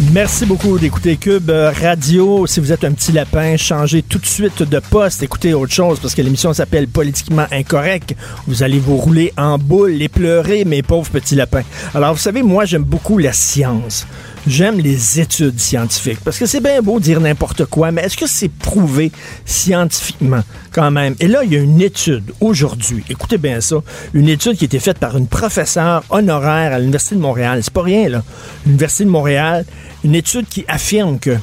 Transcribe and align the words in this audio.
Merci 0.00 0.44
beaucoup 0.44 0.76
d'écouter 0.78 1.16
Cube 1.16 1.50
euh, 1.50 1.70
Radio. 1.70 2.48
Si 2.48 2.58
vous 2.58 2.72
êtes 2.72 2.82
un 2.82 2.92
petit 2.92 3.12
lapin, 3.12 3.56
changez 3.56 4.02
tout 4.02 4.18
de 4.18 4.26
suite 4.26 4.64
de 4.64 4.80
poste. 4.80 5.22
Écoutez 5.22 5.54
autre 5.54 5.72
chose 5.72 6.00
parce 6.00 6.16
que 6.16 6.22
l'émission 6.22 6.52
s'appelle 6.52 6.88
Politiquement 6.88 7.46
Incorrect. 7.52 8.16
Vous 8.48 8.64
allez 8.64 8.80
vous 8.80 8.96
rouler 8.96 9.32
en 9.36 9.56
boule 9.56 10.02
et 10.02 10.08
pleurer, 10.08 10.64
mes 10.64 10.82
pauvres 10.82 11.10
petits 11.10 11.36
lapins. 11.36 11.62
Alors, 11.94 12.12
vous 12.12 12.20
savez, 12.20 12.42
moi, 12.42 12.64
j'aime 12.64 12.82
beaucoup 12.82 13.18
la 13.18 13.32
science. 13.32 14.04
J'aime 14.46 14.78
les 14.78 15.20
études 15.20 15.58
scientifiques 15.58 16.20
parce 16.22 16.38
que 16.38 16.44
c'est 16.44 16.60
bien 16.60 16.82
beau 16.82 17.00
dire 17.00 17.18
n'importe 17.18 17.64
quoi, 17.64 17.90
mais 17.92 18.02
est-ce 18.02 18.16
que 18.16 18.26
c'est 18.26 18.50
prouvé 18.50 19.10
scientifiquement 19.46 20.42
quand 20.70 20.90
même? 20.90 21.14
Et 21.18 21.28
là, 21.28 21.44
il 21.44 21.52
y 21.52 21.56
a 21.56 21.60
une 21.60 21.80
étude 21.80 22.30
aujourd'hui, 22.42 23.02
écoutez 23.08 23.38
bien 23.38 23.62
ça, 23.62 23.76
une 24.12 24.28
étude 24.28 24.56
qui 24.58 24.64
a 24.64 24.66
été 24.66 24.80
faite 24.80 24.98
par 24.98 25.16
une 25.16 25.28
professeure 25.28 26.04
honoraire 26.10 26.74
à 26.74 26.78
l'Université 26.78 27.14
de 27.14 27.20
Montréal. 27.22 27.60
C'est 27.62 27.72
pas 27.72 27.82
rien, 27.82 28.10
là. 28.10 28.22
L'Université 28.66 29.04
de 29.04 29.10
Montréal, 29.10 29.64
une 30.04 30.14
étude 30.14 30.46
qui 30.46 30.66
affirme 30.68 31.18
que 31.18 31.38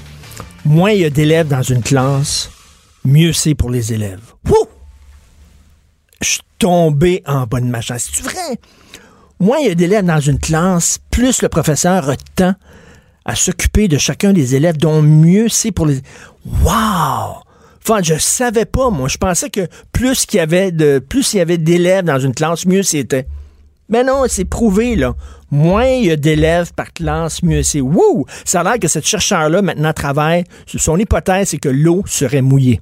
moins 0.63 0.91
il 0.91 1.01
y 1.01 1.05
a 1.05 1.09
d'élèves 1.09 1.47
dans 1.47 1.63
une 1.63 1.81
classe, 1.81 2.51
mieux 3.03 3.33
c'est 3.33 3.55
pour 3.55 3.71
les 3.71 3.93
élèves. 3.93 4.21
Wouh! 4.47 4.67
Je 6.21 6.29
suis 6.29 6.41
tombé 6.59 7.23
en 7.25 7.47
bonne 7.47 7.67
machin. 7.67 7.95
C'est 7.97 8.21
vrai? 8.21 8.59
Moins 9.39 9.57
il 9.57 9.69
y 9.69 9.71
a 9.71 9.75
d'élèves 9.75 10.05
dans 10.05 10.19
une 10.19 10.37
classe, 10.37 10.99
plus 11.09 11.41
le 11.41 11.49
professeur 11.49 12.07
a 12.07 12.15
de 12.15 12.21
temps 12.35 12.53
à 13.25 13.35
s'occuper 13.35 13.87
de 13.87 13.97
chacun 13.97 14.33
des 14.33 14.55
élèves, 14.55 14.77
dont 14.77 15.01
mieux 15.01 15.49
c'est 15.49 15.71
pour 15.71 15.85
les. 15.85 16.01
Wow! 16.45 17.43
Enfin, 17.83 18.01
je 18.03 18.15
savais 18.17 18.65
pas, 18.65 18.89
moi. 18.89 19.07
Je 19.07 19.17
pensais 19.17 19.49
que 19.49 19.67
plus 19.91 20.25
qu'il 20.25 20.37
y 20.37 20.41
avait 20.41 20.71
de, 20.71 20.99
plus 20.99 21.33
il 21.33 21.37
y 21.37 21.41
avait 21.41 21.57
d'élèves 21.57 22.05
dans 22.05 22.19
une 22.19 22.33
classe, 22.33 22.65
mieux 22.65 22.83
c'était. 22.83 23.27
Mais 23.89 24.03
non, 24.03 24.23
c'est 24.27 24.45
prouvé, 24.45 24.95
là. 24.95 25.15
Moins 25.49 25.85
il 25.85 26.05
y 26.05 26.11
a 26.11 26.15
d'élèves 26.15 26.73
par 26.73 26.93
classe, 26.93 27.43
mieux 27.43 27.63
c'est. 27.63 27.81
Wouh! 27.81 28.25
Ça 28.45 28.61
a 28.61 28.63
l'air 28.63 28.79
que 28.79 28.87
cette 28.87 29.05
chercheur-là, 29.05 29.61
maintenant, 29.61 29.93
travaille. 29.93 30.45
Son 30.65 30.97
hypothèse, 30.97 31.49
c'est 31.49 31.57
que 31.57 31.69
l'eau 31.69 32.03
serait 32.05 32.41
mouillée. 32.41 32.79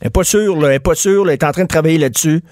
Elle 0.00 0.06
n'est 0.06 0.10
pas 0.10 0.24
sûre, 0.24 0.56
là. 0.56 0.68
Elle 0.68 0.74
n'est 0.74 0.80
pas 0.80 0.94
sûre, 0.94 1.24
là. 1.24 1.32
Elle 1.32 1.38
est 1.40 1.44
en 1.44 1.52
train 1.52 1.64
de 1.64 1.68
travailler 1.68 1.98
là-dessus. 1.98 2.42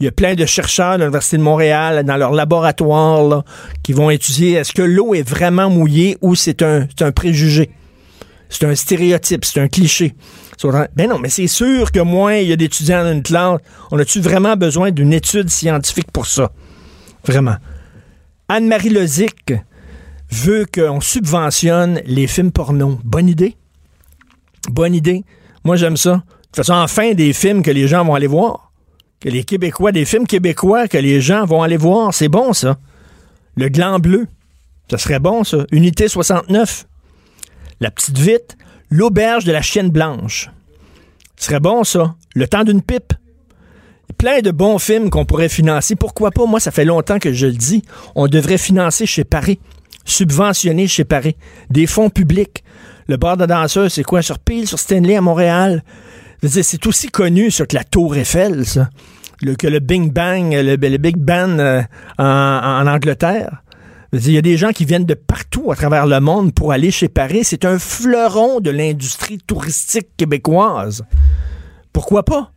Il 0.00 0.04
y 0.04 0.08
a 0.08 0.12
plein 0.12 0.34
de 0.34 0.46
chercheurs 0.46 0.96
de 0.96 1.02
l'Université 1.02 1.38
de 1.38 1.42
Montréal 1.42 2.04
dans 2.04 2.16
leur 2.16 2.32
laboratoire 2.32 3.42
qui 3.82 3.92
vont 3.92 4.10
étudier 4.10 4.52
est-ce 4.52 4.72
que 4.72 4.82
l'eau 4.82 5.14
est 5.14 5.28
vraiment 5.28 5.70
mouillée 5.70 6.16
ou 6.20 6.36
c'est 6.36 6.62
un, 6.62 6.86
c'est 6.96 7.04
un 7.04 7.10
préjugé. 7.10 7.70
C'est 8.48 8.64
un 8.64 8.74
stéréotype, 8.74 9.44
c'est 9.44 9.60
un 9.60 9.68
cliché. 9.68 10.14
Ben 10.96 11.08
non, 11.08 11.18
mais 11.18 11.28
c'est 11.28 11.46
sûr 11.48 11.92
que 11.92 12.00
moins 12.00 12.36
il 12.36 12.48
y 12.48 12.52
a 12.52 12.56
d'étudiants 12.56 13.04
dans 13.04 13.12
une 13.12 13.22
classe, 13.22 13.60
on 13.90 13.98
a-tu 13.98 14.20
vraiment 14.20 14.56
besoin 14.56 14.90
d'une 14.90 15.12
étude 15.12 15.50
scientifique 15.50 16.10
pour 16.12 16.26
ça? 16.26 16.50
Vraiment. 17.24 17.56
Anne-Marie 18.48 18.90
Lozic 18.90 19.52
veut 20.30 20.66
qu'on 20.72 21.00
subventionne 21.00 22.00
les 22.06 22.26
films 22.26 22.52
porno. 22.52 22.98
Bonne 23.04 23.28
idée? 23.28 23.56
Bonne 24.70 24.94
idée. 24.94 25.24
Moi, 25.64 25.76
j'aime 25.76 25.96
ça. 25.96 26.12
De 26.12 26.20
toute 26.46 26.56
façon, 26.56 26.74
enfin, 26.74 27.14
des 27.14 27.32
films 27.32 27.62
que 27.62 27.70
les 27.70 27.86
gens 27.88 28.04
vont 28.04 28.14
aller 28.14 28.26
voir. 28.26 28.67
Que 29.20 29.28
les 29.28 29.42
Québécois, 29.42 29.90
des 29.90 30.04
films 30.04 30.26
québécois 30.26 30.86
que 30.86 30.98
les 30.98 31.20
gens 31.20 31.44
vont 31.44 31.62
aller 31.62 31.76
voir. 31.76 32.14
C'est 32.14 32.28
bon, 32.28 32.52
ça. 32.52 32.78
Le 33.56 33.68
gland 33.68 33.98
bleu. 33.98 34.28
Ça 34.90 34.98
serait 34.98 35.18
bon, 35.18 35.42
ça. 35.42 35.66
Unité 35.72 36.06
69. 36.06 36.86
La 37.80 37.90
petite 37.90 38.18
vite. 38.18 38.56
L'auberge 38.90 39.44
de 39.44 39.52
la 39.52 39.60
chienne 39.60 39.90
blanche. 39.90 40.50
Ce 41.36 41.46
serait 41.46 41.60
bon, 41.60 41.82
ça. 41.82 42.14
Le 42.34 42.46
temps 42.46 42.62
d'une 42.62 42.80
pipe. 42.80 43.12
Plein 44.16 44.40
de 44.40 44.50
bons 44.50 44.78
films 44.78 45.10
qu'on 45.10 45.24
pourrait 45.24 45.48
financer. 45.48 45.96
Pourquoi 45.96 46.30
pas? 46.30 46.46
Moi, 46.46 46.60
ça 46.60 46.70
fait 46.70 46.84
longtemps 46.84 47.18
que 47.18 47.32
je 47.32 47.46
le 47.46 47.52
dis. 47.52 47.82
On 48.14 48.28
devrait 48.28 48.58
financer 48.58 49.04
chez 49.04 49.24
Paris. 49.24 49.58
Subventionner 50.04 50.86
chez 50.86 51.04
Paris. 51.04 51.36
Des 51.70 51.86
fonds 51.86 52.08
publics. 52.08 52.62
Le 53.08 53.16
bar 53.16 53.36
de 53.36 53.46
danseurs, 53.46 53.90
c'est 53.90 54.04
quoi? 54.04 54.22
Sur 54.22 54.38
Peel, 54.38 54.66
sur 54.66 54.78
Stanley 54.78 55.16
à 55.16 55.20
Montréal. 55.20 55.82
C'est 56.46 56.86
aussi 56.86 57.08
connu 57.08 57.50
que 57.50 57.74
la 57.74 57.84
Tour 57.84 58.16
Eiffel, 58.16 58.64
ça. 58.64 58.90
Que 59.40 59.66
le 59.66 59.78
Big 59.78 60.12
Bang, 60.12 60.52
le, 60.52 60.76
Big 60.76 61.16
Bang 61.16 61.58
euh, 61.58 61.82
en, 62.18 62.86
Angleterre. 62.86 63.62
Il 64.12 64.30
y 64.30 64.38
a 64.38 64.42
des 64.42 64.56
gens 64.56 64.70
qui 64.70 64.84
viennent 64.84 65.04
de 65.04 65.14
partout 65.14 65.70
à 65.70 65.76
travers 65.76 66.06
le 66.06 66.18
monde 66.20 66.54
pour 66.54 66.72
aller 66.72 66.90
chez 66.90 67.08
Paris. 67.08 67.44
C'est 67.44 67.64
un 67.64 67.78
fleuron 67.78 68.60
de 68.60 68.70
l'industrie 68.70 69.38
touristique 69.38 70.08
québécoise. 70.16 71.04
Pourquoi 71.92 72.24
pas? 72.24 72.52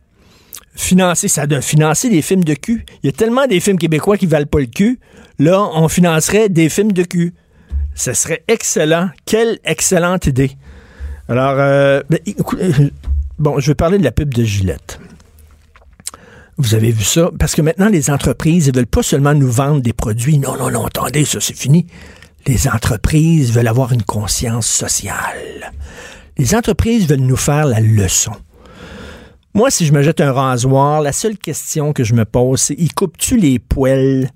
Financer, 0.74 1.28
ça 1.28 1.44
financer 1.60 2.08
des 2.08 2.22
films 2.22 2.44
de 2.44 2.54
cul. 2.54 2.86
Il 3.02 3.06
y 3.06 3.08
a 3.10 3.12
tellement 3.12 3.46
des 3.46 3.60
films 3.60 3.78
québécois 3.78 4.16
qui 4.16 4.26
valent 4.26 4.46
pas 4.46 4.60
le 4.60 4.66
cul. 4.66 4.98
Là, 5.38 5.60
on 5.74 5.88
financerait 5.88 6.48
des 6.48 6.68
films 6.68 6.92
de 6.92 7.02
cul. 7.02 7.34
Ce 7.94 8.14
serait 8.14 8.42
excellent. 8.48 9.10
Quelle 9.26 9.58
excellente 9.64 10.26
idée. 10.26 10.52
Alors, 11.28 11.56
euh, 11.58 12.00
ben, 12.08 12.18
écoute, 12.26 12.58
euh, 12.60 12.90
bon, 13.42 13.58
je 13.58 13.66
vais 13.66 13.74
parler 13.74 13.98
de 13.98 14.04
la 14.04 14.12
pub 14.12 14.32
de 14.32 14.44
Gillette. 14.44 15.00
Vous 16.58 16.74
avez 16.74 16.92
vu 16.92 17.02
ça? 17.02 17.30
Parce 17.38 17.54
que 17.54 17.62
maintenant, 17.62 17.88
les 17.88 18.10
entreprises, 18.10 18.68
ils 18.68 18.74
veulent 18.74 18.86
pas 18.86 19.02
seulement 19.02 19.34
nous 19.34 19.50
vendre 19.50 19.80
des 19.80 19.92
produits. 19.92 20.38
Non, 20.38 20.56
non, 20.56 20.70
non, 20.70 20.86
attendez, 20.86 21.24
ça, 21.24 21.40
c'est 21.40 21.56
fini. 21.56 21.86
Les 22.46 22.68
entreprises 22.68 23.52
veulent 23.52 23.68
avoir 23.68 23.92
une 23.92 24.02
conscience 24.02 24.66
sociale. 24.66 25.72
Les 26.38 26.54
entreprises 26.54 27.08
veulent 27.08 27.20
nous 27.20 27.36
faire 27.36 27.66
la 27.66 27.80
leçon. 27.80 28.32
Moi, 29.54 29.70
si 29.70 29.86
je 29.86 29.92
me 29.92 30.02
jette 30.02 30.20
un 30.20 30.32
rasoir, 30.32 31.02
la 31.02 31.12
seule 31.12 31.36
question 31.36 31.92
que 31.92 32.04
je 32.04 32.14
me 32.14 32.24
pose, 32.24 32.60
c'est 32.60 32.76
il 32.78 32.94
coupe-tu 32.94 33.36
les 33.36 33.58
poils 33.58 34.30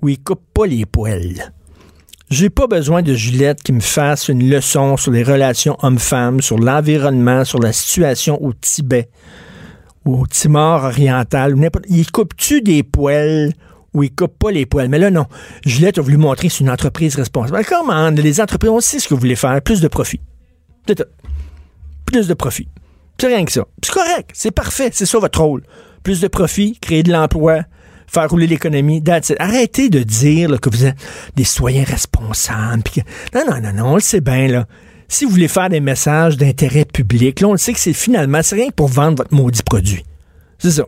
ou 0.00 0.08
il 0.08 0.18
coupe 0.22 0.42
pas 0.54 0.66
les 0.66 0.86
poils? 0.86 1.52
J'ai 2.32 2.48
pas 2.48 2.66
besoin 2.66 3.02
de 3.02 3.12
Gillette 3.12 3.62
qui 3.62 3.74
me 3.74 3.80
fasse 3.80 4.28
une 4.28 4.48
leçon 4.48 4.96
sur 4.96 5.12
les 5.12 5.22
relations 5.22 5.76
hommes-femmes, 5.82 6.40
sur 6.40 6.58
l'environnement, 6.58 7.44
sur 7.44 7.58
la 7.58 7.74
situation 7.74 8.42
au 8.42 8.54
Tibet, 8.54 9.10
au 10.06 10.26
Timor 10.26 10.84
oriental, 10.84 11.54
ou 11.54 11.58
n'importe. 11.58 11.84
Il 11.90 12.10
coupe-tu 12.10 12.62
des 12.62 12.84
poils 12.84 13.52
ou 13.92 14.02
il 14.02 14.14
coupe 14.14 14.38
pas 14.38 14.50
les 14.50 14.64
poils? 14.64 14.88
Mais 14.88 14.98
là, 14.98 15.10
non. 15.10 15.26
Gillette 15.66 15.98
a 15.98 16.00
voulu 16.00 16.16
montrer 16.16 16.48
que 16.48 16.54
c'est 16.54 16.60
une 16.60 16.70
entreprise 16.70 17.16
responsable. 17.16 17.66
Comment? 17.68 18.08
Les 18.08 18.40
entreprises, 18.40 18.70
on 18.70 18.80
sait 18.80 18.98
ce 18.98 19.08
que 19.08 19.12
vous 19.12 19.20
voulez 19.20 19.36
faire? 19.36 19.60
Plus 19.60 19.82
de 19.82 19.88
profit. 19.88 20.20
C'est 20.88 20.94
tout. 20.94 21.10
Plus 22.06 22.28
de 22.28 22.32
profit. 22.32 22.66
C'est 23.20 23.26
rien 23.26 23.44
que 23.44 23.52
ça. 23.52 23.66
C'est 23.84 23.92
correct. 23.92 24.30
C'est 24.32 24.52
parfait. 24.52 24.88
C'est 24.90 25.04
ça 25.04 25.18
votre 25.18 25.38
rôle. 25.38 25.64
Plus 26.02 26.22
de 26.22 26.28
profit, 26.28 26.78
créer 26.80 27.02
de 27.02 27.12
l'emploi, 27.12 27.64
faire 28.12 28.28
rouler 28.28 28.46
l'économie. 28.46 29.02
Arrêtez 29.38 29.88
de 29.88 30.00
dire 30.00 30.60
que 30.60 30.70
vous 30.70 30.84
êtes 30.84 30.96
des 31.34 31.44
citoyens 31.44 31.84
responsables. 31.84 32.82
Non, 33.34 33.42
non, 33.48 33.60
non, 33.60 33.72
non, 33.72 33.84
on 33.92 33.94
le 33.94 34.00
sait 34.00 34.20
bien, 34.20 34.48
là. 34.48 34.66
Si 35.08 35.24
vous 35.24 35.32
voulez 35.32 35.48
faire 35.48 35.68
des 35.68 35.80
messages 35.80 36.36
d'intérêt 36.36 36.86
public, 36.86 37.40
là, 37.40 37.48
on 37.48 37.52
le 37.52 37.58
sait 37.58 37.72
que 37.72 37.78
c'est 37.78 37.92
finalement, 37.92 38.40
c'est 38.42 38.54
rien 38.54 38.70
pour 38.74 38.88
vendre 38.88 39.18
votre 39.18 39.34
maudit 39.34 39.62
produit. 39.62 40.04
C'est 40.58 40.70
ça. 40.70 40.84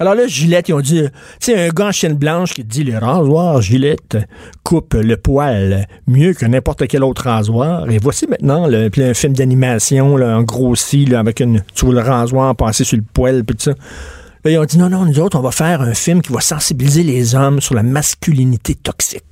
Alors 0.00 0.14
là, 0.14 0.26
Gillette, 0.28 0.68
ils 0.68 0.74
ont 0.74 0.80
dit, 0.80 1.00
euh, 1.00 1.08
tu 1.40 1.52
sais, 1.52 1.66
un 1.66 1.68
gars 1.70 1.86
en 1.86 1.92
chaîne 1.92 2.14
blanche 2.14 2.54
qui 2.54 2.62
dit, 2.62 2.84
le 2.84 2.98
rasoir 2.98 3.60
Gillette 3.60 4.16
coupe 4.62 4.94
le 4.94 5.16
poil 5.16 5.86
mieux 6.06 6.34
que 6.34 6.46
n'importe 6.46 6.86
quel 6.86 7.02
autre 7.02 7.24
rasoir. 7.24 7.90
Et 7.90 7.98
voici 7.98 8.26
maintenant 8.28 8.68
le, 8.68 8.90
un 8.96 9.14
film 9.14 9.32
d'animation, 9.32 10.16
là, 10.16 10.38
en 10.38 10.42
grossi, 10.42 11.12
avec 11.14 11.40
une, 11.40 11.62
tu 11.74 11.90
le 11.90 12.00
rasoir 12.00 12.54
passer 12.54 12.84
sur 12.84 12.96
le 12.96 13.04
poil, 13.12 13.44
puis 13.44 13.56
ça. 13.58 13.72
Ils 14.48 14.58
ont 14.58 14.64
dit, 14.64 14.78
non, 14.78 14.88
non, 14.88 15.04
nous 15.04 15.20
autres, 15.20 15.38
on 15.38 15.42
va 15.42 15.50
faire 15.50 15.82
un 15.82 15.94
film 15.94 16.22
qui 16.22 16.32
va 16.32 16.40
sensibiliser 16.40 17.02
les 17.02 17.34
hommes 17.34 17.60
sur 17.60 17.74
la 17.74 17.82
masculinité 17.82 18.74
toxique. 18.74 19.24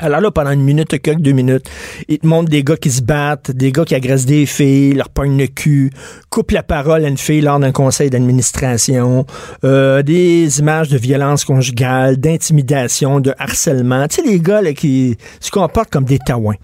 Alors 0.00 0.20
là, 0.20 0.30
pendant 0.30 0.52
une 0.52 0.62
minute, 0.62 1.00
quelques 1.02 1.20
deux 1.20 1.32
minutes, 1.32 1.68
ils 2.06 2.20
te 2.20 2.26
montrent 2.26 2.48
des 2.48 2.62
gars 2.62 2.76
qui 2.76 2.90
se 2.90 3.02
battent, 3.02 3.50
des 3.50 3.72
gars 3.72 3.84
qui 3.84 3.96
agressent 3.96 4.26
des 4.26 4.46
filles, 4.46 4.92
leur 4.92 5.08
pognent 5.08 5.36
le 5.36 5.48
cul, 5.48 5.90
coupent 6.30 6.52
la 6.52 6.62
parole 6.62 7.04
à 7.04 7.08
une 7.08 7.18
fille 7.18 7.40
lors 7.40 7.58
d'un 7.58 7.72
conseil 7.72 8.08
d'administration, 8.08 9.26
euh, 9.64 10.02
des 10.02 10.60
images 10.60 10.88
de 10.88 10.98
violence 10.98 11.44
conjugale, 11.44 12.16
d'intimidation, 12.16 13.18
de 13.18 13.34
harcèlement. 13.38 14.06
Tu 14.06 14.16
sais, 14.16 14.22
les 14.22 14.38
gars 14.38 14.62
là, 14.62 14.72
qui 14.72 15.16
se 15.40 15.50
comportent 15.50 15.90
comme 15.90 16.04
des 16.04 16.20
taouins. 16.20 16.56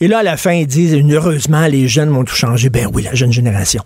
Et 0.00 0.06
là, 0.06 0.18
à 0.18 0.22
la 0.22 0.36
fin, 0.36 0.52
ils 0.52 0.66
disent, 0.66 0.94
heureusement, 0.94 1.66
les 1.66 1.88
jeunes 1.88 2.10
vont 2.10 2.24
tout 2.24 2.34
changer. 2.34 2.68
Ben 2.68 2.86
oui, 2.92 3.02
la 3.02 3.14
jeune 3.14 3.32
génération. 3.32 3.82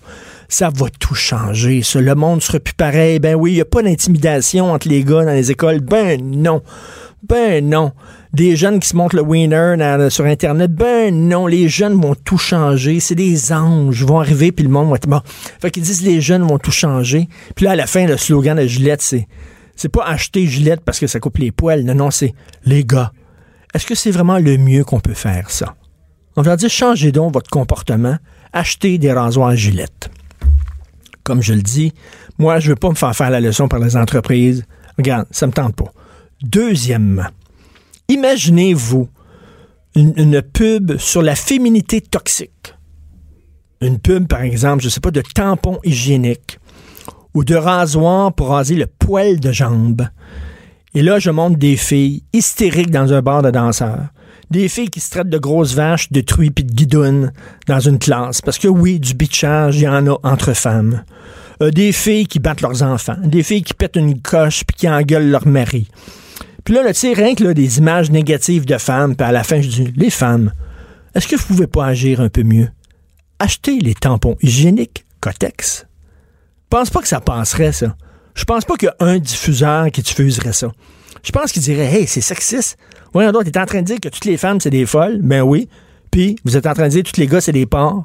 Ça 0.52 0.68
va 0.68 0.90
tout 0.90 1.14
changer. 1.14 1.82
Ça. 1.82 1.98
Le 2.02 2.14
monde 2.14 2.42
sera 2.42 2.60
plus 2.60 2.74
pareil. 2.74 3.18
Ben 3.18 3.34
oui, 3.34 3.52
il 3.52 3.54
n'y 3.54 3.60
a 3.62 3.64
pas 3.64 3.82
d'intimidation 3.82 4.70
entre 4.70 4.86
les 4.86 5.02
gars 5.02 5.24
dans 5.24 5.32
les 5.32 5.50
écoles. 5.50 5.80
Ben 5.80 6.20
non. 6.22 6.60
Ben 7.26 7.66
non. 7.66 7.92
Des 8.34 8.54
jeunes 8.54 8.78
qui 8.78 8.86
se 8.86 8.94
montrent 8.94 9.16
le 9.16 9.22
winner 9.22 9.76
sur 10.10 10.26
Internet. 10.26 10.70
Ben 10.70 11.26
non, 11.26 11.46
les 11.46 11.70
jeunes 11.70 11.98
vont 11.98 12.14
tout 12.14 12.36
changer. 12.36 13.00
C'est 13.00 13.14
des 13.14 13.50
anges. 13.50 14.04
Vont 14.04 14.20
arriver, 14.20 14.52
puis 14.52 14.62
le 14.62 14.70
monde 14.70 14.90
va 14.90 14.96
être 14.96 15.08
bon. 15.08 15.22
Fait 15.58 15.70
qu'ils 15.70 15.84
disent 15.84 16.02
les 16.02 16.20
jeunes 16.20 16.42
vont 16.42 16.58
tout 16.58 16.70
changer. 16.70 17.30
Puis 17.56 17.64
là, 17.64 17.70
à 17.70 17.76
la 17.76 17.86
fin, 17.86 18.06
le 18.06 18.18
slogan 18.18 18.58
de 18.58 18.66
Gillette, 18.66 19.00
c'est 19.00 19.26
c'est 19.74 19.88
pas 19.88 20.04
acheter 20.04 20.46
Gillette 20.46 20.82
parce 20.84 21.00
que 21.00 21.06
ça 21.06 21.18
coupe 21.18 21.38
les 21.38 21.50
poils. 21.50 21.82
Non, 21.82 21.94
non, 21.94 22.10
c'est 22.10 22.34
les 22.66 22.84
gars. 22.84 23.12
Est-ce 23.72 23.86
que 23.86 23.94
c'est 23.94 24.10
vraiment 24.10 24.38
le 24.38 24.58
mieux 24.58 24.84
qu'on 24.84 25.00
peut 25.00 25.14
faire, 25.14 25.50
ça? 25.50 25.76
On 26.36 26.42
va 26.42 26.56
dire, 26.56 26.68
changez 26.68 27.10
donc 27.10 27.32
votre 27.32 27.48
comportement. 27.48 28.18
Achetez 28.52 28.98
des 28.98 29.12
rasoirs 29.12 29.56
Gillette. 29.56 30.10
Comme 31.24 31.42
je 31.42 31.54
le 31.54 31.62
dis, 31.62 31.92
moi, 32.38 32.58
je 32.58 32.70
veux 32.70 32.76
pas 32.76 32.90
me 32.90 32.94
faire 32.94 33.14
faire 33.14 33.30
la 33.30 33.40
leçon 33.40 33.68
par 33.68 33.78
les 33.78 33.96
entreprises. 33.96 34.64
Regarde, 34.98 35.26
ça 35.30 35.46
me 35.46 35.52
tente 35.52 35.76
pas. 35.76 35.92
Deuxièmement, 36.42 37.28
imaginez-vous 38.08 39.08
une, 39.94 40.42
pub 40.42 40.96
sur 40.96 41.22
la 41.22 41.34
féminité 41.34 42.00
toxique. 42.00 42.74
Une 43.80 43.98
pub, 43.98 44.26
par 44.26 44.42
exemple, 44.42 44.82
je 44.82 44.88
sais 44.88 45.00
pas, 45.00 45.10
de 45.10 45.22
tampons 45.34 45.78
hygiéniques 45.84 46.58
ou 47.34 47.44
de 47.44 47.54
rasoir 47.54 48.32
pour 48.32 48.48
raser 48.48 48.74
le 48.74 48.86
poil 48.86 49.40
de 49.40 49.52
jambe. 49.52 50.08
Et 50.94 51.02
là, 51.02 51.18
je 51.18 51.30
montre 51.30 51.56
des 51.56 51.76
filles 51.76 52.22
hystériques 52.32 52.90
dans 52.90 53.12
un 53.12 53.22
bar 53.22 53.42
de 53.42 53.50
danseurs. 53.50 54.08
Des 54.50 54.68
filles 54.68 54.90
qui 54.90 55.00
se 55.00 55.10
traitent 55.10 55.30
de 55.30 55.38
grosses 55.38 55.74
vaches, 55.74 56.12
de 56.12 56.20
truies 56.20 56.50
puis 56.50 56.64
de 56.64 56.72
guidounes 56.72 57.32
dans 57.66 57.80
une 57.80 57.98
classe. 57.98 58.40
Parce 58.40 58.58
que 58.58 58.68
oui, 58.68 59.00
du 59.00 59.14
bitchage, 59.14 59.76
il 59.76 59.82
y 59.82 59.88
en 59.88 60.06
a 60.06 60.18
entre 60.22 60.52
femmes. 60.52 61.02
Euh, 61.62 61.70
des 61.70 61.92
filles 61.92 62.26
qui 62.26 62.38
battent 62.38 62.60
leurs 62.60 62.82
enfants. 62.82 63.16
Des 63.22 63.42
filles 63.42 63.62
qui 63.62 63.74
pètent 63.74 63.96
une 63.96 64.20
coche 64.20 64.64
puis 64.64 64.76
qui 64.76 64.88
engueulent 64.88 65.30
leur 65.30 65.46
mari. 65.46 65.88
Puis 66.64 66.74
là, 66.74 66.86
tu 66.88 66.94
sais, 66.94 67.12
rien 67.12 67.34
que 67.34 67.52
des 67.52 67.78
images 67.78 68.10
négatives 68.10 68.66
de 68.66 68.78
femmes, 68.78 69.16
puis 69.16 69.26
à 69.26 69.32
la 69.32 69.42
fin, 69.42 69.60
je 69.60 69.68
dis, 69.68 69.92
les 69.96 70.10
femmes, 70.10 70.52
est-ce 71.14 71.26
que 71.26 71.36
vous 71.36 71.44
pouvez 71.44 71.66
pas 71.66 71.86
agir 71.86 72.20
un 72.20 72.28
peu 72.28 72.42
mieux? 72.42 72.68
Achetez 73.38 73.80
les 73.80 73.94
tampons 73.94 74.36
hygiéniques 74.42 75.04
Cotex. 75.20 75.86
Je 76.72 76.76
pense 76.78 76.90
pas 76.90 77.00
que 77.00 77.08
ça 77.08 77.20
passerait, 77.20 77.72
ça. 77.72 77.96
Je 78.34 78.44
pense 78.44 78.64
pas 78.64 78.76
qu'il 78.76 78.88
y 78.88 79.04
a 79.04 79.06
un 79.06 79.18
diffuseur 79.18 79.90
qui 79.90 80.02
diffuserait 80.02 80.52
ça. 80.52 80.72
Je 81.22 81.32
pense 81.32 81.52
qu'il 81.52 81.62
dirait, 81.62 81.84
hey, 81.84 82.06
c'est 82.06 82.20
sexiste. 82.20 82.76
Voyons 83.12 83.32
donc, 83.32 83.44
t'es 83.50 83.58
en 83.58 83.66
train 83.66 83.80
de 83.80 83.86
dire 83.86 84.00
que 84.00 84.08
toutes 84.08 84.24
les 84.24 84.36
femmes, 84.36 84.60
c'est 84.60 84.70
des 84.70 84.86
folles. 84.86 85.20
Ben 85.22 85.42
oui. 85.42 85.68
Puis, 86.10 86.36
vous 86.44 86.56
êtes 86.56 86.66
en 86.66 86.74
train 86.74 86.84
de 86.84 86.88
dire 86.88 87.02
que 87.02 87.10
tous 87.10 87.20
les 87.20 87.26
gars, 87.26 87.40
c'est 87.40 87.52
des 87.52 87.66
porcs. 87.66 88.04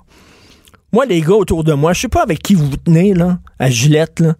Moi, 0.94 1.06
les 1.06 1.22
gars 1.22 1.34
autour 1.34 1.64
de 1.64 1.74
moi, 1.74 1.94
je 1.94 2.02
sais 2.02 2.08
pas 2.08 2.24
avec 2.24 2.42
qui 2.42 2.56
vous 2.56 2.70
vous 2.70 2.78
tenez, 2.78 3.14
là, 3.14 3.40
à 3.60 3.70
Gillette, 3.70 4.20
là. 4.20 4.36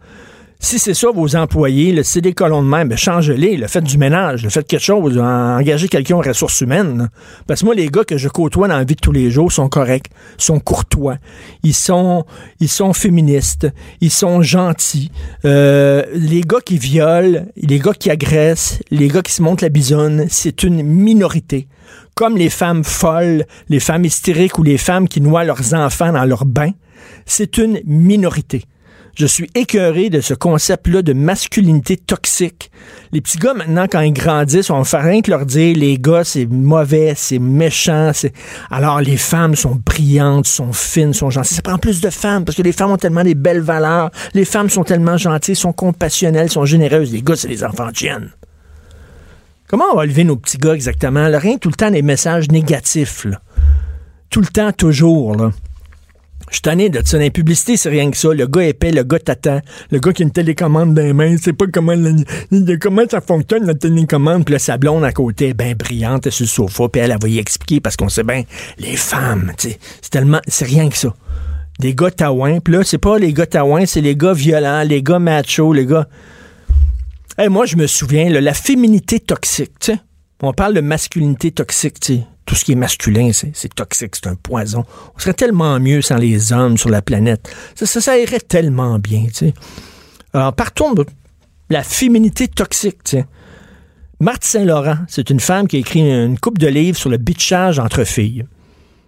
Si 0.60 0.80
c'est 0.80 0.96
ça, 0.96 1.10
vos 1.14 1.36
employés, 1.36 2.02
c'est 2.04 2.20
des 2.20 2.34
colons 2.34 2.64
de 2.64 2.68
même, 2.68 2.90
ben 2.90 2.98
changez-les, 2.98 3.58
le 3.58 3.68
faites 3.68 3.84
du 3.84 4.00
ménage, 4.00 4.44
le 4.44 4.50
faites 4.50 4.66
quelque 4.68 4.84
chose, 4.84 5.18
en- 5.20 5.58
engagez 5.60 5.88
quelqu'un 5.88 6.16
aux 6.16 6.22
ressources 6.22 6.62
humaines. 6.62 7.10
Parce 7.46 7.60
que 7.62 7.66
moi, 7.66 7.76
les 7.76 7.88
gars 7.90 8.04
que 8.04 8.18
je 8.18 8.28
côtoie 8.28 8.68
dans 8.68 8.78
la 8.78 8.84
vie 8.84 8.96
de 8.96 9.00
tous 9.00 9.12
les 9.12 9.30
jours 9.30 9.52
sont 9.52 9.70
corrects, 9.70 10.08
sont 10.38 10.60
courtois, 10.60 11.18
ils 11.62 11.76
sont, 11.76 12.26
ils 12.60 12.70
sont 12.70 12.92
féministes, 12.94 13.68
ils 14.02 14.10
sont 14.12 14.42
gentils. 14.42 15.12
Euh, 15.46 16.04
les 16.14 16.42
gars 16.42 16.62
qui 16.66 16.80
violent, 16.80 17.46
les 17.56 17.78
gars 17.80 17.94
qui 17.94 18.10
agressent, 18.10 18.80
les 18.90 19.10
gars 19.10 19.22
qui 19.22 19.34
se 19.34 19.44
montrent 19.44 19.64
la 19.64 19.70
bisonne, 19.70 20.26
c'est 20.28 20.64
une 20.64 20.82
minorité. 20.82 21.68
Comme 22.16 22.36
les 22.36 22.50
femmes 22.50 22.84
folles, 22.84 23.46
les 23.70 23.80
femmes 23.80 24.06
hystériques 24.06 24.58
ou 24.58 24.64
les 24.64 24.80
femmes 24.80 25.08
qui 25.08 25.22
noient 25.22 25.44
leurs 25.44 25.76
enfants 25.76 26.12
dans 26.12 26.26
leur 26.26 26.46
bain, 26.46 26.72
c'est 27.28 27.60
une 27.60 27.80
minorité. 27.86 28.64
Je 29.18 29.26
suis 29.26 29.50
écœuré 29.56 30.12
de 30.12 30.22
ce 30.22 30.36
concept-là 30.36 31.02
de 31.02 31.12
masculinité 31.12 31.98
toxique. 31.98 32.70
Les 33.12 33.20
petits 33.20 33.40
gars, 33.40 33.56
maintenant, 33.56 33.88
quand 33.90 34.02
ils 34.02 34.14
grandissent, 34.14 34.70
on 34.70 34.78
va 34.78 34.84
faire 34.84 35.02
rien 35.02 35.24
que 35.24 35.32
leur 35.32 35.48
dire, 35.48 35.76
les 35.76 35.98
gars, 35.98 36.24
c'est 36.24 36.46
mauvais, 36.46 37.14
c'est 37.16 37.40
méchant. 37.40 38.12
Alors, 38.70 39.02
les 39.02 39.18
femmes 39.18 39.56
sont 39.56 39.82
brillantes, 39.84 40.46
sont 40.46 40.72
fines, 40.72 41.14
sont 41.14 41.32
gentilles. 41.32 41.56
Ça 41.56 41.64
prend 41.64 41.80
plus 41.80 42.00
de 42.00 42.12
femmes, 42.12 42.46
parce 42.46 42.56
que 42.56 42.62
les 42.62 42.72
femmes 42.72 42.92
ont 42.92 42.98
tellement 42.98 43.24
des 43.24 43.34
belles 43.34 43.62
valeurs. 43.62 44.12
Les 44.36 44.46
femmes 44.46 44.70
sont 44.70 44.84
tellement 44.84 45.18
gentilles, 45.18 45.56
sont 45.56 45.74
compassionnelles, 45.74 46.52
sont 46.52 46.66
généreuses. 46.66 47.12
Les 47.12 47.24
gars, 47.24 47.36
c'est 47.36 47.48
les 47.48 47.64
enfants 47.64 47.90
chiennes. 47.92 48.30
Comment 49.68 49.86
on 49.94 49.96
va 49.96 50.04
élever 50.04 50.26
nos 50.26 50.36
petits 50.36 50.60
gars 50.60 50.76
exactement? 50.76 51.28
là? 51.28 51.40
Rien 51.40 51.58
tout 51.58 51.70
le 51.70 51.76
temps 51.76 51.90
des 51.90 52.04
messages 52.04 52.52
négatifs. 52.52 53.26
Tout 54.30 54.42
le 54.42 54.48
temps, 54.48 54.72
toujours. 54.72 55.36
Là. 55.36 55.52
Je 56.50 56.56
suis 56.56 56.62
tanné 56.62 56.90
de 56.90 57.02
ça. 57.04 57.18
Dans 57.20 57.30
c'est 57.56 57.90
rien 57.90 58.10
que 58.10 58.16
ça. 58.18 58.34
Le 58.34 58.48
gars 58.48 58.64
épais, 58.64 58.92
le 58.92 59.04
gars 59.04 59.20
t'attend, 59.20 59.60
le 59.92 60.00
gars 60.00 60.14
qui 60.14 60.24
a 60.24 60.26
une 60.26 60.32
télécommande 60.32 60.94
dans 60.94 61.02
les 61.02 61.14
mains, 61.14 61.36
c'est 61.42 61.54
pas 61.54 61.66
comment, 61.72 61.94
la- 61.94 62.78
comment 62.78 63.02
ça 63.10 63.20
fonctionne 63.20 63.66
la 63.66 63.74
télécommande. 63.74 64.46
Puis 64.46 64.54
là, 64.54 64.60
sa 64.60 64.78
à 65.04 65.12
côté, 65.12 65.54
ben 65.54 65.76
brillante, 65.76 66.26
elle 66.26 66.30
est 66.30 66.36
sur 66.36 66.46
le 66.46 66.50
sofa, 66.70 66.88
puis 66.90 67.02
elle, 67.02 67.12
elle 67.12 67.18
va 67.22 67.28
y 67.28 67.38
expliquer 67.38 67.82
parce 67.82 67.98
qu'on 67.98 68.10
sait 68.10 68.24
bien, 68.24 68.44
les 68.78 68.96
femmes, 68.96 69.52
tu 69.58 69.70
sais, 69.70 69.80
c'est 70.02 70.10
tellement, 70.12 70.40
c'est 70.48 70.66
rien 70.66 70.88
que 70.90 70.96
ça. 70.98 71.14
Des 71.80 71.94
gars 71.94 72.12
taouins, 72.12 72.60
puis 72.60 72.74
là, 72.74 72.84
c'est 72.84 72.98
pas 72.98 73.20
les 73.20 73.34
gars 73.34 73.46
taouins, 73.46 73.86
c'est 73.86 74.02
les 74.02 74.16
gars 74.16 74.34
violents, 74.34 74.84
les 74.84 75.04
gars 75.04 75.20
machos, 75.20 75.74
les 75.74 75.86
gars. 75.86 76.08
Hey, 77.38 77.50
moi, 77.50 77.66
je 77.66 77.76
me 77.76 77.86
souviens, 77.88 78.30
là, 78.30 78.42
la 78.42 78.54
féminité 78.54 79.20
toxique, 79.20 79.74
tu 79.80 79.92
sais. 79.92 80.00
On 80.42 80.54
parle 80.54 80.74
de 80.76 80.82
masculinité 80.82 81.52
toxique, 81.52 82.00
tu 82.00 82.16
sais. 82.16 82.24
Tout 82.46 82.56
ce 82.56 82.64
qui 82.64 82.72
est 82.72 82.76
masculin, 82.76 83.32
c'est 83.34 83.74
toxique, 83.76 84.16
c'est 84.16 84.28
un 84.28 84.36
poison. 84.36 84.86
On 85.16 85.20
serait 85.20 85.34
tellement 85.34 85.78
mieux 85.82 86.02
sans 86.02 86.16
les 86.16 86.54
hommes 86.54 86.78
sur 86.78 86.90
la 86.90 87.02
planète. 87.02 87.54
Ça, 87.76 87.86
ça, 87.86 88.18
irait 88.18 88.40
tellement 88.40 89.00
bien, 89.00 89.26
tu 89.26 89.34
sais. 89.34 89.54
Alors, 90.34 90.54
partons 90.54 90.94
de 90.94 91.06
la 91.70 91.84
féminité 91.84 92.48
toxique, 92.48 93.04
tu. 93.04 93.18
Marthe 94.22 94.46
Saint-Laurent, 94.46 95.00
c'est 95.10 95.30
une 95.30 95.42
femme 95.42 95.68
qui 95.68 95.76
a 95.76 95.80
écrit 95.80 96.00
une 96.00 96.40
coupe 96.40 96.58
de 96.58 96.68
livres 96.68 96.98
sur 96.98 97.10
le 97.10 97.18
bitchage 97.18 97.80
entre 97.80 98.06
filles. 98.06 98.46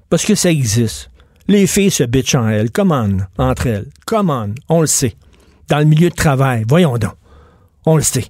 Parce 0.09 0.25
que 0.25 0.35
ça 0.35 0.51
existe. 0.51 1.09
Les 1.47 1.65
filles 1.65 1.91
se 1.91 2.03
bitchent 2.03 2.35
en 2.35 2.47
elles. 2.47 2.71
Comment? 2.71 3.07
Entre 3.37 3.67
elles. 3.67 3.87
Comment? 4.05 4.47
On 4.67 4.81
le 4.81 4.87
sait. 4.87 5.15
Dans 5.69 5.79
le 5.79 5.85
milieu 5.85 6.09
de 6.09 6.15
travail. 6.15 6.65
Voyons 6.67 6.97
donc. 6.97 7.13
On 7.85 7.95
le 7.95 8.03
sait. 8.03 8.25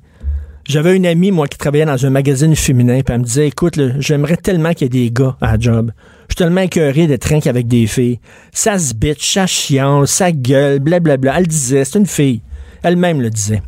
J'avais 0.70 0.96
une 0.96 1.08
amie, 1.08 1.32
moi, 1.32 1.48
qui 1.48 1.58
travaillait 1.58 1.86
dans 1.86 2.06
un 2.06 2.12
magazine 2.12 2.56
féminin, 2.56 3.02
puis 3.02 3.12
elle 3.12 3.22
me 3.22 3.26
disait, 3.26 3.48
écoute, 3.48 3.80
j'aimerais 3.98 4.38
tellement 4.38 4.72
qu'il 4.74 4.84
y 4.84 4.86
ait 4.86 5.08
des 5.08 5.12
gars 5.12 5.36
à 5.42 5.54
la 5.54 5.60
job. 5.60 5.92
Je 6.28 6.34
suis 6.34 6.36
tellement 6.36 6.62
écœuré 6.62 7.08
d'être 7.08 7.26
rien 7.26 7.40
qu'avec 7.40 7.68
des 7.68 7.88
filles. 7.88 8.20
Ça 8.52 8.78
se 8.78 8.94
bitch, 8.94 9.34
ça 9.34 9.48
chiale, 9.48 10.08
ça 10.08 10.32
gueule, 10.32 10.78
blablabla. 10.78 11.40
Elle 11.40 11.48
disait, 11.48 11.86
c'est 11.86 11.98
une 11.98 12.06
fille. 12.06 12.44
Elle-même 12.84 13.20
le 13.20 13.32
disait. 13.32 13.64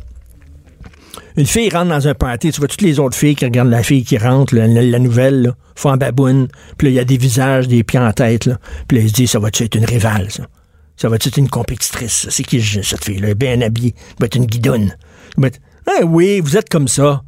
Une 1.36 1.46
fille 1.46 1.70
rentre 1.70 1.88
dans 1.88 2.06
un 2.06 2.14
party, 2.14 2.52
tu 2.52 2.60
vois 2.60 2.68
toutes 2.68 2.82
les 2.82 3.00
autres 3.00 3.16
filles 3.16 3.34
qui 3.34 3.46
regardent 3.46 3.70
la 3.70 3.82
fille 3.82 4.04
qui 4.04 4.16
rentre, 4.16 4.54
la, 4.54 4.68
nouvelle, 5.00 5.42
là, 5.42 5.56
font 5.74 5.90
en 5.90 5.96
baboune, 5.96 6.46
puis 6.78 6.86
il 6.86 6.94
y 6.94 7.00
a 7.00 7.04
des 7.04 7.16
visages, 7.16 7.66
des 7.66 7.82
pieds 7.82 7.98
en 7.98 8.12
tête, 8.12 8.46
là. 8.46 8.58
Puis 8.86 9.00
là, 9.00 9.08
se 9.08 9.12
disent, 9.12 9.30
ça 9.32 9.40
va-tu 9.40 9.64
être 9.64 9.74
une 9.74 9.86
rivale, 9.86 10.30
ça? 10.30 10.44
Ça 10.96 11.08
va-tu 11.08 11.30
être 11.30 11.38
une 11.38 11.48
compétitrice? 11.48 12.28
C'est 12.30 12.44
qui 12.44 12.62
cette 12.62 13.04
fille-là? 13.04 13.26
Elle 13.26 13.32
est 13.32 13.34
bien 13.34 13.60
habillée. 13.60 13.94
Elle 13.96 14.16
va 14.20 14.26
être 14.26 14.36
une 14.36 14.46
guidonne. 14.46 14.94
Ah 15.86 16.04
oui, 16.04 16.40
vous 16.40 16.56
êtes 16.56 16.68
comme 16.68 16.88
ça. 16.88 17.22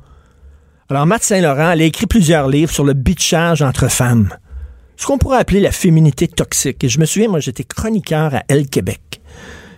Alors, 0.89 1.07
Matt 1.07 1.23
Saint-Laurent, 1.23 1.73
elle 1.73 1.83
a 1.83 1.85
écrit 1.85 2.07
plusieurs 2.07 2.49
livres 2.49 2.71
sur 2.71 2.85
le 2.85 2.93
bitchage 2.93 3.63
entre 3.63 3.89
femmes. 3.89 4.29
Ce 4.97 5.07
qu'on 5.07 5.19
pourrait 5.19 5.39
appeler 5.39 5.61
la 5.61 5.73
féminité 5.73 6.29
toxique. 6.29 6.85
Et 6.85 6.89
je 6.89 7.01
me 7.01 7.05
souviens, 7.05 7.29
moi, 7.29 7.41
j'étais 7.41 7.65
chroniqueur 7.65 8.35
à 8.35 8.43
Elle 8.49 8.69
Québec. 8.69 9.21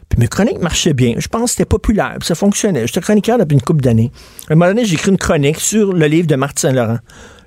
Puis 0.09 0.21
mes 0.21 0.28
chroniques 0.28 0.61
marchaient 0.61 0.95
bien. 0.95 1.14
Je 1.18 1.28
pense 1.28 1.45
que 1.45 1.50
c'était 1.50 1.64
populaire, 1.64 2.16
puis 2.18 2.26
ça 2.26 2.35
fonctionnait. 2.35 2.87
J'étais 2.87 3.00
chroniqueur 3.00 3.38
depuis 3.38 3.54
une 3.54 3.62
couple 3.62 3.83
d'années. 3.83 4.12
À 4.49 4.52
un 4.52 4.56
moment 4.56 4.71
donné, 4.71 4.85
j'ai 4.85 4.95
écrit 4.95 5.11
une 5.11 5.18
chronique 5.18 5.61
sur 5.61 5.92
le 5.92 6.06
livre 6.06 6.26
de 6.26 6.37
Marthe 6.37 6.59
Saint-Laurent. 6.59 6.99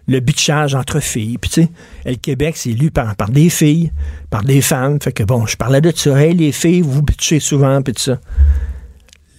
Le 0.07 0.19
bitchage 0.19 0.73
entre 0.73 0.99
filles. 0.99 1.37
Puis 1.37 1.51
tu 1.51 1.61
sais, 1.61 1.69
Elle 2.05 2.17
Québec, 2.17 2.57
c'est 2.57 2.71
lu 2.71 2.89
par, 2.89 3.15
par 3.15 3.29
des 3.29 3.49
filles, 3.49 3.91
par 4.29 4.43
des 4.43 4.61
femmes. 4.61 4.99
Fait 5.01 5.11
que 5.11 5.23
bon, 5.23 5.45
je 5.45 5.55
parlais 5.55 5.81
de 5.81 5.91
ça. 5.95 6.19
Hey, 6.19 6.33
les 6.33 6.51
filles, 6.51 6.81
vous 6.81 7.03
bitchez 7.03 7.39
souvent, 7.39 7.81
puis 7.81 7.93
tout 7.93 8.01
ça. 8.01 8.19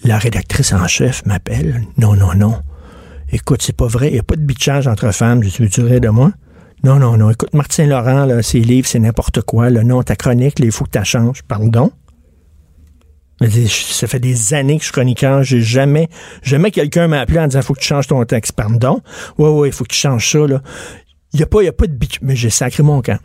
La 0.04 0.18
rédactrice 0.18 0.72
en 0.72 0.86
chef 0.86 1.24
m'appelle. 1.26 1.82
Non, 1.98 2.14
non, 2.14 2.34
non. 2.34 2.58
Écoute, 3.32 3.62
c'est 3.62 3.76
pas 3.76 3.86
vrai. 3.86 4.08
Il 4.08 4.14
n'y 4.14 4.18
a 4.18 4.22
pas 4.22 4.36
de 4.36 4.40
bitchage 4.42 4.86
entre 4.86 5.12
femmes. 5.12 5.42
Je 5.42 5.48
suis 5.48 5.82
rires 5.82 6.00
de 6.00 6.08
moi? 6.08 6.32
Non, 6.82 6.96
non, 6.96 7.16
non. 7.16 7.30
Écoute, 7.30 7.52
Martin 7.52 7.86
Laurent, 7.86 8.24
là, 8.24 8.42
ses 8.42 8.60
livres, 8.60 8.88
c'est 8.88 8.98
n'importe 8.98 9.42
quoi. 9.42 9.68
Le 9.68 9.82
nom, 9.82 10.02
ta 10.02 10.16
chronique, 10.16 10.54
il 10.58 10.72
faut 10.72 10.84
que 10.84 10.98
tu 10.98 11.04
changes. 11.04 11.42
Pardon? 11.42 11.92
Ça 13.40 14.06
fait 14.06 14.20
des 14.20 14.52
années 14.54 14.76
que 14.76 14.80
je 14.82 14.86
suis 14.86 14.92
chroniqueur. 14.92 15.42
J'ai 15.42 15.60
jamais, 15.62 16.08
jamais 16.42 16.70
quelqu'un 16.70 17.06
m'a 17.08 17.20
appelé 17.20 17.38
en 17.38 17.46
disant 17.46 17.62
faut 17.62 17.74
que 17.74 17.80
tu 17.80 17.86
changes 17.86 18.06
ton 18.06 18.22
texte. 18.24 18.52
Pardon? 18.52 19.00
Ouais, 19.38 19.48
ouais, 19.48 19.68
il 19.68 19.72
faut 19.72 19.84
que 19.84 19.92
tu 19.92 19.98
changes 19.98 20.30
ça, 20.30 20.38
là. 20.46 20.62
Il 21.32 21.36
n'y 21.36 21.42
a, 21.42 21.46
pas- 21.46 21.62
y 21.62 21.68
a 21.68 21.72
pas 21.72 21.86
de 21.86 21.92
bitume. 21.92 22.26
Mais 22.26 22.36
j'ai 22.36 22.50
sacré 22.50 22.82
mon 22.82 23.00
camp. 23.02 23.18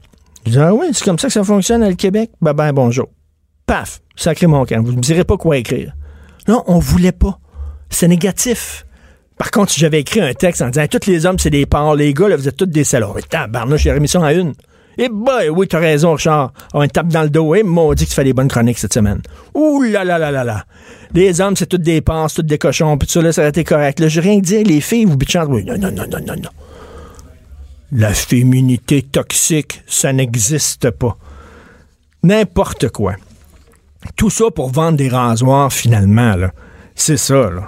Je 0.46 0.52
dis, 0.52 0.60
ah 0.60 0.74
oui, 0.74 0.88
c'est 0.94 1.04
comme 1.04 1.18
ça 1.20 1.28
que 1.28 1.34
ça 1.34 1.44
fonctionne 1.44 1.82
à 1.84 1.90
le 1.90 1.96
Québec? 1.96 2.32
Ben, 2.42 2.54
ben, 2.54 2.72
bonjour. 2.72 3.08
Paf, 3.66 4.02
sacré 4.16 4.46
mon 4.48 4.64
camp. 4.66 4.84
Vous 4.84 4.92
ne 4.92 4.98
me 4.98 5.02
direz 5.02 5.24
pas 5.24 5.38
quoi 5.38 5.58
écrire. 5.58 5.94
Non, 6.48 6.64
on 6.68 6.80
voulait 6.80 7.12
pas. 7.12 7.40
C'est 7.90 8.08
négatif. 8.08 8.86
Par 9.38 9.52
contre, 9.52 9.72
si 9.72 9.80
j'avais 9.80 10.00
écrit 10.00 10.22
un 10.22 10.34
texte 10.34 10.62
en 10.62 10.70
disant 10.70 10.86
tous 10.88 11.08
les 11.08 11.26
hommes, 11.26 11.40
c'est 11.40 11.50
des 11.50 11.66
porcs, 11.66 11.96
les 11.96 12.14
gars, 12.14 12.30
là, 12.30 12.38
vous 12.38 12.48
êtes 12.48 12.56
tous 12.56 12.66
des 12.66 12.84
salauds. 12.84 13.14
Mais 13.16 13.22
tabarnouche, 13.22 13.82
j'ai 13.82 13.92
remis 13.92 14.08
ça 14.08 14.26
à 14.26 14.34
une. 14.34 14.54
Eh 14.98 15.10
ben, 15.10 15.50
oui, 15.50 15.68
t'as 15.68 15.80
raison, 15.80 16.14
Richard. 16.14 16.54
On 16.74 16.88
tape 16.88 17.10
dans 17.10 17.24
le 17.24 17.30
dos. 17.30 17.54
Eh, 17.54 17.64
maudit 17.64 18.06
que 18.06 18.10
tu 18.10 18.16
fais 18.16 18.24
des 18.24 18.32
bonnes 18.32 18.48
chroniques 18.48 18.78
cette 18.78 18.94
semaine. 18.94 19.22
Ouh 19.54 19.82
là 19.82 20.06
là 20.06 20.18
là 20.18 20.32
là 20.32 20.46
là. 20.46 20.66
Les 21.14 21.42
hommes, 21.42 21.58
c'est 21.58 21.66
tous 21.66 21.78
des 21.78 22.02
c'est 22.06 22.36
tous 22.36 22.42
des 22.44 22.58
cochons, 22.58 22.98
puis 22.98 23.10
ça, 23.10 23.22
là, 23.22 23.34
ça 23.34 23.42
aurait 23.42 23.50
été 23.50 23.66
correct. 23.66 24.00
Là, 24.00 24.08
j'ai 24.08 24.22
rien 24.22 24.40
dit. 24.40 24.64
Les 24.64 24.80
filles, 24.80 25.06
vous 25.06 25.18
bitchantes. 25.18 25.50
Oui, 25.50 25.66
non, 25.66 25.78
non, 25.78 25.92
non, 25.92 26.06
non, 26.10 26.20
non, 26.26 26.36
non. 26.36 26.50
La 27.92 28.14
féminité 28.14 29.02
toxique, 29.02 29.84
ça 29.86 30.14
n'existe 30.14 30.90
pas. 30.92 31.18
N'importe 32.24 32.90
quoi. 32.90 33.16
Tout 34.16 34.30
ça 34.30 34.46
pour 34.52 34.70
vendre 34.70 34.98
des 34.98 35.10
rasoirs, 35.10 35.72
finalement, 35.72 36.36
là. 36.36 36.52
C'est 36.96 37.18
ça, 37.18 37.50
là. 37.50 37.68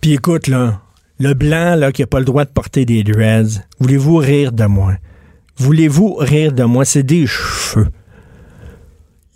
Puis 0.00 0.14
écoute, 0.14 0.48
là, 0.48 0.80
le 1.18 1.34
blanc, 1.34 1.74
là, 1.76 1.92
qui 1.92 2.02
n'a 2.02 2.06
pas 2.06 2.18
le 2.18 2.24
droit 2.24 2.44
de 2.44 2.50
porter 2.50 2.84
des 2.84 3.04
dreads, 3.04 3.60
voulez-vous 3.78 4.16
rire 4.16 4.52
de 4.52 4.64
moi? 4.64 4.94
Voulez-vous 5.56 6.14
rire 6.14 6.52
de 6.52 6.64
moi? 6.64 6.84
C'est 6.84 7.02
des 7.02 7.26
cheveux. 7.26 7.88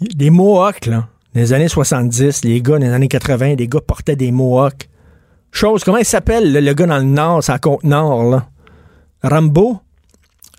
Des 0.01 0.31
mohawks, 0.31 0.87
là. 0.87 1.09
Les 1.35 1.53
années 1.53 1.69
70, 1.69 2.45
les 2.45 2.63
gars, 2.63 2.79
les 2.79 2.89
années 2.89 3.09
80, 3.09 3.57
les 3.57 3.69
gars 3.69 3.81
portaient 3.81 4.17
des 4.17 4.31
mohawks. 4.33 4.89
Chose, 5.51 5.85
comment 5.85 5.99
il 5.99 6.05
s'appelle, 6.05 6.53
le, 6.53 6.73
gars 6.73 6.87
dans 6.87 6.99
le 6.99 7.05
nord, 7.05 7.43
c'est 7.45 7.53
à 7.53 7.59
Côte-Nord, 7.59 8.25
là? 8.25 8.47
Rambo? 9.23 9.81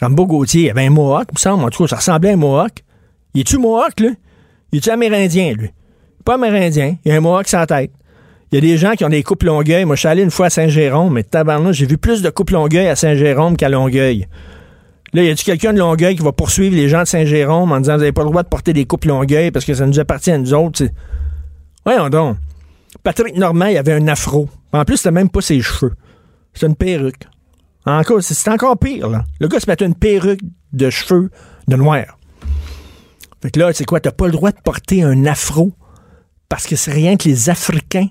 Rambo 0.02 0.26
Gauthier, 0.26 0.66
il 0.66 0.70
avait 0.70 0.86
un 0.86 0.90
mohawk, 0.90 1.28
il 1.32 1.36
me 1.36 1.40
semble. 1.40 1.64
En 1.64 1.70
tout 1.70 1.84
cas, 1.84 1.88
ça 1.88 1.96
ressemblait 1.98 2.30
à 2.30 2.34
un 2.34 2.38
mohawk. 2.38 2.84
Il 3.34 3.42
est-tu 3.42 3.58
mohawk, 3.58 4.00
lui? 4.00 4.16
Il 4.72 4.78
est-tu 4.78 4.90
amérindien, 4.90 5.54
lui? 5.54 5.70
Pas 6.24 6.36
amérindien, 6.36 6.98
il 7.06 7.12
a 7.12 7.16
un 7.16 7.20
mohawk 7.22 7.48
sans 7.48 7.66
tête. 7.66 7.92
Il 8.52 8.56
y 8.56 8.58
a 8.58 8.62
des 8.62 8.78
gens 8.78 8.94
qui 8.94 9.04
ont 9.06 9.10
des 9.10 9.24
coupes 9.24 9.44
Longueuil. 9.44 9.86
Moi, 9.86 9.96
je 9.96 10.02
suis 10.02 10.08
allé 10.08 10.22
une 10.24 10.32
fois 10.32 10.48
à 10.48 10.50
Saint-Jérôme, 10.50 11.14
mais 11.14 11.24
tabarnouche, 11.24 11.78
j'ai 11.78 11.86
vu 11.86 11.98
plus 11.98 12.22
de 12.22 12.30
coupes 12.30 12.52
Longueuil 12.52 12.88
à 12.88 12.96
Saint-Jérôme 12.96 13.58
qu'à 13.58 13.70
Longueuil. 13.70 14.28
Là, 15.14 15.24
y 15.24 15.30
a-tu 15.30 15.46
quelqu'un 15.46 15.74
de 15.74 15.80
Longueuil 15.80 16.16
qui 16.16 16.24
va 16.24 16.32
poursuivre 16.32 16.76
les 16.76 16.90
gens 16.90 17.02
de 17.02 17.08
Saint-Jérôme 17.08 17.72
en 17.72 17.80
disant 17.80 17.94
vous 17.94 18.00
n'avez 18.00 18.12
pas 18.12 18.24
le 18.24 18.30
droit 18.30 18.44
de 18.44 18.48
porter 18.48 18.74
des 18.74 18.86
coupes 18.86 19.06
Longueuil 19.06 19.52
parce 19.52 19.66
que 19.66 19.74
ça 19.74 19.86
nous 19.86 20.00
appartient 20.00 20.32
à 20.32 20.38
nous 20.38 20.54
autres? 20.54 20.80
c'est- 20.80 20.94
Voyons 21.86 22.10
donc. 22.10 22.38
Patrick 23.04 23.36
Normand, 23.38 23.66
il 23.68 23.78
avait 23.78 23.94
un 23.94 24.08
afro. 24.08 24.50
En 24.74 24.84
plus, 24.86 24.98
c'était 24.98 25.12
même 25.12 25.30
pas 25.30 25.42
ses 25.42 25.62
cheveux. 25.62 25.94
C'était 26.54 26.68
une 26.68 26.76
perruque. 26.76 27.24
Encore, 27.86 28.22
c'est 28.24 28.34
c'est 28.34 28.50
encore 28.50 28.78
pire, 28.80 29.10
là. 29.10 29.24
Le 29.40 29.48
gars 29.48 29.60
se 29.60 29.70
mettait 29.70 29.86
une 29.86 29.96
perruque 29.96 30.40
de 30.74 30.90
cheveux 30.90 31.30
de 31.68 31.76
noir. 31.76 32.18
Fait 33.46 33.52
que 33.52 33.60
là, 33.60 33.72
c'est 33.74 33.86
quoi? 33.86 34.00
T'as 34.00 34.12
pas 34.12 34.26
le 34.26 34.32
droit 34.32 34.50
de 34.50 34.60
porter 34.60 35.04
un 35.04 35.24
afro 35.28 35.72
parce 36.50 36.66
que 36.66 36.76
c'est 36.76 36.92
rien 36.92 37.16
que 37.16 37.30
les 37.30 37.52
Africains 37.52 38.08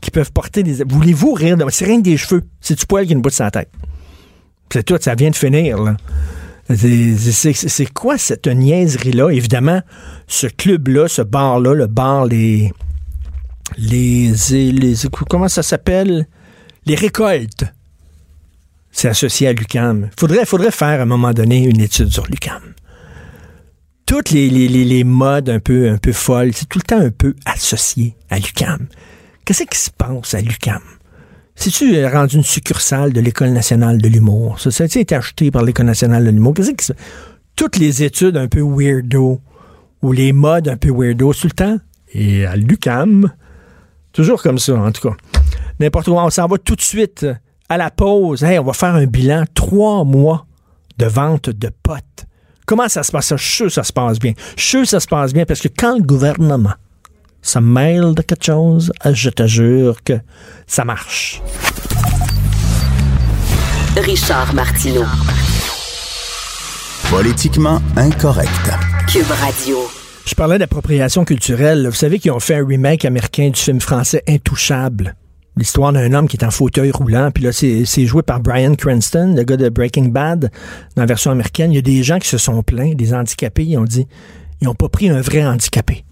qui 0.00 0.10
peuvent 0.10 0.32
porter 0.32 0.64
des. 0.64 0.82
Voulez-vous 0.82 1.34
rire. 1.34 1.56
C'est 1.70 1.84
rien 1.84 1.98
que 1.98 2.02
des 2.02 2.16
cheveux. 2.16 2.42
C'est 2.60 2.76
du 2.76 2.84
poil 2.84 3.06
qui 3.06 3.12
a 3.12 3.14
une 3.14 3.22
bout 3.22 3.28
de 3.28 3.34
sa 3.34 3.48
tête. 3.52 3.70
C'est 4.72 4.82
tout, 4.82 4.98
ça 5.00 5.14
vient 5.14 5.30
de 5.30 5.36
finir, 5.36 5.80
là. 5.80 5.96
C'est 6.74 7.92
quoi 7.94 8.18
cette 8.18 8.48
niaiserie-là? 8.48 9.30
Évidemment, 9.30 9.82
ce 10.26 10.48
club-là, 10.48 11.06
ce 11.06 11.22
bar-là, 11.22 11.74
le 11.74 11.86
bar, 11.86 12.26
les. 12.26 12.72
Les. 13.78 14.32
les 14.50 14.94
comment 15.30 15.46
ça 15.46 15.62
s'appelle? 15.62 16.26
Les 16.86 16.96
récoltes. 16.96 17.66
C'est 18.90 19.06
associé 19.06 19.46
à 19.46 19.52
l'UCAM. 19.52 20.10
Faudrait, 20.18 20.44
faudrait 20.44 20.72
faire 20.72 20.98
à 20.98 21.02
un 21.02 21.06
moment 21.06 21.32
donné 21.32 21.62
une 21.62 21.80
étude 21.80 22.12
sur 22.12 22.26
l'UCAM. 22.26 22.74
Toutes 24.06 24.30
les, 24.30 24.50
les, 24.50 24.68
les, 24.68 25.04
modes 25.04 25.48
un 25.48 25.60
peu, 25.60 25.90
un 25.90 25.96
peu 25.96 26.12
folles, 26.12 26.52
c'est 26.54 26.68
tout 26.68 26.78
le 26.78 26.84
temps 26.84 27.00
un 27.00 27.10
peu 27.10 27.34
associé 27.46 28.16
à 28.30 28.38
l'UCAM. 28.38 28.88
Qu'est-ce 29.44 29.64
qui 29.64 29.78
se 29.78 29.90
passe 29.90 30.34
à 30.34 30.40
l'UCAM? 30.40 30.82
C'est-tu 31.54 32.04
rendu 32.06 32.36
une 32.36 32.42
succursale 32.42 33.12
de 33.12 33.20
l'École 33.20 33.50
nationale 33.50 33.98
de 34.00 34.08
l'humour? 34.08 34.58
Ça, 34.60 34.70
ça 34.70 34.84
a 34.84 34.86
été 34.86 35.14
acheté 35.14 35.50
par 35.50 35.62
l'École 35.62 35.86
nationale 35.86 36.24
de 36.24 36.30
l'humour? 36.30 36.54
Qu'est-ce 36.54 36.72
qui 36.72 36.84
se... 36.84 36.92
Toutes 37.56 37.76
les 37.76 38.02
études 38.02 38.36
un 38.36 38.48
peu 38.48 38.62
weirdo, 38.62 39.40
ou 40.02 40.12
les 40.12 40.32
modes 40.32 40.68
un 40.68 40.76
peu 40.76 40.90
weirdo, 40.90 41.32
tout 41.32 41.46
le 41.46 41.52
temps. 41.52 41.78
Et 42.12 42.44
à 42.44 42.56
l'UCAM, 42.56 43.30
toujours 44.12 44.42
comme 44.42 44.58
ça, 44.58 44.74
en 44.74 44.90
tout 44.92 45.08
cas. 45.08 45.16
N'importe 45.80 46.08
où, 46.08 46.12
on 46.12 46.30
s'en 46.30 46.46
va 46.46 46.58
tout 46.58 46.76
de 46.76 46.80
suite 46.80 47.26
à 47.68 47.76
la 47.76 47.90
pause. 47.90 48.42
Hey, 48.42 48.58
on 48.58 48.64
va 48.64 48.72
faire 48.72 48.94
un 48.94 49.06
bilan. 49.06 49.44
Trois 49.54 50.04
mois 50.04 50.46
de 50.98 51.06
vente 51.06 51.50
de 51.50 51.70
potes. 51.82 52.26
Comment 52.66 52.88
ça 52.88 53.02
se 53.02 53.12
passe? 53.12 53.30
Je 53.30 53.42
suis 53.42 53.54
sûr 53.56 53.66
que 53.66 53.72
ça 53.72 53.82
se 53.82 53.92
passe 53.92 54.18
bien. 54.18 54.32
Je 54.56 54.62
suis 54.62 54.70
sûr 54.70 54.80
que 54.82 54.88
ça 54.88 55.00
se 55.00 55.06
passe 55.06 55.32
bien 55.32 55.44
parce 55.44 55.60
que 55.60 55.68
quand 55.68 55.96
le 55.96 56.02
gouvernement 56.02 56.74
se 57.42 57.58
mêle 57.58 58.14
de 58.14 58.22
quelque 58.22 58.44
chose, 58.44 58.92
je 59.04 59.30
te 59.30 59.46
jure 59.46 60.02
que 60.02 60.14
ça 60.66 60.84
marche. 60.84 61.42
Richard 63.96 64.54
Martineau. 64.54 65.04
Politiquement 67.10 67.82
incorrect. 67.96 68.70
Cube 69.06 69.30
Radio. 69.40 69.76
Je 70.24 70.34
parlais 70.34 70.58
d'appropriation 70.58 71.24
culturelle. 71.24 71.86
Vous 71.88 71.94
savez 71.94 72.18
qu'ils 72.18 72.30
ont 72.30 72.40
fait 72.40 72.54
un 72.54 72.66
remake 72.66 73.04
américain 73.04 73.50
du 73.50 73.60
film 73.60 73.80
français 73.80 74.22
Intouchable. 74.28 75.14
L'histoire 75.56 75.92
d'un 75.92 76.12
homme 76.14 76.28
qui 76.28 76.36
est 76.38 76.44
en 76.44 76.50
fauteuil 76.50 76.90
roulant. 76.90 77.30
Puis 77.30 77.44
là, 77.44 77.52
c'est 77.52 78.06
joué 78.06 78.22
par 78.22 78.40
Brian 78.40 78.74
Cranston, 78.74 79.34
le 79.36 79.42
gars 79.42 79.58
de 79.58 79.68
Breaking 79.68 80.06
Bad, 80.06 80.50
dans 80.96 81.02
la 81.02 81.06
version 81.06 81.30
américaine. 81.30 81.72
Il 81.72 81.74
y 81.76 81.78
a 81.78 81.82
des 81.82 82.02
gens 82.02 82.18
qui 82.18 82.28
se 82.28 82.38
sont 82.38 82.62
plaints, 82.62 82.94
des 82.94 83.12
handicapés. 83.12 83.64
Ils 83.64 83.76
ont 83.76 83.84
dit, 83.84 84.06
ils 84.60 84.64
n'ont 84.64 84.74
pas 84.74 84.88
pris 84.88 85.10
un 85.10 85.20
vrai 85.20 85.44
handicapé. 85.44 86.04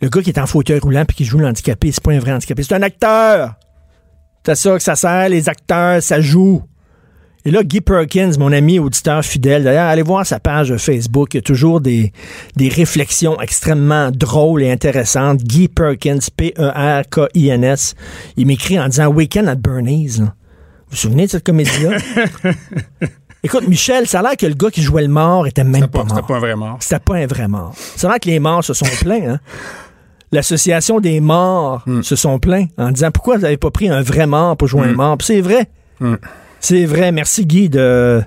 Le 0.00 0.08
gars 0.08 0.22
qui 0.22 0.30
est 0.30 0.40
en 0.40 0.46
fauteuil 0.46 0.80
roulant 0.80 1.04
puis 1.04 1.16
qui 1.16 1.24
joue 1.24 1.38
l'handicapé, 1.38 1.92
c'est 1.92 2.02
pas 2.02 2.12
un 2.12 2.18
vrai 2.18 2.32
handicapé. 2.32 2.64
C'est 2.64 2.74
un 2.74 2.82
acteur! 2.82 3.54
C'est 4.44 4.56
ça 4.56 4.72
que 4.72 4.82
ça 4.82 4.96
sert, 4.96 5.28
les 5.28 5.48
acteurs, 5.48 6.02
ça 6.02 6.20
joue. 6.20 6.62
Et 7.44 7.50
là, 7.50 7.64
Guy 7.64 7.80
Perkins, 7.80 8.30
mon 8.38 8.52
ami 8.52 8.78
auditeur 8.78 9.24
fidèle, 9.24 9.64
d'ailleurs, 9.64 9.88
allez 9.88 10.02
voir 10.02 10.24
sa 10.24 10.38
page 10.38 10.76
Facebook, 10.76 11.34
il 11.34 11.38
y 11.38 11.40
a 11.40 11.42
toujours 11.42 11.80
des, 11.80 12.12
des 12.54 12.68
réflexions 12.68 13.40
extrêmement 13.40 14.10
drôles 14.12 14.62
et 14.62 14.70
intéressantes. 14.70 15.42
Guy 15.42 15.66
Perkins, 15.68 16.20
P-E-R-K-I-N-S, 16.36 17.94
il 18.36 18.46
m'écrit 18.46 18.78
en 18.78 18.86
disant 18.88 19.08
Weekend 19.08 19.48
at 19.48 19.56
Bernie's. 19.56 20.18
là. 20.20 20.26
Vous 20.26 20.32
vous 20.90 20.96
souvenez 20.96 21.26
de 21.26 21.30
cette 21.32 21.44
comédie-là? 21.44 21.96
Écoute, 23.44 23.66
Michel, 23.66 24.06
ça 24.06 24.20
a 24.20 24.22
l'air 24.22 24.36
que 24.36 24.46
le 24.46 24.54
gars 24.54 24.70
qui 24.70 24.82
jouait 24.82 25.02
le 25.02 25.08
mort 25.08 25.48
était 25.48 25.64
même 25.64 25.88
pas, 25.88 25.88
pas, 25.88 26.02
c'était 26.02 26.14
mort. 26.14 26.26
pas 26.26 26.36
un 26.36 26.38
vrai 26.38 26.54
mort. 26.54 26.76
C'était 26.80 27.00
pas 27.00 27.14
un 27.16 27.26
vrai 27.26 27.48
mort. 27.48 27.72
C'est 27.96 28.06
vrai 28.06 28.20
que 28.20 28.28
les 28.28 28.38
morts 28.38 28.62
se 28.62 28.72
sont 28.72 28.86
plaints, 29.00 29.30
hein? 29.32 29.40
L'association 30.30 31.00
des 31.00 31.18
morts 31.20 31.84
se 32.02 32.14
sont 32.16 32.38
plaints 32.38 32.66
en 32.78 32.90
disant 32.92 33.10
pourquoi 33.10 33.36
vous 33.36 33.42
n'avez 33.42 33.56
pas 33.58 33.70
pris 33.70 33.88
un 33.88 34.00
vrai 34.00 34.26
mort 34.26 34.56
pour 34.56 34.68
jouer 34.68 34.86
un 34.86 34.92
mort? 34.92 35.18
Puis 35.18 35.26
c'est 35.26 35.40
vrai. 35.42 35.68
C'est 36.62 36.84
vrai. 36.86 37.10
Merci 37.10 37.44
Guy 37.44 37.68
de, 37.68 38.22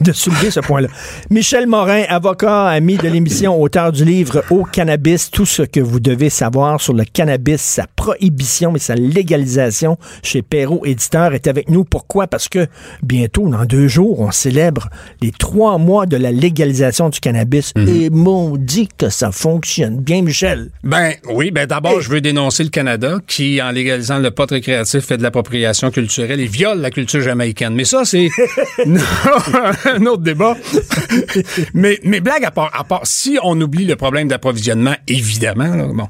de 0.00 0.12
soulever 0.12 0.50
ce 0.50 0.60
point-là. 0.60 0.88
Michel 1.30 1.66
Morin, 1.66 2.04
avocat, 2.08 2.68
ami 2.68 2.96
de 2.96 3.08
l'émission, 3.08 3.60
auteur 3.60 3.92
du 3.92 4.04
livre 4.04 4.42
Au 4.50 4.64
cannabis, 4.64 5.30
tout 5.30 5.46
ce 5.46 5.62
que 5.62 5.80
vous 5.80 6.00
devez 6.00 6.30
savoir 6.30 6.80
sur 6.80 6.94
le 6.94 7.04
cannabis, 7.04 7.60
sa 7.60 7.86
prohibition 7.96 8.74
et 8.76 8.78
sa 8.78 8.94
légalisation 8.94 9.98
chez 10.22 10.42
Perrault 10.42 10.84
Éditeur 10.84 11.34
est 11.34 11.46
avec 11.46 11.68
nous. 11.68 11.84
Pourquoi? 11.84 12.26
Parce 12.26 12.48
que 12.48 12.66
bientôt, 13.02 13.48
dans 13.48 13.64
deux 13.64 13.88
jours, 13.88 14.20
on 14.20 14.30
célèbre 14.30 14.88
les 15.20 15.30
trois 15.32 15.78
mois 15.78 16.06
de 16.06 16.16
la 16.16 16.32
légalisation 16.32 17.08
du 17.08 17.20
cannabis. 17.20 17.72
Et 17.76 18.10
maudit 18.10 18.88
que 18.96 19.08
ça 19.08 19.32
fonctionne 19.32 20.00
bien, 20.00 20.22
Michel. 20.22 20.70
Ben 20.84 21.14
oui, 21.28 21.50
ben 21.50 21.66
d'abord, 21.66 22.00
je 22.00 22.10
veux 22.10 22.20
dénoncer 22.20 22.62
le 22.62 22.70
Canada 22.70 23.18
qui, 23.26 23.60
en 23.60 23.70
légalisant 23.70 24.18
le 24.18 24.30
pot 24.30 24.48
récréatif, 24.48 25.04
fait 25.04 25.16
de 25.16 25.22
l'appropriation 25.22 25.90
culturelle 25.90 26.40
et 26.40 26.46
viole 26.46 26.80
la 26.80 26.90
culture 26.90 27.20
jamaïcaine. 27.20 27.74
Mais 27.74 27.84
ça, 27.84 28.04
c'est 28.04 28.28
un 29.96 30.06
autre 30.06 30.22
débat. 30.22 30.56
mais, 31.74 32.00
mais 32.04 32.20
blague 32.20 32.44
à 32.44 32.50
part, 32.50 32.70
à 32.74 32.84
part, 32.84 33.00
si 33.04 33.38
on 33.42 33.60
oublie 33.60 33.84
le 33.84 33.96
problème 33.96 34.28
d'approvisionnement, 34.28 34.94
évidemment, 35.06 35.74
là, 35.74 35.86
bon, 35.86 36.08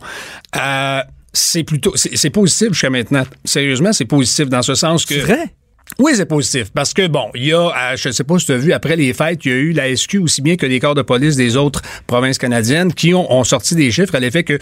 euh, 0.56 1.02
c'est 1.32 1.64
plutôt, 1.64 1.94
c'est 1.96 2.30
positif 2.30 2.68
jusqu'à 2.68 2.90
maintenant. 2.90 3.24
Sérieusement, 3.44 3.92
c'est 3.92 4.04
positif 4.04 4.48
dans 4.48 4.62
ce 4.62 4.74
sens 4.74 5.04
que. 5.06 5.14
Vrai? 5.14 5.54
Oui, 5.98 6.12
c'est 6.14 6.26
positif. 6.26 6.70
Parce 6.72 6.94
que, 6.94 7.06
bon, 7.08 7.30
il 7.34 7.46
y 7.46 7.52
a, 7.52 7.58
euh, 7.68 7.96
je 7.96 8.08
ne 8.08 8.12
sais 8.12 8.24
pas 8.24 8.38
si 8.38 8.46
tu 8.46 8.52
as 8.52 8.56
vu, 8.56 8.72
après 8.72 8.96
les 8.96 9.12
fêtes, 9.12 9.44
il 9.44 9.50
y 9.50 9.54
a 9.54 9.58
eu 9.58 9.72
la 9.72 9.94
SQ 9.94 10.18
aussi 10.18 10.40
bien 10.40 10.56
que 10.56 10.64
les 10.64 10.80
corps 10.80 10.94
de 10.94 11.02
police 11.02 11.36
des 11.36 11.56
autres 11.56 11.82
provinces 12.06 12.38
canadiennes 12.38 12.94
qui 12.94 13.12
ont, 13.12 13.30
ont 13.32 13.44
sorti 13.44 13.74
des 13.74 13.90
chiffres 13.90 14.14
à 14.14 14.20
l'effet 14.20 14.44
que 14.44 14.58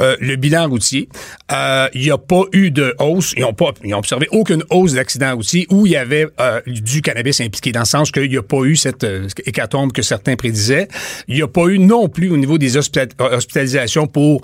euh, 0.00 0.16
le 0.20 0.36
bilan 0.36 0.68
routier, 0.68 1.08
euh, 1.52 1.88
il 1.94 2.02
n'y 2.02 2.10
a 2.10 2.18
pas 2.18 2.42
eu 2.52 2.70
de 2.70 2.94
hausse. 2.98 3.34
Ils 3.36 3.42
n'ont 3.42 3.52
pas 3.52 3.72
ils 3.84 3.94
ont 3.94 3.98
observé 3.98 4.26
aucune 4.32 4.64
hausse 4.70 4.94
d'accidents 4.94 5.34
routiers 5.36 5.66
où 5.70 5.86
il 5.86 5.92
y 5.92 5.96
avait 5.96 6.26
euh, 6.40 6.60
du 6.66 7.02
cannabis 7.02 7.40
impliqué, 7.40 7.72
dans 7.72 7.80
le 7.80 7.86
sens 7.86 8.10
qu'il 8.10 8.28
n'y 8.28 8.36
a 8.38 8.42
pas 8.42 8.62
eu 8.64 8.74
cette 8.76 9.06
hécatombe 9.46 9.92
que 9.92 10.02
certains 10.02 10.34
prédisaient. 10.36 10.88
Il 11.28 11.36
n'y 11.36 11.42
a 11.42 11.48
pas 11.48 11.66
eu 11.66 11.78
non 11.78 12.08
plus 12.08 12.30
au 12.30 12.36
niveau 12.36 12.58
des 12.58 12.76
hospita- 12.76 13.08
hospitalisations 13.20 14.06
pour 14.06 14.42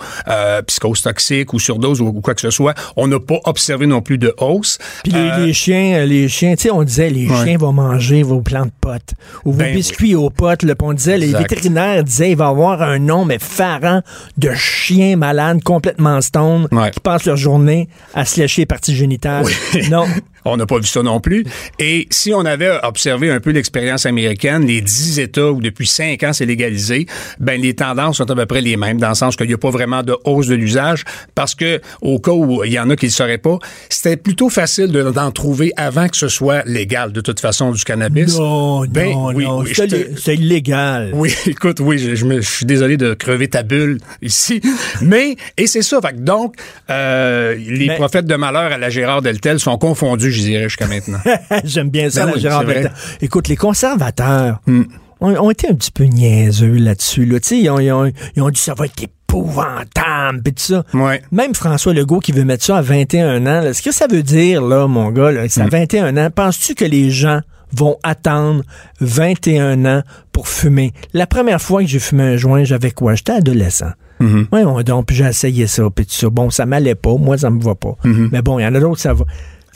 psychose 0.66 1.02
toxique 1.02 1.52
ou 1.52 1.58
surdose 1.58 2.00
ou, 2.00 2.06
ou 2.08 2.20
quoi 2.20 2.34
que 2.34 2.40
ce 2.40 2.50
soit. 2.50 2.74
On 2.96 3.08
n'a 3.08 3.20
pas 3.20 3.38
observé 3.44 3.86
non 3.86 4.02
plus 4.02 4.18
de 4.18 4.34
hausse. 4.38 4.78
Puis 5.02 5.12
les, 5.12 5.46
les 5.46 5.52
chiens, 5.52 6.04
les 6.04 6.25
les 6.26 6.30
chiens, 6.30 6.54
tu 6.56 6.62
sais, 6.64 6.70
on 6.70 6.82
disait 6.82 7.08
les 7.10 7.28
Ouais. 7.28 7.44
chiens 7.44 7.56
vont 7.58 7.72
manger 7.72 8.22
vos 8.22 8.40
plants 8.40 8.66
de 8.66 8.72
potes 8.80 9.14
ou 9.44 9.52
vos 9.52 9.58
Ben 9.58 9.74
biscuits 9.74 10.14
aux 10.14 10.30
potes. 10.30 10.62
Là, 10.64 10.74
on 10.82 10.92
disait, 10.92 11.18
les 11.18 11.32
vétérinaires 11.32 12.02
disaient, 12.04 12.32
il 12.32 12.36
va 12.36 12.46
y 12.46 12.48
avoir 12.48 12.82
un 12.82 12.98
nombre 12.98 13.32
effarant 13.32 14.02
de 14.36 14.50
chiens 14.54 15.16
malades 15.16 15.62
complètement 15.62 16.20
stone 16.20 16.68
Ouais. 16.72 16.90
qui 16.90 17.00
passent 17.00 17.24
leur 17.26 17.36
journée 17.36 17.88
à 18.14 18.24
se 18.24 18.40
lécher 18.40 18.62
les 18.62 18.66
parties 18.66 18.94
génitales. 18.94 19.46
Non. 19.90 20.06
On 20.48 20.56
n'a 20.56 20.66
pas 20.66 20.78
vu 20.78 20.86
ça 20.86 21.02
non 21.02 21.20
plus. 21.20 21.44
Et 21.78 22.06
si 22.10 22.32
on 22.32 22.44
avait 22.44 22.70
observé 22.82 23.30
un 23.30 23.40
peu 23.40 23.50
l'expérience 23.50 24.06
américaine, 24.06 24.66
les 24.66 24.80
10 24.80 25.18
États 25.18 25.50
où 25.50 25.60
depuis 25.60 25.86
5 25.86 26.22
ans 26.22 26.32
c'est 26.32 26.46
légalisé, 26.46 27.06
ben 27.40 27.60
les 27.60 27.74
tendances 27.74 28.16
sont 28.18 28.30
à 28.30 28.34
peu 28.34 28.46
près 28.46 28.60
les 28.60 28.76
mêmes, 28.76 28.98
dans 28.98 29.08
le 29.10 29.14
sens 29.14 29.36
qu'il 29.36 29.46
n'y 29.48 29.54
a 29.54 29.58
pas 29.58 29.70
vraiment 29.70 30.02
de 30.02 30.16
hausse 30.24 30.46
de 30.46 30.54
l'usage, 30.54 31.04
parce 31.34 31.54
que 31.54 31.80
au 32.00 32.18
cas 32.20 32.30
où 32.32 32.64
il 32.64 32.72
y 32.72 32.78
en 32.78 32.88
a 32.90 32.96
qui 32.96 33.06
ne 33.06 33.10
le 33.10 33.14
sauraient 33.14 33.38
pas, 33.38 33.58
c'était 33.88 34.16
plutôt 34.16 34.48
facile 34.48 34.88
de- 34.92 35.10
d'en 35.10 35.30
trouver 35.32 35.72
avant 35.76 36.08
que 36.08 36.16
ce 36.16 36.28
soit 36.28 36.62
légal, 36.66 37.12
de 37.12 37.20
toute 37.20 37.40
façon, 37.40 37.72
du 37.72 37.82
cannabis. 37.84 38.38
Non, 38.38 38.84
Ben, 38.86 39.10
non, 39.12 39.32
oui, 39.34 39.44
non. 39.44 39.58
oui, 39.60 39.72
c'est 40.16 40.34
illégal. 40.36 41.10
Oui, 41.14 41.34
écoute, 41.46 41.80
oui, 41.80 41.98
je, 41.98 42.14
je 42.14 42.24
me- 42.24 42.40
je 42.40 42.48
suis 42.48 42.66
désolé 42.66 42.96
de 42.96 43.14
crever 43.14 43.48
ta 43.48 43.62
bulle 43.62 43.98
ici, 44.22 44.60
mais 45.02 45.36
et 45.56 45.66
c'est 45.66 45.82
ça. 45.82 46.00
Fait 46.00 46.22
donc, 46.22 46.54
euh, 46.90 47.54
les 47.56 47.86
Mais- 47.88 47.96
prophètes 47.96 48.26
de 48.26 48.34
malheur 48.36 48.72
à 48.72 48.78
la 48.78 48.90
Gérard 48.90 49.22
Deltel 49.22 49.58
sont 49.58 49.76
confondus, 49.78 50.30
je 50.36 50.42
dirais, 50.42 50.64
jusqu'à 50.64 50.86
maintenant. 50.86 51.18
J'aime 51.64 51.90
bien 51.90 52.10
ça, 52.10 52.26
Ben 52.26 52.32
oui, 52.34 52.40
Gérard. 52.40 52.64
Hmm. 52.64 52.88
Écoute, 53.20 53.48
les 53.48 53.56
conservateurs 53.56 54.60
ont, 54.66 54.84
ont 55.20 55.50
été 55.50 55.68
un 55.68 55.74
petit 55.74 55.90
peu 55.90 56.04
niaiseux 56.04 56.74
là-dessus. 56.74 57.24
Là. 57.24 57.38
Ils, 57.50 57.70
ont, 57.70 57.78
ils, 57.80 57.92
ont, 57.92 58.12
ils 58.36 58.42
ont 58.42 58.50
dit 58.50 58.60
ça 58.60 58.74
va 58.74 58.86
être 58.86 59.02
épouvantable, 59.02 60.42
pis 60.42 60.52
tout 60.54 60.62
ça. 60.62 60.84
Ouais. 60.94 61.22
Même 61.32 61.54
François 61.54 61.92
Legault 61.94 62.20
qui 62.20 62.32
veut 62.32 62.44
mettre 62.44 62.64
ça 62.64 62.78
à 62.78 62.82
21 62.82 63.42
ans, 63.46 63.60
là, 63.62 63.72
ce 63.74 63.82
que 63.82 63.92
ça 63.92 64.06
veut 64.06 64.22
dire, 64.22 64.62
là, 64.62 64.86
mon 64.86 65.10
gars, 65.10 65.30
là, 65.32 65.44
Hmm. 65.44 65.48
c'est 65.48 65.62
à 65.62 65.68
21 65.68 66.16
ans, 66.16 66.30
penses-tu 66.34 66.74
que 66.74 66.84
les 66.84 67.10
gens 67.10 67.40
vont 67.72 67.96
attendre 68.02 68.62
21 69.00 69.84
ans 69.86 70.02
pour 70.32 70.48
fumer? 70.48 70.92
La 71.12 71.26
première 71.26 71.60
fois 71.60 71.82
que 71.82 71.88
j'ai 71.88 71.98
fumé 71.98 72.22
un 72.22 72.36
joint, 72.36 72.64
j'avais 72.64 72.90
quoi? 72.90 73.14
J'étais 73.14 73.32
adolescent. 73.32 73.90
Mm-hmm. 74.20 74.46
On, 74.66 74.82
donc, 74.82 75.06
puis 75.06 75.16
j'ai 75.16 75.24
essayé 75.26 75.66
ça, 75.66 75.82
puis 75.94 76.06
tout 76.06 76.14
ça. 76.14 76.30
Bon, 76.30 76.48
ça 76.48 76.64
m'allait 76.64 76.94
pas, 76.94 77.14
moi, 77.16 77.36
ça 77.36 77.50
me 77.50 77.60
va 77.62 77.74
pas. 77.74 77.96
Mais 78.04 78.40
bon, 78.40 78.58
il 78.58 78.62
y 78.62 78.66
en 78.66 78.74
a 78.74 78.80
d'autres, 78.80 79.00
ça 79.00 79.12
va. 79.12 79.24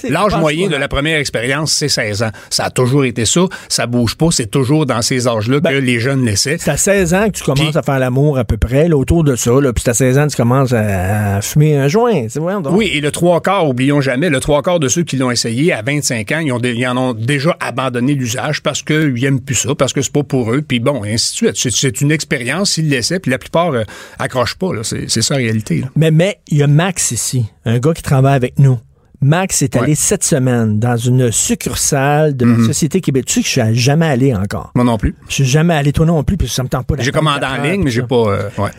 L'âge 0.09 0.35
moyen 0.37 0.69
de 0.69 0.77
la 0.77 0.89
première 0.89 1.19
expérience, 1.19 1.73
c'est 1.73 1.89
16 1.89 2.23
ans. 2.23 2.31
Ça 2.49 2.65
a 2.65 2.71
toujours 2.71 3.05
été 3.05 3.25
ça. 3.25 3.43
Ça 3.69 3.87
bouge 3.87 4.17
pas. 4.17 4.29
C'est 4.31 4.51
toujours 4.51 4.87
dans 4.87 5.03
ces 5.03 5.29
âges-là 5.29 5.61
que 5.61 5.69
les 5.69 6.01
jeunes 6.01 6.25
laissaient. 6.25 6.57
C'est 6.59 6.71
à 6.71 6.77
16 6.77 7.15
ans 7.15 7.27
que 7.27 7.37
tu 7.39 7.45
commences 7.45 7.77
à 7.77 7.83
faire 7.83 7.99
l'amour 7.99 8.39
à 8.39 8.45
peu 8.45 8.57
près, 8.57 8.89
là, 8.89 8.97
autour 8.97 9.25
de 9.25 9.37
ça. 9.37 9.51
Là, 9.61 9.73
puis 9.73 9.83
c'est 9.85 9.91
à 9.91 9.95
16 9.95 10.19
ans 10.19 10.27
que 10.27 10.31
tu 10.33 10.37
commences 10.37 10.73
à, 10.73 11.37
à 11.37 11.41
fumer 11.43 11.77
un 11.77 11.89
joint. 11.89 12.27
C'est 12.29 12.41
vrai, 12.41 12.55
donc. 12.63 12.75
Oui, 12.77 12.91
et 12.95 13.01
le 13.01 13.11
trois 13.11 13.41
quarts, 13.41 13.69
oublions 13.69 14.01
jamais, 14.01 14.31
le 14.31 14.41
trois 14.41 14.63
quarts 14.63 14.81
de 14.81 14.89
ceux 14.89 15.03
qui 15.03 15.17
l'ont 15.17 15.31
essayé 15.31 15.73
à 15.73 15.83
25 15.83 16.33
ans, 16.33 16.39
ils, 16.39 16.53
ont 16.53 16.59
dé- 16.59 16.75
ils 16.75 16.87
en 16.87 16.97
ont 16.97 17.13
déjà 17.15 17.57
abandonné 17.61 18.15
l'usage 18.15 18.63
parce 18.63 18.83
qu'ils 18.83 19.25
aiment 19.25 19.41
plus 19.41 19.55
ça, 19.55 19.75
parce 19.75 19.93
que 19.93 20.03
c'est 20.03 20.13
pas 20.13 20.23
pour 20.23 20.53
eux, 20.53 20.63
puis 20.63 20.81
bon, 20.81 21.05
et 21.05 21.15
ainsi 21.15 21.33
de 21.33 21.37
suite. 21.55 21.73
C'est- 21.79 22.01
une 22.01 22.13
expérience, 22.13 22.77
ils 22.79 22.89
l'essaient, 22.89 23.19
puis 23.21 23.31
la 23.31 23.39
plupart 23.39 23.73
euh, 23.73 23.83
accrochent 24.19 24.55
pas. 24.55 24.69
C'est 24.83 25.09
ça 25.23 25.35
la 25.35 25.39
réalité. 25.39 25.79
là. 25.81 25.89
Mais 25.97 26.11
mais 26.11 26.39
il 26.49 26.59
y 26.59 26.63
a 26.63 26.67
Max 26.67 27.11
ici, 27.11 27.45
un 27.65 27.79
gars 27.79 27.93
qui 27.93 28.03
travaille 28.03 28.35
avec 28.37 28.59
nous. 28.59 28.79
Max 29.23 29.61
est 29.63 29.77
allé 29.77 29.89
Ouais. 29.89 29.95
cette 29.95 30.25
semaine 30.25 30.79
dans 30.79 30.97
une 30.97 31.31
succursale 31.31 32.37
de 32.37 32.47
la 32.47 32.65
Société 32.67 33.01
Québec. 33.01 33.27
Tu 33.27 33.35
sais 33.35 33.41
que 33.43 33.47
je 33.47 33.53
suis 33.73 33.81
jamais 33.83 34.07
allé 34.07 34.35
encore. 34.35 34.73
Moi 34.75 34.85
non 34.85 34.97
plus. 34.97 35.15
Je 35.29 35.35
suis 35.35 35.45
jamais 35.45 35.75
allé, 35.75 35.93
toi 35.93 36.07
non 36.07 36.25
plus, 36.25 36.37
puis 36.39 36.49
ça 36.49 36.63
me 36.63 36.69
tente 36.69 36.87
pas 36.87 36.95
J'ai 37.01 37.13
commandé 37.13 37.45
en 37.45 37.51
heures, 37.57 37.63
ligne, 37.63 37.83
mais 37.85 37.91
j'ai 37.91 38.03
pas. 38.03 38.15
euh, 38.17 38.49
ouais. 38.59 38.71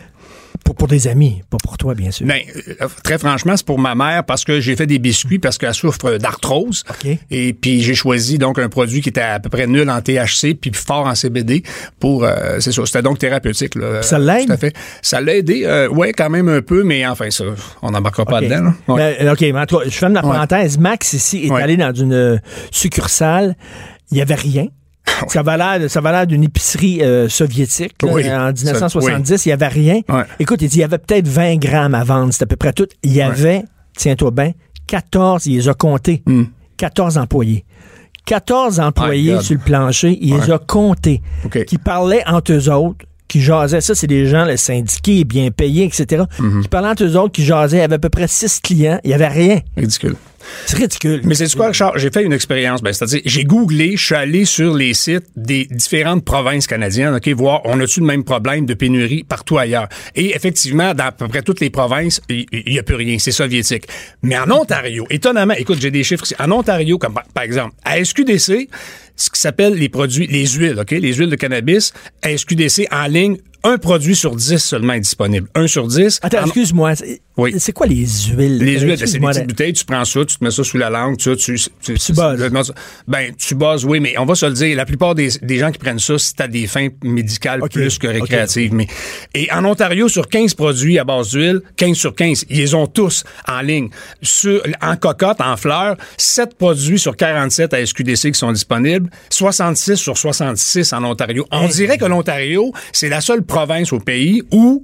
Pour, 0.64 0.74
pour 0.76 0.86
des 0.88 1.08
amis, 1.08 1.42
pas 1.50 1.56
pour 1.62 1.76
toi, 1.76 1.94
bien 1.94 2.10
sûr. 2.10 2.26
Ben, 2.26 2.40
euh, 2.80 2.86
très 3.02 3.18
franchement, 3.18 3.56
c'est 3.56 3.66
pour 3.66 3.78
ma 3.78 3.94
mère 3.94 4.24
parce 4.24 4.44
que 4.44 4.60
j'ai 4.60 4.76
fait 4.76 4.86
des 4.86 4.98
biscuits 4.98 5.38
parce 5.38 5.58
qu'elle 5.58 5.74
souffre 5.74 6.18
d'arthrose. 6.18 6.84
OK. 6.88 7.18
Et 7.30 7.52
puis 7.52 7.82
j'ai 7.82 7.94
choisi 7.94 8.38
donc 8.38 8.58
un 8.58 8.68
produit 8.68 9.00
qui 9.00 9.08
était 9.08 9.20
à 9.20 9.40
peu 9.40 9.48
près 9.48 9.66
nul 9.66 9.88
en 9.90 10.00
THC 10.00 10.54
puis 10.60 10.70
fort 10.74 11.06
en 11.06 11.14
CBD 11.14 11.62
pour 11.98 12.24
euh, 12.24 12.60
c'est 12.60 12.72
ça, 12.72 12.86
c'était 12.86 13.02
donc 13.02 13.18
thérapeutique 13.18 13.74
là. 13.74 14.02
Ça 14.02 14.18
l'aide? 14.18 14.46
Tout 14.46 14.52
à 14.52 14.56
fait. 14.56 14.74
Ça 15.02 15.20
l'a 15.20 15.34
aidé 15.36 15.62
euh, 15.64 15.88
ouais, 15.88 16.12
quand 16.12 16.30
même 16.30 16.48
un 16.48 16.62
peu 16.62 16.84
mais 16.84 17.06
enfin 17.06 17.30
ça, 17.30 17.44
on 17.82 17.90
n'embarquera 17.90 18.24
pas 18.24 18.38
OK. 18.38 18.44
dedans 18.44 18.62
là. 18.62 18.74
Ouais. 18.88 19.16
Ben, 19.20 19.28
OK, 19.30 19.40
mais 19.40 19.58
en 19.58 19.66
tout 19.66 19.78
cas, 19.78 19.84
je 19.86 19.90
ferme 19.90 20.14
la 20.14 20.24
Ouais. 20.24 20.32
parenthèse. 20.32 20.78
Max, 20.78 21.12
ici, 21.12 21.46
est 21.46 21.50
Ouais. 21.50 21.62
allé 21.62 21.76
dans 21.76 21.92
une 21.92 22.12
euh, 22.12 22.38
succursale. 22.70 23.56
Il 24.10 24.14
n'y 24.16 24.22
avait 24.22 24.34
rien. 24.34 24.66
Ça 25.30 25.40
avait 25.40 25.56
l'air, 25.56 25.90
ça 25.90 26.00
l'air 26.00 26.26
d'une 26.26 26.44
épicerie 26.44 27.02
euh, 27.02 27.28
soviétique. 27.28 27.94
là, 28.02 28.12
Oui. 28.12 28.24
en 28.30 28.46
Ça- 28.46 28.52
1970, 28.52 29.46
il 29.46 29.48
n'y 29.48 29.52
avait 29.52 29.68
rien. 29.68 30.00
Ouais. 30.08 30.22
Écoute, 30.38 30.62
il 30.62 30.68
dit, 30.68 30.76
il 30.78 30.80
y 30.80 30.84
avait 30.84 30.98
peut-être 30.98 31.28
20 31.28 31.56
grammes 31.56 31.94
à 31.94 32.04
vendre. 32.04 32.32
C'était 32.32 32.44
à 32.44 32.46
peu 32.46 32.56
près 32.56 32.72
tout. 32.72 32.86
Il 33.02 33.12
y 33.12 33.22
avait, 33.22 33.64
tiens-toi 33.96 34.30
bien, 34.30 34.52
14, 34.86 35.46
il 35.46 35.56
les 35.56 35.68
a 35.68 35.74
comptés. 35.74 36.22
14 36.76 37.18
employés. 37.18 37.64
14 38.24 38.78
employés 38.80 39.34
Hmm. 39.36 39.40
Sur 39.42 39.54
le 39.56 39.60
plancher, 39.64 40.18
il 40.20 40.36
les 40.36 40.50
a 40.50 40.58
comptés. 40.58 41.22
OK. 41.44 41.64
Qui 41.64 41.78
parlaient 41.78 42.22
entre 42.26 42.52
eux 42.52 42.68
autres, 42.70 43.04
qui 43.26 43.40
jasaient. 43.40 43.80
Ça, 43.80 43.94
c'est 43.94 44.06
des 44.06 44.26
gens, 44.26 44.44
les 44.44 44.56
syndiqués, 44.56 45.24
bien 45.24 45.50
payés, 45.50 45.84
etc. 45.86 46.24
Mm-hmm. 46.38 46.62
Qui 46.62 46.68
parlaient 46.68 46.88
entre 46.90 47.04
eux 47.04 47.16
autres, 47.16 47.32
qui 47.32 47.44
jasaient. 47.44 47.78
Il 47.78 47.80
y 47.80 47.84
avait 47.84 47.94
à 47.96 47.98
peu 47.98 48.10
près 48.10 48.28
6 48.28 48.60
clients. 48.60 49.00
Il 49.04 49.08
n'y 49.08 49.14
avait 49.14 49.28
rien. 49.28 49.60
Ridicule. 49.76 50.14
C'est 50.66 50.76
ridicule. 50.76 51.20
Mais 51.24 51.34
c'est 51.34 51.52
quoi, 51.54 51.68
Richard? 51.68 51.98
J'ai 51.98 52.10
fait 52.10 52.22
une 52.22 52.32
expérience. 52.32 52.82
Ben, 52.82 52.92
c'est-à-dire, 52.92 53.20
j'ai 53.24 53.44
googlé, 53.44 53.96
je 53.96 54.04
suis 54.04 54.14
allé 54.14 54.44
sur 54.44 54.74
les 54.74 54.94
sites 54.94 55.26
des 55.36 55.66
différentes 55.70 56.24
provinces 56.24 56.66
canadiennes, 56.66 57.14
OK, 57.14 57.28
voir, 57.28 57.60
on 57.64 57.78
a-tu 57.80 58.00
le 58.00 58.06
même 58.06 58.24
problème 58.24 58.66
de 58.66 58.74
pénurie 58.74 59.24
partout 59.24 59.58
ailleurs? 59.58 59.88
Et 60.14 60.34
effectivement, 60.34 60.94
dans 60.94 61.04
à 61.04 61.12
peu 61.12 61.28
près 61.28 61.42
toutes 61.42 61.60
les 61.60 61.70
provinces, 61.70 62.20
il 62.28 62.46
n'y 62.66 62.78
a 62.78 62.82
plus 62.82 62.94
rien. 62.94 63.18
C'est 63.18 63.32
soviétique. 63.32 63.86
Mais 64.22 64.38
en 64.38 64.50
Ontario, 64.50 65.06
étonnamment, 65.10 65.54
écoute, 65.54 65.78
j'ai 65.80 65.90
des 65.90 66.04
chiffres 66.04 66.24
ici. 66.24 66.34
En 66.38 66.50
Ontario, 66.50 66.98
comme 66.98 67.14
par, 67.34 67.44
exemple, 67.44 67.74
à 67.84 68.02
SQDC, 68.02 68.68
ce 69.16 69.30
qui 69.30 69.40
s'appelle 69.40 69.74
les 69.74 69.88
produits, 69.88 70.26
les 70.26 70.46
huiles, 70.46 70.82
les 70.90 71.14
huiles 71.14 71.30
de 71.30 71.36
cannabis, 71.36 71.92
à 72.22 72.36
SQDC, 72.36 72.88
en 72.90 73.06
ligne, 73.06 73.36
un 73.64 73.78
produit 73.78 74.16
sur 74.16 74.34
dix 74.36 74.58
seulement 74.58 74.94
est 74.94 75.00
disponible. 75.00 75.48
Un 75.54 75.66
sur 75.66 75.86
dix. 75.86 76.18
Attends, 76.22 76.38
En- 76.38 76.44
excuse-moi. 76.44 76.94
C'est 76.96 77.20
Oui. 77.36 77.54
c'est 77.58 77.72
quoi 77.72 77.86
les 77.86 78.04
huiles? 78.04 78.58
les 78.58 78.78
huiles, 78.80 78.98
c'est 78.98 79.18
des 79.18 79.26
petites 79.26 79.46
bouteilles, 79.46 79.72
tu 79.72 79.84
prends 79.84 80.04
ça, 80.04 80.24
tu 80.24 80.36
te 80.36 80.44
mets 80.44 80.50
ça 80.50 80.62
sous 80.64 80.76
la 80.78 80.90
langue, 80.90 81.16
tu, 81.16 81.34
tu, 81.36 81.58
tu, 81.80 81.94
Tu 81.94 82.12
bosses. 82.12 82.72
Ben, 83.08 83.32
tu 83.36 83.54
bosses, 83.54 83.84
oui, 83.84 84.00
mais 84.00 84.18
on 84.18 84.24
va 84.26 84.34
se 84.34 84.44
le 84.46 84.52
dire, 84.52 84.76
la 84.76 84.84
plupart 84.84 85.14
des, 85.14 85.30
des 85.40 85.58
gens 85.58 85.70
qui 85.70 85.78
prennent 85.78 85.98
ça, 85.98 86.18
c'est 86.18 86.40
à 86.42 86.48
des 86.48 86.66
fins 86.66 86.88
médicales 87.02 87.60
plus 87.70 87.98
que 87.98 88.06
récréatives. 88.06 88.74
Mais, 88.74 88.86
et 89.34 89.50
en 89.52 89.64
Ontario, 89.64 90.08
sur 90.08 90.28
15 90.28 90.54
produits 90.54 90.98
à 90.98 91.04
base 91.04 91.30
d'huile, 91.30 91.60
15 91.76 91.96
sur 91.96 92.14
15, 92.14 92.44
ils 92.50 92.58
les 92.58 92.74
ont 92.74 92.86
tous 92.86 93.24
en 93.48 93.60
ligne. 93.62 93.88
Sur, 94.20 94.62
en 94.82 94.96
cocotte, 94.96 95.40
en 95.40 95.56
fleurs, 95.56 95.96
7 96.18 96.56
produits 96.58 96.98
sur 96.98 97.16
47 97.16 97.72
à 97.74 97.84
SQDC 97.86 98.32
qui 98.32 98.38
sont 98.38 98.52
disponibles, 98.52 99.08
66 99.30 99.96
sur 99.96 100.18
66 100.18 100.92
en 100.92 101.04
Ontario. 101.04 101.46
On 101.50 101.66
dirait 101.68 101.96
que 101.98 102.04
l'Ontario, 102.04 102.72
c'est 102.92 103.08
la 103.08 103.20
seule 103.20 103.42
province 103.52 103.92
au 103.92 104.00
pays 104.00 104.42
où 104.50 104.82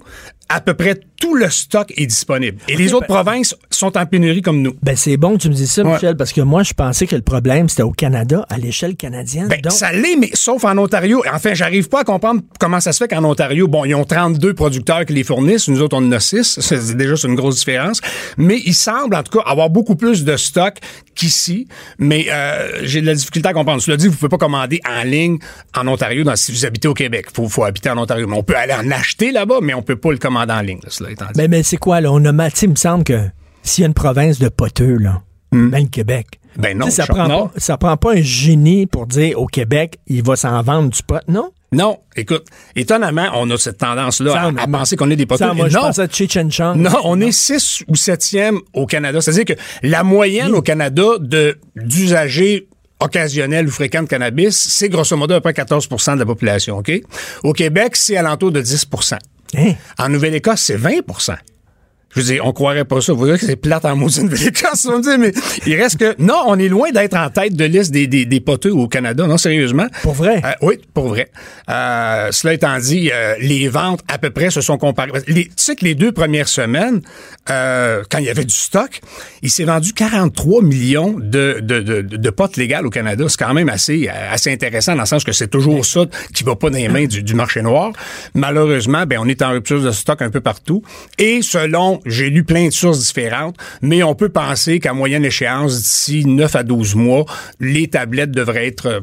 à 0.49 0.61
peu 0.61 0.73
près 0.73 0.99
tout 1.19 1.35
le 1.35 1.49
stock 1.49 1.91
est 1.97 2.05
disponible. 2.05 2.59
Et 2.69 2.75
les 2.77 2.93
autres 2.93 3.07
provinces 3.07 3.55
sont 3.69 3.97
en 3.97 4.05
pénurie 4.05 4.41
comme 4.41 4.61
nous. 4.61 4.73
Ben, 4.81 4.95
c'est 4.95 5.17
bon 5.17 5.35
que 5.35 5.41
tu 5.43 5.49
me 5.49 5.53
dises 5.53 5.71
ça, 5.71 5.83
Ouais. 5.83 5.93
Michel, 5.93 6.15
parce 6.15 6.31
que 6.31 6.41
moi, 6.41 6.63
je 6.63 6.73
pensais 6.73 7.07
que 7.07 7.15
le 7.15 7.21
problème, 7.21 7.67
c'était 7.67 7.83
au 7.83 7.91
Canada, 7.91 8.45
à 8.49 8.57
l'échelle 8.57 8.95
canadienne. 8.95 9.47
Ben, 9.49 9.59
Donc, 9.61 9.73
ça 9.73 9.91
l'est, 9.91 10.15
mais 10.15 10.29
sauf 10.33 10.63
en 10.63 10.77
Ontario. 10.77 11.21
Enfin, 11.31 11.53
j'arrive 11.53 11.89
pas 11.89 12.01
à 12.01 12.03
comprendre 12.03 12.41
comment 12.59 12.79
ça 12.79 12.93
se 12.93 13.03
fait 13.03 13.07
qu'en 13.09 13.23
Ontario, 13.25 13.67
bon, 13.67 13.83
ils 13.85 13.95
ont 13.95 14.05
32 14.05 14.53
producteurs 14.53 15.05
qui 15.05 15.13
les 15.13 15.23
fournissent. 15.23 15.67
Nous 15.67 15.81
autres, 15.81 15.97
on 15.97 16.05
en 16.07 16.11
a 16.13 16.19
6. 16.19 16.59
C'est 16.61 16.95
déjà 16.95 17.15
c'est 17.17 17.27
une 17.27 17.35
grosse 17.35 17.59
différence. 17.59 17.99
Mais 18.37 18.61
il 18.65 18.73
semble, 18.73 19.15
en 19.15 19.23
tout 19.23 19.37
cas, 19.39 19.43
avoir 19.45 19.69
beaucoup 19.69 19.95
plus 19.95 20.23
de 20.23 20.37
stock 20.37 20.75
qu'ici. 21.15 21.67
Mais 21.97 22.27
euh, 22.31 22.79
j'ai 22.83 23.01
de 23.01 23.05
la 23.05 23.13
difficulté 23.13 23.49
à 23.49 23.53
comprendre. 23.53 23.81
Cela 23.81 23.97
dit, 23.97 24.07
vous 24.07 24.15
pouvez 24.15 24.29
pas 24.29 24.37
commander 24.37 24.79
en 24.89 25.03
ligne 25.03 25.37
en 25.75 25.85
Ontario 25.87 26.23
dans, 26.23 26.35
si 26.37 26.53
vous 26.53 26.65
habitez 26.65 26.87
au 26.87 26.93
Québec. 26.93 27.27
Faut, 27.33 27.49
faut 27.49 27.65
habiter 27.65 27.89
en 27.89 27.97
Ontario. 27.97 28.25
Mais 28.25 28.37
on 28.37 28.43
peut 28.43 28.55
aller 28.55 28.73
en 28.73 28.89
acheter 28.89 29.31
là-bas, 29.31 29.59
mais 29.61 29.73
on 29.73 29.81
peut 29.81 29.97
pas 29.97 30.11
le 30.11 30.17
commander 30.17 30.38
en 30.47 30.61
ligne. 30.61 30.79
là, 30.83 30.89
cela 30.89 31.11
étant 31.11 31.25
dit. 31.25 31.31
ben, 31.35 31.49
mais 31.49 31.63
c'est 31.63 31.77
quoi, 31.77 32.01
là? 32.01 32.11
On 32.11 32.23
a 32.25 32.49
sais, 32.51 32.65
il 32.65 32.69
me 32.69 32.75
semble 32.75 33.03
que 33.03 33.19
s'il 33.63 33.81
y 33.83 33.85
a 33.85 33.87
une 33.87 33.93
province 33.93 34.39
de 34.39 34.49
poteux, 34.49 34.97
là, 34.97 35.21
ben, 35.51 35.71
le 35.83 35.87
Québec. 35.89 36.27
Ben 36.57 36.77
non, 36.77 36.85
Tu 36.85 36.91
sais, 36.91 36.97
ça, 37.03 37.07
prend 37.07 37.27
non. 37.27 37.47
pas, 37.47 37.53
ça 37.57 37.77
prend 37.77 37.95
pas 37.97 38.13
un 38.13 38.21
génie 38.21 38.85
pour 38.87 39.05
dire 39.07 39.39
au 39.39 39.45
Québec, 39.45 39.99
il 40.07 40.23
va 40.23 40.35
s'en 40.35 40.61
vendre 40.61 40.89
du 40.89 41.03
pot, 41.03 41.21
non? 41.27 41.51
Non, 41.71 41.99
écoute, 42.15 42.45
étonnamment, 42.75 43.27
on 43.35 43.47
a 43.51 43.57
cette 43.57 43.77
tendance-là 43.77 44.41
à, 44.41 44.51
mais- 44.51 44.65
penser 44.71 44.95
qu'on 44.95 45.11
est 45.11 45.15
des 45.15 45.27
poteux. 45.27 45.45
Ça, 45.45 45.53
moi, 45.53 45.69
je 45.69 45.75
non, 45.75 45.81
pensais 45.83 46.01
à 46.01 46.07
Chong. 46.49 46.75
Non, 46.77 46.99
on 47.03 47.21
est 47.21 47.31
6 47.31 47.83
ou 47.87 47.93
7e 47.95 48.57
au 48.73 48.87
Canada. 48.87 49.21
C'est-à-dire 49.21 49.45
que 49.55 49.61
la 49.83 50.03
moyenne 50.03 50.53
au 50.55 50.63
Canada 50.63 51.03
de 51.19 51.59
d'usagers 51.75 52.67
occasionnels 52.99 53.67
ou 53.67 53.71
fréquents 53.71 54.01
de 54.03 54.07
cannabis, 54.07 54.57
c'est 54.57 54.89
grosso 54.89 55.15
modo 55.15 55.35
à 55.35 55.41
peu 55.41 55.51
près 55.53 55.63
14% 55.63 56.15
de 56.15 56.19
la 56.19 56.25
population, 56.25 56.77
OK? 56.79 56.91
Au 57.43 57.53
Québec, 57.53 57.95
c'est 57.95 58.17
alentour 58.17 58.51
de 58.51 58.61
10 58.61 58.85
Hein? 59.55 59.73
En 59.97 60.09
Nouvelle-Écosse, 60.09 60.61
c'est 60.61 60.75
20 60.75 61.01
Je 62.15 62.19
veux 62.21 62.25
dire, 62.25 62.45
on 62.45 62.53
croirait 62.53 62.85
pas 62.85 63.01
ça. 63.01 63.13
Vous 63.13 63.19
voyez 63.19 63.37
que 63.37 63.45
c'est 63.45 63.55
plate 63.55 63.85
en 63.85 63.95
Nouvelle-Écosse, 63.95 64.87
on 64.89 64.99
dit, 64.99 65.17
mais 65.19 65.31
il 65.67 65.75
reste 65.75 65.97
que, 65.97 66.15
non, 66.17 66.41
on 66.47 66.57
est 66.57 66.67
loin 66.67 66.89
d'être 66.91 67.15
en 67.15 67.29
tête 67.29 67.53
de 67.55 67.65
liste 67.65 67.91
des, 67.91 68.07
des, 68.07 68.25
des 68.25 68.39
poteux 68.39 68.73
au 68.73 68.87
Canada, 68.87 69.27
non, 69.27 69.37
sérieusement. 69.37 69.85
Pour 70.01 70.13
vrai? 70.13 70.41
Euh, 70.43 70.51
oui, 70.61 70.79
pour 70.93 71.09
vrai. 71.09 71.29
Euh, 71.69 72.29
cela 72.31 72.53
étant 72.53 72.77
dit, 72.79 73.11
euh, 73.13 73.35
les 73.39 73.67
ventes 73.67 74.01
à 74.07 74.17
peu 74.17 74.31
près 74.31 74.49
se 74.49 74.61
sont 74.61 74.77
comparées. 74.77 75.11
Les, 75.27 75.45
tu 75.45 75.51
sais 75.57 75.75
que 75.75 75.85
les 75.85 75.93
deux 75.93 76.11
premières 76.11 76.47
semaines, 76.47 77.01
euh, 77.49 78.03
quand 78.09 78.17
il 78.17 78.25
y 78.25 78.29
avait 78.29 78.45
du 78.45 78.55
stock, 78.55 79.01
il 79.43 79.51
s'est 79.51 79.65
vendu 79.65 79.93
43 79.93 80.63
millions 80.63 81.15
de, 81.17 81.59
de, 81.61 81.79
de, 81.79 82.01
de 82.01 82.29
potes 82.31 82.57
légales 82.57 82.87
au 82.87 82.89
Canada. 82.89 83.25
C'est 83.27 83.37
quand 83.37 83.53
même 83.53 83.69
assez, 83.69 84.07
assez 84.07 84.51
intéressant 84.51 84.95
dans 84.95 85.01
le 85.01 85.07
sens 85.07 85.23
que 85.23 85.31
c'est 85.31 85.47
toujours 85.47 85.85
ça 85.85 86.05
qui 86.33 86.43
va 86.43 86.55
pas 86.55 86.69
dans 86.69 86.77
les 86.77 86.89
mains 86.89 87.05
du, 87.05 87.21
du 87.21 87.33
marché 87.35 87.61
noir. 87.61 87.91
Malheureusement, 88.33 89.05
ben, 89.05 89.19
on 89.21 89.27
est 89.27 89.41
en 89.41 89.51
rupture 89.51 89.81
de 89.81 89.91
stock 89.91 90.21
un 90.21 90.29
peu 90.29 90.41
partout. 90.41 90.81
Et 91.17 91.41
selon, 91.41 91.98
j'ai 92.05 92.29
lu 92.29 92.43
plein 92.43 92.65
de 92.67 92.73
sources 92.73 92.99
différentes, 92.99 93.55
mais 93.81 94.03
on 94.03 94.15
peut 94.15 94.29
penser 94.29 94.79
qu'à 94.79 94.93
moyenne 94.93 95.25
échéance, 95.25 95.77
d'ici 95.77 96.25
9 96.25 96.55
à 96.55 96.63
12 96.63 96.95
mois, 96.95 97.25
les 97.59 97.87
tablettes 97.87 98.31
devraient 98.31 98.67
être 98.67 98.85
euh, 98.87 98.99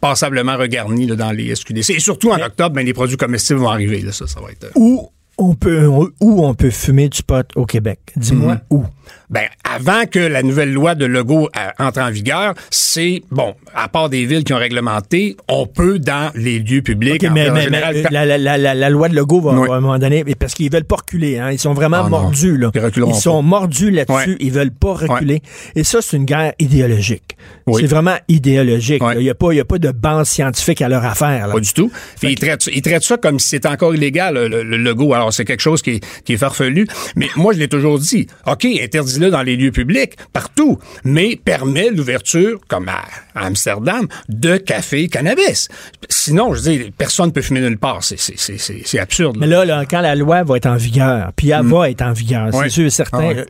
passablement 0.00 0.56
regarnies 0.56 1.06
là, 1.06 1.16
dans 1.16 1.32
les 1.32 1.54
SQDC. 1.54 1.90
Et 1.90 2.00
surtout 2.00 2.30
en 2.30 2.40
octobre, 2.40 2.74
ben, 2.74 2.84
les 2.84 2.92
produits 2.94 3.16
comestibles 3.16 3.60
vont 3.60 3.68
arriver. 3.68 4.00
Là, 4.00 4.12
ça, 4.12 4.26
ça 4.26 4.40
va 4.40 4.50
être... 4.50 4.64
euh, 4.64 4.70
Où 4.74 5.08
on 5.40 5.54
peut, 5.54 5.86
où 5.86 6.44
on 6.44 6.54
peut 6.54 6.70
fumer 6.70 7.08
du 7.08 7.22
pot 7.22 7.46
au 7.56 7.66
Québec? 7.66 7.98
Dis-moi 8.16 8.54
Mhm. 8.54 8.60
où. 8.70 8.84
Ben, 9.28 9.44
avant 9.64 10.06
que 10.10 10.18
la 10.20 10.42
nouvelle 10.42 10.72
loi 10.72 10.94
de 10.94 11.04
Legault 11.04 11.48
euh, 11.56 11.68
entre 11.84 12.00
en 12.00 12.10
vigueur, 12.10 12.54
c'est, 12.70 13.22
bon, 13.30 13.54
à 13.74 13.88
part 13.88 14.08
des 14.08 14.24
villes 14.26 14.44
qui 14.44 14.52
ont 14.52 14.58
réglementé, 14.58 15.36
on 15.48 15.66
peut 15.66 15.98
dans 15.98 16.30
les 16.36 16.58
lieux 16.60 16.82
publics. 16.82 17.24
En- 17.24 17.32
mais, 17.32 17.48
en 17.50 17.54
mais- 17.54 17.62
général, 17.62 17.94
mais 17.94 18.02
quand- 18.02 18.08
la, 18.12 18.26
la, 18.26 18.38
la, 18.38 18.58
la, 18.58 18.74
la 18.74 18.90
loi 18.90 19.08
de 19.08 19.14
Legault 19.16 19.40
va, 19.40 19.52
Oui. 19.52 19.68
va 19.68 19.74
à 19.74 19.76
un 19.78 19.80
moment 19.80 19.98
donné, 19.98 20.22
mais 20.24 20.34
parce 20.36 20.54
qu'ils 20.54 20.70
veulent 20.70 20.84
pas 20.84 20.96
reculer, 20.96 21.38
hein. 21.38 21.50
Ils 21.50 21.58
sont 21.58 21.74
vraiment 21.74 22.02
Ah 22.04 22.08
mordus, 22.08 22.56
là. 22.56 22.70
Ils 22.74 23.04
Ils 23.08 23.14
sont 23.14 23.42
mordus 23.42 23.90
là-dessus. 23.90 24.30
Ouais. 24.30 24.36
Ils 24.40 24.52
veulent 24.52 24.70
pas 24.72 24.94
reculer. 24.94 25.42
Et 25.74 25.82
ça, 25.84 25.98
c'est 26.02 26.16
une 26.16 26.24
guerre 26.24 26.52
idéologique. 26.58 27.36
Oui. 27.66 27.80
C'est 27.82 27.88
vraiment 27.88 28.16
idéologique. 28.28 29.02
Ouais. 29.02 29.16
Il 29.18 29.22
y 29.24 29.30
a 29.30 29.34
pas, 29.34 29.52
il 29.52 29.56
y 29.56 29.60
a 29.60 29.64
pas 29.64 29.78
de 29.78 29.90
banque 29.90 30.26
scientifique 30.26 30.82
à 30.82 30.88
leur 30.88 31.04
affaire, 31.04 31.46
là. 31.48 31.54
Pas 31.54 31.60
du 31.60 31.72
tout. 31.72 31.90
Ils 32.22 32.34
traitent, 32.36 32.68
ils 32.72 32.82
traitent 32.82 33.02
ça 33.04 33.16
comme 33.16 33.38
si 33.38 33.48
c'était 33.48 33.68
encore 33.68 33.94
illégal, 33.94 34.34
le, 34.34 34.48
le, 34.48 34.62
le 34.62 34.76
logo. 34.76 35.14
Alors, 35.14 35.29
c'est 35.30 35.44
quelque 35.44 35.60
chose 35.60 35.82
qui 35.82 35.90
est, 35.90 36.22
qui 36.24 36.34
est 36.34 36.36
farfelu. 36.36 36.86
Mais 37.16 37.28
moi, 37.36 37.52
je 37.52 37.58
l'ai 37.58 37.68
toujours 37.68 37.98
dit. 37.98 38.26
OK, 38.46 38.64
interdis-le 38.64 39.30
dans 39.30 39.42
les 39.42 39.56
lieux 39.56 39.72
publics, 39.72 40.16
partout. 40.32 40.78
Mais 41.04 41.36
permet 41.36 41.90
l'ouverture, 41.90 42.58
comme 42.68 42.88
à, 42.88 43.02
Amsterdam, 43.34 44.06
de 44.28 44.56
café 44.56 45.08
cannabis. 45.08 45.68
Sinon, 46.08 46.54
je 46.54 46.60
dis, 46.62 46.92
personne 46.96 47.26
ne 47.26 47.32
peut 47.32 47.42
fumer 47.42 47.60
nulle 47.60 47.78
part. 47.78 48.02
C'est, 48.02 48.18
c'est, 48.18 48.38
c'est, 48.38 48.58
c'est, 48.58 48.82
c'est 48.84 48.98
absurde. 48.98 49.36
là. 49.36 49.40
Mais 49.40 49.46
là, 49.46 49.64
là, 49.64 49.84
quand 49.86 50.00
la 50.00 50.14
loi 50.14 50.42
va 50.42 50.56
être 50.56 50.66
en 50.66 50.76
vigueur, 50.76 51.32
puis 51.36 51.50
elle 51.50 51.66
va 51.66 51.90
être 51.90 52.02
en 52.02 52.12
vigueur, 52.12 52.48
c'est 52.52 52.68
sûr 52.68 52.86
et 52.86 52.90
certain, 52.90 53.32
Ah 53.36 53.42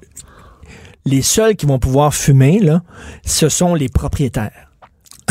les 1.07 1.23
seuls 1.23 1.57
qui 1.57 1.67
vont 1.67 1.79
pouvoir 1.79 2.15
fumer, 2.15 2.59
là, 2.61 2.83
ce 3.25 3.49
sont 3.49 3.75
les 3.75 3.89
propriétaires. 3.89 4.70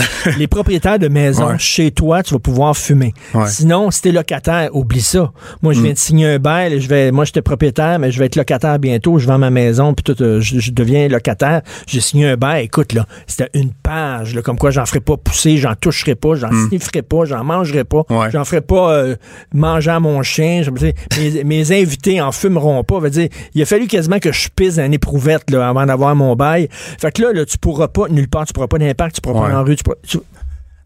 les 0.37 0.47
propriétaires 0.47 0.99
de 0.99 1.07
maisons, 1.07 1.47
Ouais. 1.49 1.55
chez 1.59 1.91
toi, 1.91 2.23
tu 2.23 2.33
vas 2.33 2.39
pouvoir 2.39 2.75
fumer. 2.77 3.13
Ouais. 3.33 3.43
Mm. 3.43 3.47
Sinon, 3.47 3.91
si 3.91 4.01
t'es 4.01 4.11
locataire, 4.11 4.69
oublie 4.75 5.01
ça. 5.01 5.31
Moi, 5.61 5.73
je 5.73 5.81
viens 5.81 5.93
de 5.93 5.97
signer 5.97 6.27
un 6.27 6.39
bail, 6.39 6.79
je 6.81 6.87
vais, 6.87 7.11
moi, 7.11 7.25
j'étais 7.25 7.41
propriétaire, 7.41 7.99
mais 7.99 8.11
je 8.11 8.19
vais 8.19 8.25
être 8.25 8.35
locataire 8.35 8.77
bientôt, 8.79 9.19
je 9.19 9.27
vends 9.27 9.37
ma 9.37 9.49
maison, 9.49 9.93
puis 9.93 10.03
tout, 10.03 10.21
euh, 10.21 10.39
je, 10.41 10.59
je 10.59 10.71
deviens 10.71 11.07
locataire. 11.07 11.61
J'ai 11.87 12.01
signé 12.01 12.27
un 12.29 12.37
bail, 12.37 12.65
écoute, 12.65 12.93
là, 12.93 13.05
c'était 13.27 13.49
une 13.53 13.71
page, 13.71 14.35
là, 14.35 14.41
comme 14.41 14.57
quoi 14.57 14.71
j'en 14.71 14.85
ferai 14.85 14.99
pas 14.99 15.17
pousser, 15.17 15.57
j'en 15.57 15.75
toucherai 15.75 16.15
pas, 16.15 16.35
j'en 16.35 16.49
snifferai 16.67 17.01
pas, 17.01 17.25
j'en 17.25 17.43
mangerai 17.43 17.83
pas, 17.83 18.03
Mm. 18.09 18.15
Ouais. 18.17 18.31
j'en 18.31 18.45
ferai 18.45 18.61
pas 18.61 18.91
euh, 18.93 19.15
manger 19.53 19.91
à 19.91 19.99
mon 19.99 20.21
chien. 20.23 20.61
Je 20.63 20.71
mes, 20.71 21.43
mes 21.43 21.71
invités 21.81 22.21
en 22.21 22.31
fumeront 22.31 22.83
pas. 22.83 22.99
Veut 22.99 23.09
dire, 23.09 23.29
il 23.53 23.61
a 23.61 23.65
fallu 23.65 23.87
quasiment 23.87 24.19
que 24.19 24.31
je 24.31 24.49
pisse 24.55 24.77
un 24.77 24.91
éprouvette 24.91 25.49
là, 25.51 25.67
avant 25.69 25.85
d'avoir 25.85 26.15
mon 26.15 26.35
bail. 26.35 26.67
Fait 26.71 27.11
que 27.11 27.21
là, 27.21 27.33
là, 27.33 27.45
tu 27.45 27.57
pourras 27.57 27.87
pas, 27.87 28.07
nulle 28.09 28.27
part, 28.27 28.45
tu 28.45 28.53
pourras 28.53 28.67
pas 28.67 28.77
d'impact, 28.77 29.15
tu 29.15 29.21
pourras 29.21 29.41
pas 29.41 29.49
la 29.49 29.61
rue, 29.61 29.75
tu 29.75 29.83
pourras. 29.95 30.07
tu- 30.07 30.19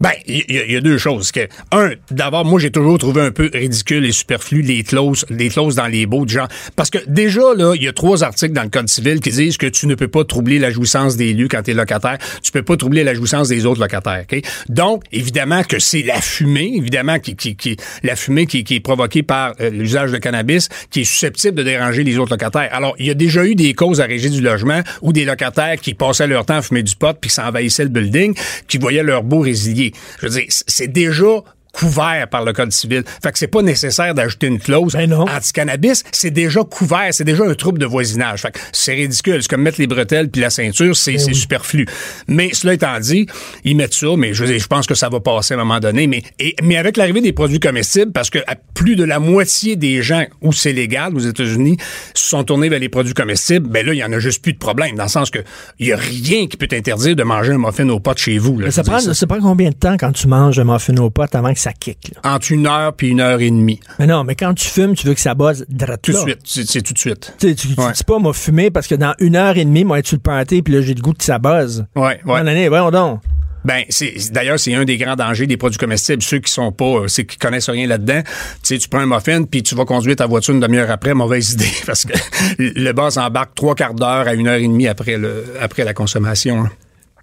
Ben, 0.04 0.12
il 0.28 0.44
y, 0.50 0.58
a- 0.58 0.66
il 0.66 0.72
y 0.74 0.76
a 0.76 0.82
deux 0.82 0.98
choses. 0.98 1.32
Un, 1.72 1.92
d'abord, 2.12 2.44
moi, 2.44 2.60
j'ai 2.60 2.72
toujours 2.72 2.98
trouvé 2.98 3.22
un 3.22 3.32
peu 3.32 3.50
ridicule 3.54 4.04
et 4.06 4.12
superflu 4.12 4.62
les 4.62 4.84
clauses, 4.84 5.26
les 5.30 5.48
clauses 5.48 5.76
dans 5.76 5.88
les 5.88 6.06
baux 6.06 6.26
de 6.26 6.30
genre. 6.30 6.50
Parce 6.76 6.90
que 6.90 6.98
déjà, 7.08 7.54
là, 7.56 7.74
il 7.74 7.84
y 7.84 7.88
a 7.88 7.94
trois 7.94 8.22
articles 8.22 8.52
dans 8.52 8.64
le 8.64 8.70
Code 8.70 8.90
civil 8.90 9.22
qui 9.22 9.30
disent 9.30 9.56
que 9.56 9.66
tu 9.68 9.88
ne 9.88 9.96
peux 9.96 10.10
pas 10.10 10.26
troubler 10.26 10.60
la 10.60 10.72
jouissance 10.72 11.16
des 11.16 11.32
lieux 11.32 11.48
quand 11.48 11.64
tu 11.64 11.72
es 11.72 11.74
locataire. 11.74 12.18
Tu 12.44 12.52
peux 12.52 12.64
pas 12.64 12.76
troubler 12.76 13.06
la 13.06 13.14
jouissance 13.14 13.48
des 13.48 13.66
autres 13.66 13.80
locataires. 13.80 14.26
Donc, 14.68 15.04
évidemment 15.14 15.64
que 15.64 15.80
c'est 15.80 16.02
la 16.02 16.20
fumée, 16.20 16.74
évidemment, 16.76 17.18
qui, 17.20 17.38
la 18.04 18.18
fumée 18.18 18.46
qui, 18.46 18.66
qui 18.66 18.76
est 18.76 18.80
provoquée 18.82 19.24
par 19.24 19.54
euh, 19.62 19.70
l'usage 19.70 20.12
de 20.12 20.18
cannabis, 20.18 20.68
qui 20.92 21.02
est 21.02 21.06
susceptible 21.06 21.56
de 21.56 21.64
déranger 21.64 22.04
les 22.04 22.18
autres 22.18 22.32
locataires. 22.32 22.68
Alors, 22.74 22.94
il 23.00 23.06
y 23.06 23.10
a 23.10 23.14
déjà 23.14 23.46
eu 23.46 23.56
des 23.56 23.74
causes 23.74 24.02
à 24.02 24.06
régie 24.06 24.30
du 24.30 24.42
logement 24.42 24.82
où 25.02 25.14
des 25.14 25.24
locataires 25.24 25.78
qui 25.82 25.94
passaient 25.94 26.28
leur 26.28 26.46
temps 26.46 26.58
à 26.58 26.62
fumer 26.62 26.84
du 26.84 26.94
pot 26.98 27.16
puis 27.22 27.30
qui 27.30 27.36
s'envahissaient 27.36 27.84
le 27.84 27.90
building, 27.90 28.36
qui 28.68 28.78
voyaient 28.80 29.04
leur 29.04 29.24
beau 29.24 29.40
résilier. 29.40 29.93
Je 30.20 30.28
veux 30.28 30.32
dire, 30.32 30.46
c'est 30.50 30.88
déjà 30.88 31.44
couvert 31.74 32.28
par 32.30 32.46
le 32.46 32.54
code 32.54 32.72
civil. 32.72 33.04
Fait 33.22 33.32
que 33.32 33.38
c'est 33.40 33.48
pas 33.48 33.62
nécessaire 33.62 34.14
d'ajouter 34.14 34.48
une 34.48 34.60
clause 34.60 34.94
Ben 34.94 35.12
anti-cannabis, 35.14 36.04
c'est 36.12 36.32
déjà 36.32 36.62
couvert, 36.64 37.08
c'est 37.12 37.24
déjà 37.24 37.44
un 37.44 37.54
trouble 37.56 37.80
de 37.80 37.86
voisinage. 37.86 38.42
Fait 38.44 38.52
que 38.52 38.60
c'est 38.72 38.94
ridicule, 38.94 39.42
c'est 39.42 39.50
comme 39.50 39.62
mettre 39.64 39.80
les 39.82 39.88
bretelles 39.88 40.30
puis 40.30 40.42
la 40.42 40.50
ceinture, 40.50 40.96
c'est 40.96 41.18
c'est 41.18 41.34
superflu. 41.34 41.86
Mais 42.28 42.52
cela 42.54 42.74
étant 42.74 43.00
dit, 43.00 43.26
ils 43.64 43.76
mettent 43.76 43.94
ça, 43.94 44.08
mais 44.18 44.34
je, 44.34 44.46
je 44.46 44.68
pense 44.68 44.86
que 44.88 44.96
ça 44.96 45.10
va 45.10 45.20
passer 45.20 45.54
à 45.54 45.58
un 45.58 45.64
moment 45.64 45.80
donné. 45.80 46.08
Mais, 46.08 46.22
et- 46.40 46.56
mais 46.64 46.78
avec 46.78 46.96
l'arrivée 46.98 47.22
des 47.22 47.34
produits 47.34 47.60
comestibles, 47.60 48.12
parce 48.12 48.30
que 48.30 48.40
à 48.48 48.56
plus 48.74 48.96
de 48.96 49.04
la 49.04 49.20
moitié 49.20 49.76
des 49.76 50.02
gens 50.02 50.26
où 50.42 50.54
c'est 50.54 50.74
légal 50.74 51.16
aux 51.16 51.20
États-Unis 51.20 51.78
se 52.14 52.30
sont 52.30 52.44
tournés 52.44 52.70
vers 52.70 52.80
les 52.80 52.90
produits 52.90 53.14
comestibles, 53.14 53.68
ben 53.68 53.86
là, 53.86 53.94
il 53.94 53.98
y 53.98 54.04
en 54.04 54.12
a 54.14 54.20
juste 54.20 54.42
plus 54.44 54.54
de 54.54 54.58
problème, 54.60 54.96
dans 54.96 55.04
le 55.04 55.10
sens 55.10 55.30
que 55.32 55.40
il 55.80 55.88
y 55.88 55.92
a 55.92 55.98
rien 55.98 56.48
qui 56.48 56.58
peut 56.58 56.68
t'interdire 56.68 57.16
de 57.16 57.24
manger 57.24 57.54
un 57.54 57.58
muffin 57.58 57.88
aux 57.90 58.00
potes 58.00 58.20
chez 58.20 58.38
vous. 58.38 58.60
là. 58.60 58.70
Ça 58.72 58.84
prend, 58.84 59.00
dire, 59.00 59.16
ça 59.16 59.26
prend 59.28 59.40
combien 59.40 59.70
de 59.70 59.76
temps 59.76 59.96
quand 59.98 60.12
tu 60.12 60.28
manges 60.28 60.60
un 60.60 60.64
muffin 60.66 60.96
aux 60.98 61.10
potes 61.10 61.34
avant 61.36 61.54
que 61.54 61.60
ça 61.64 61.74
kick? 61.74 62.12
Là? 62.16 62.34
entre 62.36 62.52
une 62.52 62.68
heure 62.68 62.94
puis 62.94 63.10
une 63.10 63.20
heure 63.22 63.42
et 63.42 63.50
demie. 63.50 63.80
Mais 64.00 64.08
non, 64.08 64.24
mais 64.24 64.36
quand 64.36 64.54
tu 64.54 64.68
fumes, 64.68 64.96
tu 64.96 65.08
veux 65.08 65.14
que 65.14 65.20
ça 65.22 65.34
buzz 65.36 65.66
drette 65.70 66.02
Tout 66.02 66.12
de 66.14 66.18
suite. 66.18 66.40
C'est 66.46 66.82
tout 66.82 66.94
de 66.94 67.00
suite. 67.00 67.34
Tu 67.40 67.50
sais, 67.50 67.56
tu, 67.56 67.68
tu 67.76 67.80
Ouais. 67.82 67.92
dis 67.94 68.04
pas, 68.04 68.20
m'a 68.20 68.34
fumé 68.34 68.70
parce 68.72 68.88
que 68.88 68.96
dans 68.96 69.14
une 69.20 69.36
heure 69.36 69.58
et 69.58 69.66
demie, 69.66 69.84
moi, 69.84 70.00
sur 70.04 70.16
le 70.18 70.22
party, 70.22 70.62
puis 70.62 70.74
là, 70.74 70.82
j'ai 70.82 70.94
le 70.94 71.02
goût 71.02 71.14
que 71.14 71.24
ça 71.24 71.40
buzz. 71.40 71.86
Ouais, 71.96 72.20
ouais. 72.26 72.44
Non, 72.44 72.70
voyons 72.70 72.92
donc. 72.92 73.22
Ben, 73.66 73.84
c'est 73.88 74.14
d'ailleurs 74.34 74.60
c'est 74.60 74.74
un 74.76 74.84
des 74.84 74.98
grands 74.98 75.16
dangers 75.16 75.48
des 75.48 75.56
produits 75.56 75.78
comestibles. 75.78 76.22
Ceux 76.22 76.40
qui 76.40 76.52
sont 76.52 76.74
pas, 76.74 76.84
euh, 77.04 77.08
ceux 77.08 77.24
qui 77.24 77.38
connaissent 77.38 77.70
rien 77.70 77.88
là-dedans, 77.88 78.22
tu 78.22 78.30
sais, 78.64 78.78
tu 78.78 78.90
prends 78.90 79.00
un 79.00 79.06
muffin 79.06 79.44
puis 79.44 79.64
tu 79.64 79.74
vas 79.74 79.86
conduire 79.86 80.18
ta 80.18 80.26
voiture 80.26 80.54
une 80.54 80.60
demi-heure 80.60 80.92
après, 80.92 81.14
mauvaise 81.14 81.52
idée 81.54 81.72
parce 81.86 82.04
que 82.04 82.12
le 82.60 82.92
boss 82.92 83.16
embarque 83.16 83.56
trois 83.56 83.74
quarts 83.74 83.94
d'heure 83.94 84.28
à 84.28 84.34
une 84.34 84.50
heure 84.50 84.60
et 84.60 84.68
demie 84.68 84.90
après 84.90 85.16
le 85.16 85.46
après 85.62 85.86
la 85.86 85.94
consommation. 85.94 86.66
hein. 86.66 86.72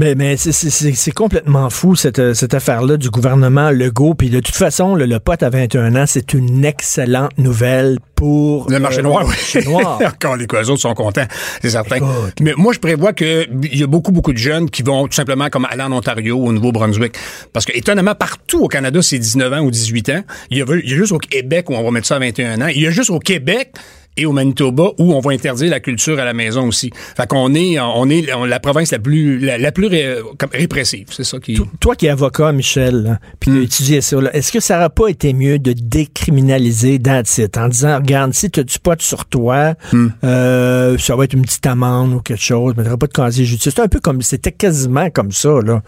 Mais, 0.01 0.15
mais 0.15 0.39
c'est- 0.39 1.11
complètement 1.13 1.69
fou, 1.69 1.95
cette, 1.95 2.21
euh, 2.21 2.33
cette 2.33 2.55
affaire-là 2.55 2.97
du 2.97 3.11
gouvernement 3.11 3.71
Legault. 3.71 4.15
Puis 4.15 4.31
de 4.31 4.41
toute 4.41 4.55
façon, 4.55 4.95
le, 4.95 5.05
le 5.05 5.21
pote 5.21 5.43
à 5.43 5.51
21 5.51 5.95
ans, 5.95 6.05
c'est 6.07 6.33
une 6.33 6.65
excellente 6.65 7.37
nouvelle 7.37 7.99
pour... 8.15 8.71
Le 8.71 8.79
marché 8.79 9.01
euh, 9.01 9.03
noir, 9.03 9.21
le 9.21 9.27
oui. 9.27 9.33
marché 9.33 9.63
noir. 9.63 10.01
Quand 10.19 10.37
les 10.37 10.47
autres 10.47 10.81
sont 10.81 10.95
contents, 10.95 11.27
c'est 11.61 11.69
certain. 11.69 11.97
Écoute. 11.97 12.35
Mais 12.41 12.55
moi, 12.57 12.73
je 12.73 12.79
prévois 12.79 13.13
que 13.13 13.47
il 13.63 13.79
y 13.79 13.83
a 13.83 13.87
beaucoup, 13.87 14.11
beaucoup 14.11 14.33
de 14.33 14.39
jeunes 14.39 14.71
qui 14.71 14.83
vont 14.83 15.07
tout 15.07 15.13
simplement 15.13 15.51
comme 15.51 15.67
aller 15.67 15.83
en 15.83 15.93
Ontario, 15.93 16.39
au 16.39 16.51
Nouveau-Brunswick. 16.51 17.15
Parce 17.53 17.67
que, 17.67 17.77
étonnamment, 17.77 18.15
partout 18.15 18.61
au 18.65 18.69
Canada, 18.69 19.03
c'est 19.03 19.19
19 19.19 19.53
ans 19.53 19.61
ou 19.61 19.71
18 19.71 20.09
ans. 20.09 20.23
Il 20.51 20.57
y, 20.57 20.63
a, 20.63 20.65
il 20.83 20.91
y 20.91 20.95
a 20.95 20.97
juste 20.97 21.13
au 21.13 21.19
Québec 21.19 21.69
où 21.69 21.75
on 21.75 21.83
va 21.85 21.91
mettre 21.91 22.07
ça 22.07 22.17
à 22.17 22.21
21 22.21 22.63
ans. 22.63 22.69
Il 22.69 22.81
y 22.81 22.87
a 22.87 22.91
juste 22.91 23.11
au 23.11 23.19
Québec 23.19 23.75
et 24.21 24.27
au 24.27 24.33
Manitoba 24.33 24.91
où 24.99 25.15
on 25.15 25.21
va 25.21 25.33
interdire 25.33 25.71
la 25.71 25.81
culture 25.81 26.19
à 26.19 26.25
la 26.25 26.33
maison 26.35 26.67
aussi. 26.69 26.91
Fait 27.17 27.27
qu'on 27.27 27.55
est, 27.55 27.79
on 27.81 28.09
est 28.09 28.27
la 28.47 28.61
province 28.61 28.93
la 28.93 28.99
plus, 28.99 29.39
la, 29.39 29.59
la 29.59 29.73
plus 29.73 29.87
ré- 29.87 30.17
répressive. 30.53 31.07
C'est 31.11 31.25
ça 31.25 31.39
qui. 31.39 31.59
Toi 31.81 31.97
qui 31.97 32.07
es 32.07 32.11
avocat, 32.11 32.53
Michel, 32.53 33.03
là, 33.03 33.19
puis 33.41 33.51
tu 33.51 33.59
as 33.59 33.63
étudié 33.63 34.01
ça, 34.01 34.21
là, 34.21 34.35
est-ce 34.35 34.53
que 34.53 34.61
ça 34.61 34.77
n'aurait 34.77 34.91
pas 34.91 35.09
été 35.09 35.33
mieux 35.33 35.59
de 35.59 35.73
décriminaliser 36.25 36.99
that's 36.99 37.39
it, 37.39 37.57
en 37.57 37.69
disant, 37.69 37.97
regarde, 37.97 38.33
si 38.35 38.51
tu 38.51 38.61
as 38.61 38.63
du 38.65 38.79
pot 38.79 39.01
sur 39.01 39.25
toi, 39.25 39.75
Hmm. 39.93 40.09
euh, 40.25 40.99
ça 40.99 41.17
va 41.17 41.25
être 41.25 41.33
une 41.35 41.43
petite 41.43 41.67
amende 41.67 42.13
ou 42.15 42.21
quelque 42.21 42.43
chose, 42.43 42.75
mais 42.77 42.85
tu 42.85 42.91
pas 42.97 43.07
de 43.07 43.13
casier 43.13 43.45
judiciaire. 43.45 43.73
C'est 43.77 43.83
un 43.83 43.89
peu 43.89 44.01
comme, 44.01 44.21
c'était 44.23 44.53
quasiment 44.53 45.11
comme 45.11 45.33
ça, 45.33 45.59
là. 45.65 45.83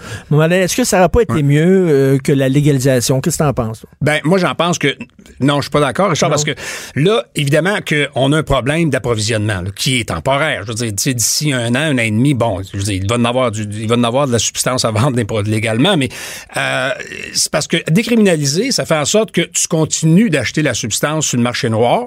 Est-ce 0.51 0.77
que 0.77 0.85
ça 0.85 0.97
n'aurait 0.99 1.09
pas 1.09 1.21
été 1.23 1.43
mieux 1.43 1.87
euh, 1.89 2.19
que 2.19 2.33
la 2.33 2.49
légalisation? 2.49 3.21
Qu'est-ce 3.21 3.39
que 3.39 3.43
tu 3.43 3.49
en 3.49 3.53
penses? 3.53 3.81
toi? 3.81 3.91
Ben, 4.01 4.21
moi, 4.25 4.39
j'en 4.39 4.55
pense 4.55 4.79
que. 4.79 4.97
Non, 5.41 5.57
je 5.57 5.63
suis 5.63 5.71
pas 5.71 5.81
d'accord, 5.81 6.11
Richard, 6.11 6.31
parce 6.31 6.45
que 6.45 6.53
là, 6.97 7.25
évidemment, 7.35 7.77
qu'on 8.23 8.33
a 8.33 8.39
un 8.39 8.43
problème 8.43 8.91
d'approvisionnement 8.91 9.65
qui 9.75 10.01
est 10.01 10.09
temporaire. 10.09 10.63
Je 10.63 10.69
veux 10.69 10.75
dire, 10.75 10.93
d'ici 10.93 11.53
un 11.53 11.75
an, 11.75 11.81
un 11.81 11.95
an 11.95 12.03
et 12.03 12.11
demi, 12.11 12.35
bon, 12.35 12.63
je 12.63 12.77
veux 12.77 12.83
dire, 12.85 12.95
il 12.95 13.09
va 13.09 13.17
en 13.17 13.25
avoir, 13.25 13.51
en 13.51 14.05
avoir 14.05 14.27
de 14.27 14.33
la 14.33 14.39
substance 14.39 14.85
à 14.85 14.91
vendre 14.91 15.17
légalement, 15.43 15.97
mais 15.97 16.09
euh, 16.57 16.91
c'est 17.35 17.51
parce 17.51 17.67
que 17.67 17.79
décriminaliser, 17.91 18.71
ça 18.71 18.85
fait 18.85 18.97
en 18.97 19.05
sorte 19.05 19.33
que 19.33 19.41
tu 19.43 19.67
continues 19.67 20.31
d'acheter 20.31 20.63
la 20.63 20.75
substance 20.75 21.27
sur 21.27 21.37
le 21.37 21.43
marché 21.43 21.69
noir, 21.69 22.07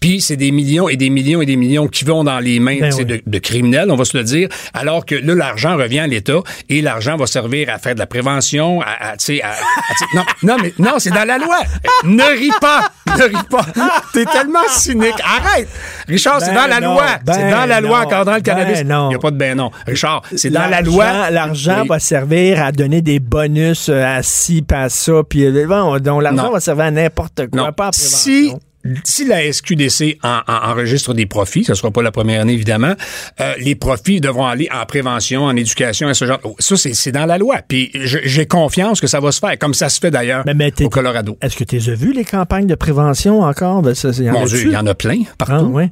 Puis 0.00 0.20
c'est 0.20 0.36
des 0.36 0.50
millions 0.52 0.88
et 0.88 0.96
des 0.96 1.10
millions 1.10 1.40
et 1.42 1.46
des 1.46 1.56
millions 1.56 1.88
qui 1.88 2.04
vont 2.04 2.22
dans 2.24 2.38
les 2.38 2.60
mains 2.60 2.78
Ben 2.80 2.92
oui. 2.94 3.04
de, 3.04 3.22
de 3.26 3.38
criminels, 3.38 3.90
on 3.90 3.96
va 3.96 4.04
se 4.04 4.16
le 4.16 4.24
dire, 4.24 4.48
alors 4.74 5.04
que 5.06 5.14
là, 5.14 5.34
l'argent 5.34 5.76
revient 5.76 6.00
à 6.00 6.06
l'État 6.06 6.40
et 6.68 6.82
l'argent 6.82 7.16
va 7.16 7.26
servir 7.26 7.70
à 7.70 7.78
faire 7.78 7.94
de 7.94 7.98
la 8.00 8.06
prévention, 8.06 8.80
à, 8.82 9.10
à, 9.12 9.16
tu 9.16 9.24
sais, 9.36 9.42
à- 9.42 9.54
non, 10.14 10.22
non, 10.42 10.56
mais 10.62 10.72
non, 10.78 10.92
c'est 10.98 11.10
dans 11.10 11.24
la 11.24 11.38
loi. 11.38 11.58
Ne 12.04 12.22
ris 12.38 12.50
pas, 12.60 12.90
ne 13.18 13.22
ris 13.24 13.44
pas. 13.50 13.66
T'es 14.12 14.24
tellement 14.26 14.58
cynique. 14.68 15.14
Arrête. 15.24 15.68
Richard, 16.08 16.40
c'est 16.40 16.54
dans 16.54 16.66
la 16.66 16.80
non, 16.80 16.94
loi. 16.94 17.06
ben 17.24 17.32
c'est 17.32 17.50
dans 17.50 17.66
la 17.66 17.80
loi 17.80 18.00
non, 18.00 18.06
encadrant 18.06 18.34
le 18.36 18.40
ben 18.40 18.54
cannabis. 18.54 18.84
non. 18.84 19.06
Il 19.06 19.08
n'y 19.10 19.14
a 19.16 19.18
pas 19.18 19.30
de 19.30 19.36
ben 19.36 19.56
non. 19.56 19.70
Richard, 19.86 20.22
c'est 20.36 20.50
dans 20.50 20.66
la 20.68 20.82
loi. 20.82 21.30
L'argent 21.30 21.80
Oui. 21.82 21.88
va 21.88 21.98
servir 21.98 22.62
à 22.62 22.70
donner 22.72 23.02
des 23.02 23.18
bonus 23.18 23.88
euh, 23.88 24.04
à 24.04 24.22
ci, 24.22 24.62
pas 24.62 24.82
à 24.82 24.88
ça. 24.88 25.12
Puis 25.28 25.44
euh, 25.46 25.66
bon, 25.66 25.98
donc 25.98 26.22
l'argent 26.22 26.50
va 26.52 26.60
servir 26.60 26.84
à 26.84 26.90
n'importe 26.90 27.46
quoi, 27.50 27.62
Non. 27.66 27.72
pas 27.72 27.88
à 27.88 27.92
Si, 27.92 28.02
prévention. 28.50 28.58
si 28.60 28.65
la 29.26 29.42
SQDC 29.52 30.18
en- 30.22 30.40
en- 30.46 30.70
enregistre 30.70 31.14
des 31.14 31.26
profits, 31.26 31.64
ce 31.64 31.72
ne 31.72 31.76
sera 31.76 31.90
pas 31.90 32.02
la 32.02 32.10
première 32.12 32.40
année 32.42 32.52
évidemment, 32.54 32.94
euh, 33.40 33.52
les 33.58 33.74
profits 33.74 34.20
devront 34.20 34.46
aller 34.46 34.68
en 34.72 34.84
prévention, 34.86 35.44
en 35.44 35.56
éducation, 35.56 36.08
et 36.10 36.14
ce 36.14 36.24
genre. 36.24 36.40
Ça, 36.58 36.76
c'est 36.76 37.12
dans 37.12 37.26
la 37.26 37.38
loi. 37.38 37.56
Puis 37.66 37.90
j'ai 37.94 38.46
confiance 38.46 39.00
que 39.00 39.06
ça 39.06 39.20
va 39.20 39.32
se 39.32 39.40
faire, 39.40 39.58
comme 39.58 39.74
ça 39.74 39.88
se 39.88 39.98
fait 40.00 40.10
d'ailleurs 40.10 40.44
au 40.80 40.88
Colorado. 40.88 41.36
Est-ce 41.40 41.56
que 41.56 41.64
tu 41.64 41.76
as 41.76 41.94
vu 41.94 42.12
les 42.12 42.24
campagnes 42.24 42.66
de 42.66 42.74
prévention 42.74 43.42
encore? 43.42 43.82
Ben, 43.82 43.94
ça, 43.94 44.10
y 44.10 44.28
en 44.30 44.32
Mon? 44.32 44.44
Dieu, 44.44 44.62
il 44.66 44.72
y 44.72 44.76
en 44.76 44.86
a 44.86 44.94
plein 44.94 45.22
Ah, 45.26 45.34
partout. 45.46 45.66
ouais. 45.66 45.90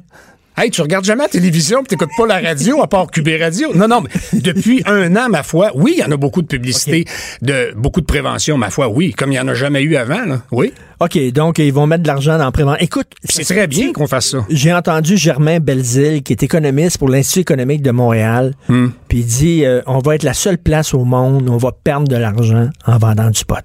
Hey, 0.57 0.71
tu 0.71 0.81
regardes 0.81 1.03
jamais 1.03 1.23
la 1.23 1.27
télévision, 1.29 1.79
tu 1.81 1.87
t'écoutes 1.87 2.11
pas 2.17 2.25
la 2.25 2.39
radio 2.39 2.81
à 2.81 2.87
part 2.87 3.11
QB 3.11 3.27
Radio? 3.41 3.73
Non, 3.75 3.89
non, 3.89 4.01
mais 4.01 4.39
depuis 4.39 4.81
un 4.85 5.13
an, 5.17 5.27
ma 5.27 5.43
foi, 5.43 5.71
oui, 5.75 5.95
il 5.97 5.99
y 5.99 6.03
en 6.05 6.11
a 6.11 6.15
beaucoup 6.15 6.41
de 6.41 6.47
publicité, 6.47 7.03
de 7.41 7.73
beaucoup 7.75 7.99
de 7.99 8.05
prévention, 8.05 8.57
ma 8.57 8.69
foi, 8.69 8.87
oui, 8.87 9.11
comme 9.11 9.33
il 9.33 9.35
y 9.35 9.39
en 9.39 9.49
a 9.49 9.53
jamais 9.53 9.81
eu 9.81 9.97
avant, 9.97 10.23
là. 10.25 10.43
Oui. 10.53 10.71
OK, 11.01 11.17
donc 11.33 11.59
ils 11.59 11.73
vont 11.73 11.87
mettre 11.87 12.03
de 12.03 12.07
l'argent 12.07 12.37
dans 12.37 12.45
la 12.45 12.51
prévention. 12.53 12.79
Écoute, 12.79 13.07
C'est 13.25 13.43
très 13.43 13.67
bien 13.67 13.91
qu'on 13.91 14.07
fasse 14.07 14.29
ça. 14.29 14.45
J'ai 14.49 14.71
entendu 14.71 15.17
Germain 15.17 15.59
Belzile, 15.59 16.23
qui 16.23 16.31
est 16.31 16.41
économiste 16.41 16.99
pour 16.99 17.09
l'Institut 17.09 17.41
économique 17.41 17.81
de 17.81 17.91
Montréal, 17.91 18.53
Hmm. 18.69 18.87
puis 19.09 19.19
il 19.19 19.25
dit 19.25 19.65
euh, 19.65 19.81
on 19.87 19.99
va 19.99 20.15
être 20.15 20.23
la 20.23 20.33
seule 20.33 20.57
place 20.57 20.93
au 20.93 21.03
monde 21.03 21.49
où 21.49 21.51
on 21.53 21.57
va 21.57 21.71
perdre 21.73 22.07
de 22.07 22.15
l'argent 22.15 22.69
en 22.87 22.97
vendant 22.97 23.29
du 23.29 23.43
pot. 23.43 23.57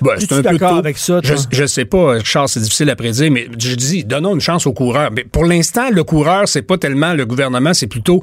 Ben, 0.00 0.12
Es-tu 0.16 0.26
c'est 0.28 0.46
un 0.46 0.50
peu 0.50 0.58
tôt. 0.58 0.64
avec 0.66 0.98
ça, 0.98 1.20
Je, 1.22 1.34
toi? 1.34 1.42
je 1.50 1.66
sais 1.66 1.84
pas, 1.84 2.22
Charles, 2.24 2.48
c'est 2.48 2.60
difficile 2.60 2.90
à 2.90 2.96
prédire, 2.96 3.30
mais 3.30 3.48
je 3.58 3.74
dis, 3.74 4.04
donnons 4.04 4.34
une 4.34 4.40
chance 4.40 4.66
au 4.66 4.72
coureur. 4.72 5.10
Mais 5.14 5.24
pour 5.24 5.44
l'instant, 5.44 5.90
le 5.90 6.04
coureur, 6.04 6.46
c'est 6.48 6.62
pas 6.62 6.78
tellement 6.78 7.14
le 7.14 7.26
gouvernement, 7.26 7.74
c'est 7.74 7.86
plutôt 7.86 8.22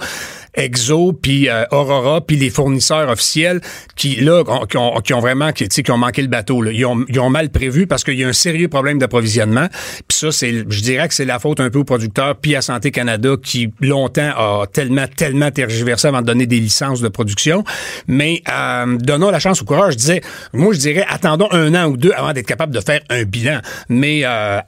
Exo, 0.57 1.11
puis 1.11 1.49
euh, 1.49 1.65
Aurora, 1.71 2.21
puis 2.21 2.37
les 2.37 2.49
fournisseurs 2.49 3.09
officiels 3.09 3.59
qui, 3.97 4.15
là, 4.21 4.43
ont- 4.47 4.65
qui 4.65 4.77
ont, 4.77 5.01
qui 5.01 5.13
ont 5.13 5.19
vraiment, 5.19 5.51
qui, 5.51 5.67
tu 5.67 5.75
sais, 5.75 5.83
qui 5.83 5.91
ont 5.91 5.97
manqué 5.97 6.21
le 6.21 6.29
bateau. 6.29 6.61
Là. 6.61 6.71
Ils, 6.71 6.85
ont, 6.85 7.03
ils 7.09 7.19
ont 7.19 7.29
mal 7.29 7.49
prévu 7.49 7.87
parce 7.87 8.05
qu'il 8.05 8.17
y 8.17 8.23
a 8.23 8.27
un 8.27 8.33
sérieux 8.33 8.69
problème 8.69 8.97
d'approvisionnement. 8.97 9.67
Puis 10.07 10.17
ça, 10.17 10.31
c'est, 10.31 10.63
je 10.69 10.81
dirais 10.81 11.07
que 11.09 11.13
c'est 11.13 11.25
la 11.25 11.39
faute 11.39 11.59
un 11.59 11.69
peu 11.69 11.79
aux 11.79 11.83
producteurs, 11.83 12.35
puis 12.37 12.55
à 12.55 12.61
Santé 12.61 12.91
Canada, 12.91 13.31
qui 13.41 13.69
longtemps 13.81 14.31
a 14.37 14.65
tellement, 14.71 15.05
tellement 15.13 15.51
tergiversé 15.51 16.07
avant 16.07 16.21
de 16.21 16.27
donner 16.27 16.45
des 16.45 16.59
licences 16.59 17.01
de 17.01 17.09
production. 17.09 17.63
Mais 18.07 18.41
euh, 18.49 18.97
donnons 18.97 19.31
la 19.31 19.39
chance 19.39 19.61
au 19.61 19.65
coureur. 19.65 19.91
Je 19.91 19.97
disais, 19.97 20.21
moi, 20.53 20.73
je 20.73 20.79
dirais, 20.79 21.05
attendons 21.09 21.49
un 21.51 21.64
an 21.73 21.85
ou 21.87 21.97
deux 21.97 22.11
avant 22.15 22.33
d'être 22.33 22.47
capable 22.47 22.73
de 22.73 22.81
faire 22.81 22.99
un 23.09 23.23
bilan. 23.23 23.59
Mais 23.89 24.21
euh, 24.23 24.59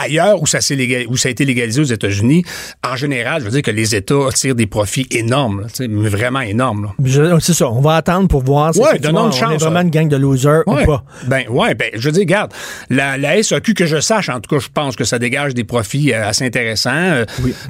ailleurs 0.00 0.40
où 0.40 0.46
ça, 0.46 0.58
légal- 0.60 1.06
où 1.08 1.16
ça 1.16 1.26
a 1.28 1.32
été 1.32 1.44
légalisé 1.44 1.80
aux 1.80 1.84
États-Unis, 1.84 2.44
en 2.88 2.94
général, 2.94 3.40
je 3.40 3.46
veux 3.46 3.50
dire 3.50 3.62
que 3.62 3.72
les 3.72 3.96
États 3.96 4.28
tirent 4.32 4.54
des 4.54 4.68
profits 4.68 5.08
énormes, 5.10 5.62
là, 5.62 5.86
vraiment 6.08 6.40
énormes. 6.40 6.92
Je- 7.04 7.36
C'est 7.40 7.52
ça, 7.52 7.68
on 7.68 7.80
va 7.80 7.96
attendre 7.96 8.28
pour 8.28 8.44
voir 8.44 8.72
si 8.72 8.78
Ouais, 8.80 8.96
une 8.96 9.16
on 9.16 9.28
est 9.30 9.32
chance, 9.36 9.60
vraiment 9.60 9.80
hein. 9.80 9.82
une 9.82 9.90
gang 9.90 10.08
de 10.08 10.16
losers 10.16 10.62
Ouais. 10.68 10.84
ou 10.84 10.86
pas. 10.86 11.04
Ben 11.26 11.42
ouais, 11.48 11.74
ben 11.74 11.90
je 11.94 12.00
veux 12.06 12.12
dire, 12.12 12.20
regarde, 12.20 12.52
la, 12.90 13.16
la 13.18 13.42
SAQ 13.42 13.74
que 13.74 13.86
je 13.86 13.98
sache, 14.00 14.28
en 14.28 14.38
tout 14.40 14.54
cas, 14.54 14.62
je 14.62 14.68
pense 14.72 14.94
que 14.94 15.02
ça 15.02 15.18
dégage 15.18 15.54
des 15.54 15.64
profits 15.64 16.12
euh, 16.14 16.28
assez 16.28 16.44
intéressants. 16.44 16.90
Euh, 16.94 17.24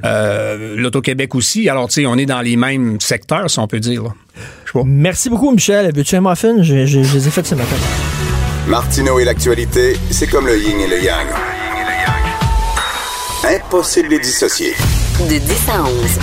euh, 0.04 0.74
L'Auto-Québec 0.76 1.34
aussi. 1.34 1.70
Alors, 1.70 1.88
tu 1.88 1.94
sais, 2.02 2.06
on 2.06 2.16
est 2.16 2.26
dans 2.26 2.42
les 2.42 2.56
mêmes 2.56 3.00
secteurs, 3.00 3.48
si 3.48 3.58
on 3.58 3.66
peut 3.66 3.80
dire. 3.80 4.02
là. 4.02 4.10
Merci 4.84 5.30
beaucoup, 5.30 5.50
Michel. 5.50 5.90
Veux-tu 5.94 6.14
un 6.16 6.20
muffin? 6.20 6.62
Je, 6.62 6.84
je- 6.84 7.02
je 7.02 7.14
les 7.14 7.26
ai 7.28 7.30
fait 7.30 7.46
ce 7.46 7.54
matin. 7.54 7.76
Martineau 8.68 9.18
et 9.18 9.24
l'actualité, 9.24 9.96
c'est 10.10 10.26
comme 10.26 10.46
le 10.46 10.58
yin 10.58 10.78
et 10.78 10.86
le 10.86 11.02
yang. 11.02 11.26
Impossible 13.42 14.08
de 14.08 14.14
les 14.14 14.20
dissocier. 14.20 14.74
De 15.20 15.38
10 15.38 15.68
à 15.70 15.84
11. 15.84 16.18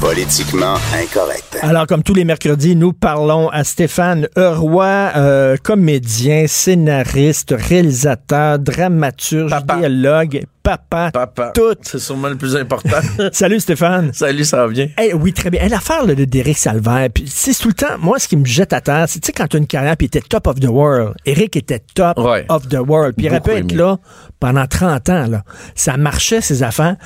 Politiquement 0.00 0.74
incorrect. 0.94 1.58
Alors, 1.62 1.88
comme 1.88 2.04
tous 2.04 2.14
les 2.14 2.24
mercredis, 2.24 2.76
nous 2.76 2.92
parlons 2.92 3.48
à 3.48 3.64
Stéphane 3.64 4.28
Roy, 4.36 4.84
euh, 5.16 5.56
comédien, 5.60 6.46
scénariste, 6.46 7.52
réalisateur, 7.58 8.60
dramaturge, 8.60 9.50
Papa. 9.50 9.78
dialogue, 9.78 10.44
papa, 10.62 11.10
Papa. 11.12 11.52
tout. 11.54 11.74
C'est 11.82 11.98
sûrement 11.98 12.28
le 12.28 12.36
plus 12.36 12.54
important. 12.56 12.96
Salut 13.32 13.60
Stéphane. 13.60 14.12
Salut, 14.12 14.44
ça 14.44 14.58
va 14.58 14.68
bien? 14.68 14.88
Eh 15.00 15.12
oui, 15.14 15.32
très 15.32 15.50
bien. 15.50 15.60
Eh, 15.64 15.68
L'affaire 15.68 16.06
de 16.06 16.14
Derek 16.24 16.56
Salvaire, 16.56 17.08
puis 17.12 17.24
c'est 17.26 17.54
tout 17.54 17.68
le 17.68 17.74
temps, 17.74 17.98
moi, 17.98 18.18
ce 18.18 18.28
qui 18.28 18.36
me 18.36 18.44
jette 18.44 18.72
à 18.72 18.80
terre, 18.80 19.06
c'est, 19.08 19.20
tu 19.20 19.26
sais, 19.26 19.32
quand 19.32 19.46
tu 19.48 19.56
as 19.56 19.58
une 19.60 19.66
carrière, 19.66 19.96
puis 19.96 20.06
il 20.06 20.16
était 20.16 20.26
top 20.26 20.46
of 20.46 20.60
the 20.60 20.68
world. 20.68 21.14
Eric 21.26 21.56
était 21.56 21.82
top 21.94 22.18
Ouais. 22.18 22.44
of 22.48 22.68
the 22.68 22.78
world. 22.78 23.14
Puis 23.16 23.26
il 23.26 23.28
aurait 23.30 23.40
pu 23.40 23.50
être 23.50 23.72
là 23.72 23.98
pendant 24.40 24.66
30 24.66 25.08
ans, 25.08 25.26
là. 25.26 25.42
Ça 25.74 25.96
marchait, 25.96 26.40
ses 26.40 26.62
affaires. 26.62 26.96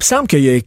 Il 0.00 0.04
semble 0.04 0.26
qu'il 0.26 0.40
y 0.40 0.50
a 0.50 0.58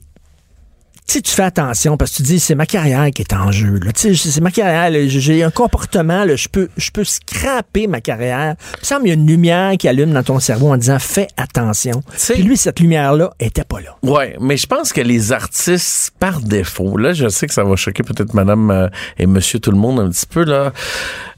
tu 1.08 1.14
sais, 1.14 1.22
tu 1.22 1.32
fais 1.32 1.44
attention 1.44 1.96
parce 1.96 2.12
que 2.12 2.18
tu 2.18 2.24
dis, 2.24 2.40
c'est 2.40 2.56
ma 2.56 2.66
carrière 2.66 3.10
qui 3.12 3.22
est 3.22 3.34
en 3.34 3.50
jeu. 3.50 3.80
Là. 3.82 3.94
Tu 3.94 4.14
sais, 4.14 4.30
c'est 4.30 4.42
ma 4.42 4.52
carrière. 4.52 4.92
J'ai 5.08 5.42
un 5.42 5.52
comportement, 5.52 6.26
là, 6.26 6.36
je 6.36 6.50
peux, 6.50 6.68
je 6.76 6.92
peux 6.92 7.06
scraper 7.06 7.88
ma 7.88 8.02
carrière. 8.02 8.56
Il 8.74 8.80
me 8.82 8.86
semble 8.86 9.02
qu'il 9.04 9.10
y 9.10 9.12
a 9.12 9.16
une 9.16 9.26
lumière 9.28 9.78
qui 9.78 9.88
allume 9.88 10.12
dans 10.12 10.24
ton 10.24 10.40
cerveau 10.42 10.68
en 10.68 10.76
disant, 10.76 11.00
fais 11.00 11.28
attention. 11.38 12.04
Puis 12.34 12.44
lui, 12.44 12.58
cette 12.58 12.82
lumière-là 12.82 13.32
était 13.40 13.64
pas 13.64 13.80
là. 13.80 13.96
Ouais, 14.04 14.36
mais 14.42 14.58
je 14.58 14.68
pense 14.68 14.92
que 14.92 15.00
les 15.00 15.32
artistes, 15.32 16.12
par 16.20 16.42
défaut, 16.42 16.98
là, 16.98 17.14
je 17.14 17.30
sais 17.30 17.48
que 17.48 17.54
ça 17.54 17.64
va 17.64 17.78
choquer 17.78 18.04
peut-être 18.04 18.34
madame 18.34 18.70
euh, 18.70 18.90
et 19.18 19.28
monsieur 19.28 19.60
tout 19.60 19.72
le 19.72 19.78
monde 19.78 20.02
un 20.02 20.10
petit 20.10 20.26
peu, 20.26 20.44
là, 20.44 20.74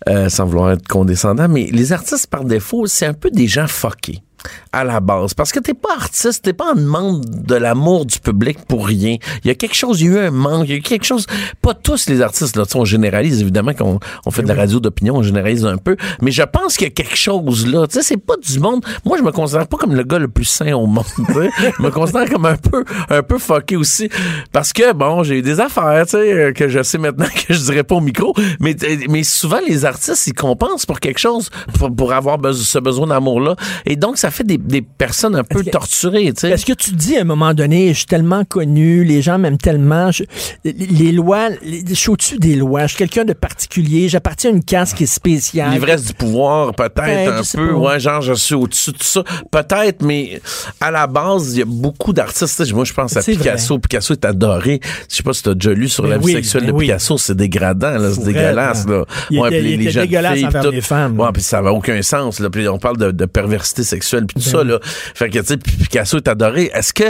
euh, 0.08 0.30
sans 0.30 0.46
vouloir 0.46 0.72
être 0.72 0.88
condescendant, 0.88 1.48
mais 1.48 1.70
les 1.72 1.94
artistes, 1.94 2.26
par 2.26 2.44
défaut, 2.44 2.88
c'est 2.88 3.06
un 3.06 3.14
peu 3.14 3.30
des 3.30 3.48
gens 3.48 3.68
fuckés 3.68 4.24
à 4.72 4.84
la 4.84 5.00
base. 5.00 5.34
Parce 5.34 5.52
que 5.52 5.60
t'es 5.60 5.74
pas 5.74 5.94
artiste, 5.96 6.44
t'es 6.44 6.54
pas 6.54 6.72
en 6.72 6.76
demande 6.76 7.26
de 7.26 7.56
l'amour 7.56 8.06
du 8.06 8.20
public 8.20 8.60
pour 8.68 8.86
rien. 8.86 9.18
Il 9.44 9.48
y 9.48 9.52
a 9.52 9.56
quelque 9.56 9.76
chose, 9.76 10.02
il 10.02 10.08
y 10.08 10.10
a 10.10 10.22
eu 10.22 10.28
un 10.28 10.32
manque, 10.32 10.66
il 10.66 10.72
y 10.72 10.74
a 10.74 10.78
eu 10.78 10.82
quelque 10.82 11.06
chose. 11.06 11.26
Pas 11.62 11.74
tous 11.74 12.08
les 12.08 12.22
artistes, 12.22 12.56
là, 12.56 12.66
tu 12.66 12.74
sais, 12.74 12.78
on 12.78 12.86
généralise 12.86 13.42
évidemment 13.42 13.74
qu'on 13.74 14.00
on 14.26 14.32
fait 14.32 14.44
de 14.44 14.48
la 14.48 14.56
radio 14.56 14.80
d'opinion, 14.80 15.18
on 15.18 15.24
généralise 15.24 15.66
un 15.66 15.78
peu, 15.78 15.96
mais 16.22 16.32
je 16.32 16.44
pense 16.44 16.78
qu'il 16.78 16.88
y 16.88 16.92
a 16.92 16.94
quelque 16.94 17.18
chose 17.18 17.68
là. 17.68 17.88
Tu 17.88 17.96
sais, 17.96 18.04
c'est 18.04 18.18
pas 18.18 18.36
du 18.38 18.60
monde. 18.60 18.86
Moi, 19.06 19.18
je 19.18 19.24
me 19.24 19.32
considère 19.32 19.68
pas 19.68 19.78
comme 19.78 19.96
le 19.96 20.04
gars 20.04 20.20
le 20.20 20.28
plus 20.28 20.46
sain 20.46 20.74
au 20.74 20.86
monde. 20.86 21.06
je 21.18 21.82
me 21.82 21.90
considère 21.90 22.30
comme 22.30 22.46
un 22.46 22.56
peu, 22.56 22.84
un 23.10 23.24
peu 23.24 23.38
fucké 23.38 23.76
aussi, 23.76 24.10
parce 24.52 24.74
que 24.74 24.94
bon, 24.94 25.24
j'ai 25.24 25.40
eu 25.40 25.42
des 25.42 25.60
affaires, 25.60 26.06
tu 26.06 26.12
sais, 26.12 26.34
euh, 26.34 26.52
que 26.52 26.68
je 26.68 26.84
sais 26.84 26.98
maintenant 26.98 27.28
que 27.48 27.54
je 27.54 27.60
dirais 27.60 27.84
pas 27.84 27.96
au 27.96 28.02
micro, 28.02 28.34
mais 28.60 28.76
mais 29.10 29.24
souvent 29.24 29.60
les 29.68 29.86
artistes 29.86 30.28
ils 30.28 30.34
compensent 30.34 30.86
pour 30.86 31.00
quelque 31.00 31.20
chose, 31.20 31.50
pour, 31.78 31.94
pour 31.96 32.14
avoir 32.14 32.38
ce 32.54 32.80
besoin 32.80 33.08
d'amour 33.08 33.42
là, 33.42 33.56
et 33.86 33.96
donc 33.96 34.18
ça 34.18 34.29
fait 34.32 34.44
des, 34.44 34.58
des 34.58 34.82
personnes 34.82 35.36
un 35.36 35.44
peu 35.44 35.64
que- 35.64 35.70
torturées, 35.70 36.32
tu 36.34 36.42
sais. 36.42 36.52
Est-ce 36.52 36.66
que 36.66 36.74
tu 36.74 36.92
te 36.92 36.96
dis 36.96 37.18
à 37.18 37.22
un 37.22 37.26
moment 37.26 37.54
donné, 37.54 37.90
je 37.90 38.00
suis 38.00 38.06
tellement 38.06 38.44
connu, 38.46 39.04
les 39.04 39.22
gens 39.22 39.38
m'aiment 39.38 39.58
tellement, 39.58 40.12
je- 40.12 40.24
les 40.64 41.12
lois, 41.12 41.50
les- 41.64 41.84
je 41.88 41.94
suis 41.94 42.10
au-dessus 42.10 42.38
des 42.38 42.56
lois, 42.56 42.84
je 42.84 42.88
suis 42.90 42.98
quelqu'un 42.98 43.26
de 43.26 43.34
particulier, 43.34 44.10
j'appartiens 44.10 44.52
à 44.52 44.54
une 44.54 44.64
caste 44.64 44.96
qui 44.98 45.04
est 45.04 45.08
spéciale. 45.08 45.72
L'ivresse 45.72 46.04
du 46.06 46.14
pouvoir, 46.14 46.74
peut-être 46.74 46.96
Ben, 46.96 47.30
un 47.34 47.42
peu. 47.42 47.68
pas. 47.72 47.74
Ouais, 47.78 48.00
genre, 48.00 48.22
je 48.22 48.34
suis 48.34 48.56
au-dessus 48.56 48.92
de 48.92 48.98
ça. 49.02 49.24
Peut-être, 49.52 50.02
mais 50.04 50.42
à 50.82 50.92
la 50.92 51.08
base, 51.08 51.54
il 51.54 51.60
y 51.60 51.62
a 51.62 51.66
beaucoup 51.66 52.14
d'artistes. 52.14 52.72
Moi, 52.74 52.86
je 52.86 52.94
pense 52.94 53.16
à 53.18 53.22
Picasso. 53.24 53.78
Picasso 53.80 54.14
est 54.14 54.26
adoré. 54.26 54.80
Je 55.10 55.16
sais 55.16 55.24
pas 55.24 55.34
si 55.34 55.44
tu 55.44 55.50
as 55.50 55.54
déjà 55.54 55.74
lu 55.74 55.88
sur 55.88 56.04
Ben 56.04 56.10
la 56.12 56.18
vie 56.18 56.26
oui, 56.26 56.32
sexuelle 56.34 56.64
ben 56.66 56.72
de 56.72 56.76
oui. 56.76 56.86
Picasso. 56.86 57.18
C'est 57.18 57.36
dégradant, 57.36 57.98
là. 57.98 58.12
C'est 58.14 58.24
dégueulasse, 58.24 58.86
là. 58.88 59.06
Il 59.30 59.38
était- 59.40 59.50
puis 59.62 59.74
il 59.74 59.82
était 59.82 59.92
jeunes 59.92 60.04
dégueulasse 60.06 60.34
filles, 60.36 60.46
envers 60.48 60.62
puis 60.62 60.72
les 60.72 60.82
femmes, 60.82 61.20
Ouais, 61.20 61.28
puis 61.34 61.42
ça 61.42 61.60
avait 61.60 61.70
aucun 61.70 62.02
sens, 62.02 62.40
là. 62.40 62.50
Puis 62.50 62.68
on 62.68 62.78
parle 62.80 62.98
de, 62.98 63.12
de 63.12 63.26
perversité 63.26 63.84
sexuelle, 63.84 64.19
puis 64.26 64.36
tout 64.42 64.50
Ben 64.50 64.58
ça, 64.60 64.64
là. 64.64 64.80
Fait 64.84 65.30
que, 65.30 65.40
tu 65.40 65.46
sais, 65.46 65.58
Picasso 65.58 66.18
est 66.18 66.28
adoré. 66.28 66.72
Est-ce 66.74 66.94
que 66.94 67.04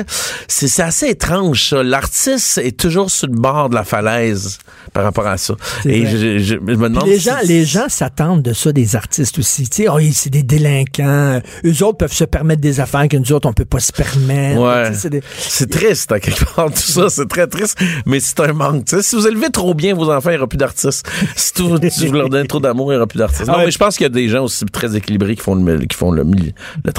c'est 0.48 0.82
assez 0.82 1.08
étrange, 1.08 1.70
ça? 1.70 1.84
L'artiste 1.84 2.58
est 2.60 2.78
toujours 2.78 3.10
sur 3.12 3.28
le 3.28 3.34
bord 3.36 3.70
de 3.70 3.76
la 3.76 3.84
falaise 3.84 4.58
par 4.94 5.04
rapport 5.04 5.28
à 5.28 5.38
ça. 5.38 5.56
Et 5.86 6.06
je, 6.08 6.18
je- 6.18 6.40
je 6.40 6.56
me 6.56 6.76
demande 6.90 7.06
les 7.08 7.18
si- 7.20 7.26
gens, 7.26 7.38
les 7.44 7.66
gens 7.66 7.90
s'attendent 7.90 8.42
de 8.42 8.54
ça 8.54 8.72
des 8.72 8.96
artistes 8.96 9.38
aussi. 9.40 9.70
Tu 9.70 9.84
sais, 9.84 9.90
oh, 9.90 10.00
c'est 10.14 10.30
des 10.30 10.44
délinquants. 10.44 11.42
Eux 11.66 11.84
autres 11.84 11.98
peuvent 11.98 12.14
se 12.14 12.24
permettre 12.24 12.62
des 12.62 12.80
affaires 12.80 13.08
que 13.08 13.18
nous 13.18 13.32
autres, 13.32 13.48
on 13.48 13.54
peut 13.54 13.66
pas 13.66 13.80
se 13.80 13.92
permettre. 13.92 14.60
Ouais. 14.62 14.92
C'est 14.94 15.10
des- 15.10 15.68
triste, 15.70 16.12
à 16.12 16.20
quelque 16.20 16.46
part, 16.56 16.68
tout 16.72 16.78
ça. 16.82 17.10
C'est 17.10 17.28
très 17.28 17.48
triste, 17.48 17.78
mais 18.06 18.20
c'est 18.20 18.40
un 18.40 18.54
manque. 18.54 18.86
tu 18.86 18.96
sais. 18.96 19.02
si 19.04 19.16
vous 19.16 19.28
élevez 19.28 19.50
trop 19.50 19.74
bien 19.74 19.94
vos 19.94 20.10
enfants, 20.12 20.30
il 20.30 20.34
n'y 20.34 20.38
aura 20.40 20.48
plus 20.48 20.58
d'artistes. 20.58 21.08
Si, 21.36 21.54
tout- 21.54 21.70
vous 21.70 22.12
leur 22.14 22.30
donnez 22.30 22.48
trop 22.48 22.60
d'amour, 22.60 22.92
il 22.92 22.96
n'y 22.96 22.98
aura 22.98 23.08
plus 23.08 23.20
d'artistes. 23.20 23.48
Non, 23.48 23.54
Ah 23.54 23.58
ouais. 23.60 23.66
mais 23.66 23.72
je 23.72 23.78
pense 23.78 23.96
qu'il 23.98 24.04
y 24.04 24.08
a 24.08 24.10
des 24.10 24.28
gens 24.30 24.44
aussi 24.44 24.66
très 24.66 24.96
équilibrés 24.96 25.36
qui 25.36 25.42
font 25.44 25.56
le, 25.56 25.78
qui 25.86 25.96
font 25.98 26.12
le 26.12 26.24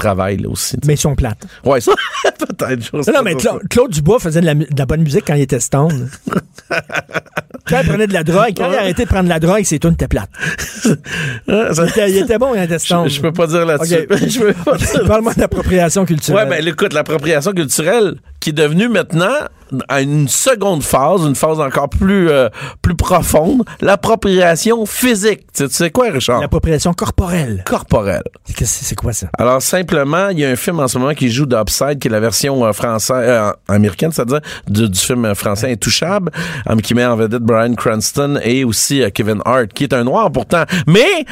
travail, 0.01 0.37
là, 0.37 0.49
aussi. 0.49 0.75
Mais 0.85 0.93
ils 0.95 0.97
sont 0.97 1.15
plates. 1.15 1.45
Ouais, 1.63 1.79
ça, 1.81 1.91
peut-être. 2.39 2.93
Non, 2.93 3.01
non, 3.13 3.21
mais. 3.23 3.35
Cla- 3.35 3.59
Claude 3.69 3.91
Dubois 3.91 4.19
faisait 4.19 4.41
de 4.41 4.45
la, 4.45 4.53
mu- 4.55 4.65
de 4.69 4.77
la 4.79 4.85
bonne 4.85 5.01
musique 5.01 5.23
quand 5.27 5.35
il 5.35 5.41
était 5.41 5.59
stone. 5.59 6.09
Quand 7.67 7.79
il 7.83 7.87
prenait 7.87 8.07
de 8.07 8.13
la 8.13 8.23
drogue, 8.23 8.53
quand 8.57 8.69
il 8.71 8.75
a 8.75 8.79
arrêté 8.79 9.03
de 9.03 9.07
prendre 9.07 9.25
de 9.25 9.29
la 9.29 9.39
drogue, 9.39 9.61
c'est 9.65 9.77
tout 9.77 9.89
était 9.89 10.07
plate. 10.07 10.29
Hein, 11.47 11.67
ça- 11.73 11.83
Il 11.85 11.89
était, 11.89 12.11
il 12.11 12.17
était 12.17 12.37
bon, 12.37 12.53
un 12.53 12.65
teston. 12.67 13.03
je, 13.07 13.15
je 13.15 13.21
peux 13.21 13.31
pas 13.31 13.45
dire 13.47 13.65
là-dessus. 13.65 14.07
Parle-moi 15.07 15.33
d'appropriation 15.35 16.05
culturelle. 16.05 16.49
Ouais, 16.49 16.57
ben 16.61 16.67
écoute, 16.67 16.93
l'appropriation 16.93 17.51
culturelle 17.53 18.15
qui 18.41 18.49
est 18.49 18.53
devenue 18.53 18.89
maintenant 18.89 19.33
à 19.87 20.01
une 20.01 20.27
seconde 20.27 20.83
phase, 20.83 21.21
une 21.25 21.35
phase 21.35 21.61
encore 21.61 21.87
plus 21.87 22.29
euh, 22.29 22.49
plus 22.81 22.95
profonde, 22.95 23.63
l'appropriation 23.79 24.85
physique. 24.85 25.41
Tu 25.53 25.63
sais, 25.63 25.67
tu 25.69 25.75
sais 25.75 25.91
quoi, 25.91 26.09
Richard? 26.09 26.41
L'appropriation 26.41 26.91
corporelle. 26.93 27.63
Corporelle. 27.65 28.23
C'est- 28.65 28.95
quoi 28.95 29.13
ça? 29.13 29.27
Alors 29.37 29.61
simplement, 29.61 30.27
il 30.27 30.39
y 30.39 30.45
a 30.45 30.49
un 30.49 30.57
film 30.57 30.81
en 30.81 30.89
ce 30.89 30.97
moment 30.97 31.13
qui 31.13 31.29
joue 31.31 31.45
d'Upside, 31.45 31.99
qui 31.99 32.09
est 32.09 32.11
la 32.11 32.19
version 32.19 32.65
euh, 32.65 32.73
française, 32.73 33.23
euh, 33.25 33.51
américaine, 33.69 34.11
c'est-à-dire 34.11 34.41
du, 34.67 34.89
du 34.89 34.99
film 34.99 35.23
euh, 35.23 35.35
français 35.35 35.71
Intouchable, 35.71 36.31
euh, 36.69 36.75
qui 36.77 36.93
met 36.93 37.05
en 37.05 37.15
vedette 37.15 37.43
Brian 37.43 37.73
Cranston 37.75 38.39
et 38.43 38.65
aussi 38.65 39.01
Kevin 39.13 39.41
Hart, 39.45 39.67
qui 39.73 39.85
est 39.85 39.93
un 39.93 40.03
noir 40.03 40.29
pourtant, 40.33 40.63
mais 40.85 41.25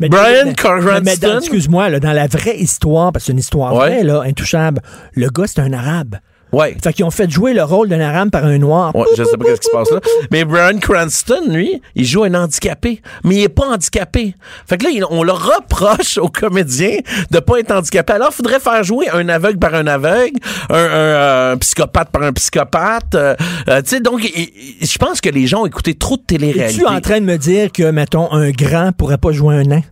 Mais- 0.00 0.08
Brian 0.08 0.52
Cranston? 0.56 1.38
Excuse-moi, 1.38 1.98
dans 2.00 2.12
la 2.12 2.26
vraie 2.26 2.56
histoire, 2.56 3.12
parce 3.12 3.24
que 3.24 3.26
c'est 3.26 3.32
une 3.32 3.38
histoire 3.38 3.74
Ouais. 3.74 3.90
vraie, 3.90 4.02
là, 4.04 4.22
intouchable, 4.22 4.80
le 5.14 5.28
gars, 5.28 5.44
c'est 5.46 5.60
un 5.60 5.72
arabe. 5.72 6.16
Ouais. 6.54 6.76
Fait 6.82 6.92
qu'ils 6.92 7.04
ont 7.04 7.10
fait 7.10 7.30
jouer 7.30 7.52
le 7.54 7.62
rôle 7.62 7.88
d'un 7.88 8.00
arabe 8.00 8.30
par 8.30 8.44
un 8.44 8.58
noir. 8.58 8.94
Ouais, 8.94 9.04
je 9.16 9.24
sais 9.24 9.36
pas 9.36 9.44
qu'est-ce 9.44 9.60
qui 9.60 9.66
se 9.66 9.72
passe 9.72 9.90
là. 9.90 10.00
Mais 10.30 10.44
Brian 10.44 10.78
Cranston, 10.78 11.42
lui, 11.48 11.80
il 11.94 12.04
joue 12.04 12.24
un 12.24 12.34
handicapé. 12.34 13.00
Mais 13.24 13.34
il 13.36 13.42
est 13.42 13.48
pas 13.48 13.66
handicapé. 13.66 14.34
Fait 14.66 14.78
que 14.78 14.84
là, 14.84 15.06
on 15.10 15.22
le 15.22 15.32
reproche 15.32 16.18
aux 16.18 16.28
comédiens 16.28 16.98
de 17.30 17.38
pas 17.40 17.58
être 17.58 17.72
handicapé. 17.72 18.12
Alors, 18.14 18.28
il 18.32 18.34
faudrait 18.34 18.60
faire 18.60 18.82
jouer 18.82 19.08
un 19.10 19.28
aveugle 19.28 19.58
par 19.58 19.74
un 19.74 19.86
aveugle, 19.86 20.38
un, 20.70 20.74
un, 20.74 20.78
euh, 20.78 21.52
un 21.52 21.56
psychopathe 21.58 22.10
par 22.10 22.22
un 22.22 22.32
psychopathe. 22.32 23.14
euh, 23.14 23.34
euh, 23.68 23.82
tu 23.82 23.90
sais, 23.90 24.00
donc, 24.00 24.20
je 24.22 24.98
pense 24.98 25.20
que 25.20 25.28
les 25.30 25.46
gens 25.46 25.62
ont 25.62 25.66
écouté 25.66 25.94
trop 25.94 26.16
de 26.16 26.22
télé-réalité. 26.22 26.82
Es-tu 26.82 26.86
en 26.86 27.00
train 27.00 27.20
de 27.20 27.26
me 27.26 27.36
dire 27.36 27.72
que, 27.72 27.90
mettons, 27.90 28.30
un 28.32 28.50
grand 28.50 28.92
pourrait 28.96 29.18
pas 29.18 29.32
jouer 29.32 29.56
un 29.56 29.62
nain? 29.64 29.82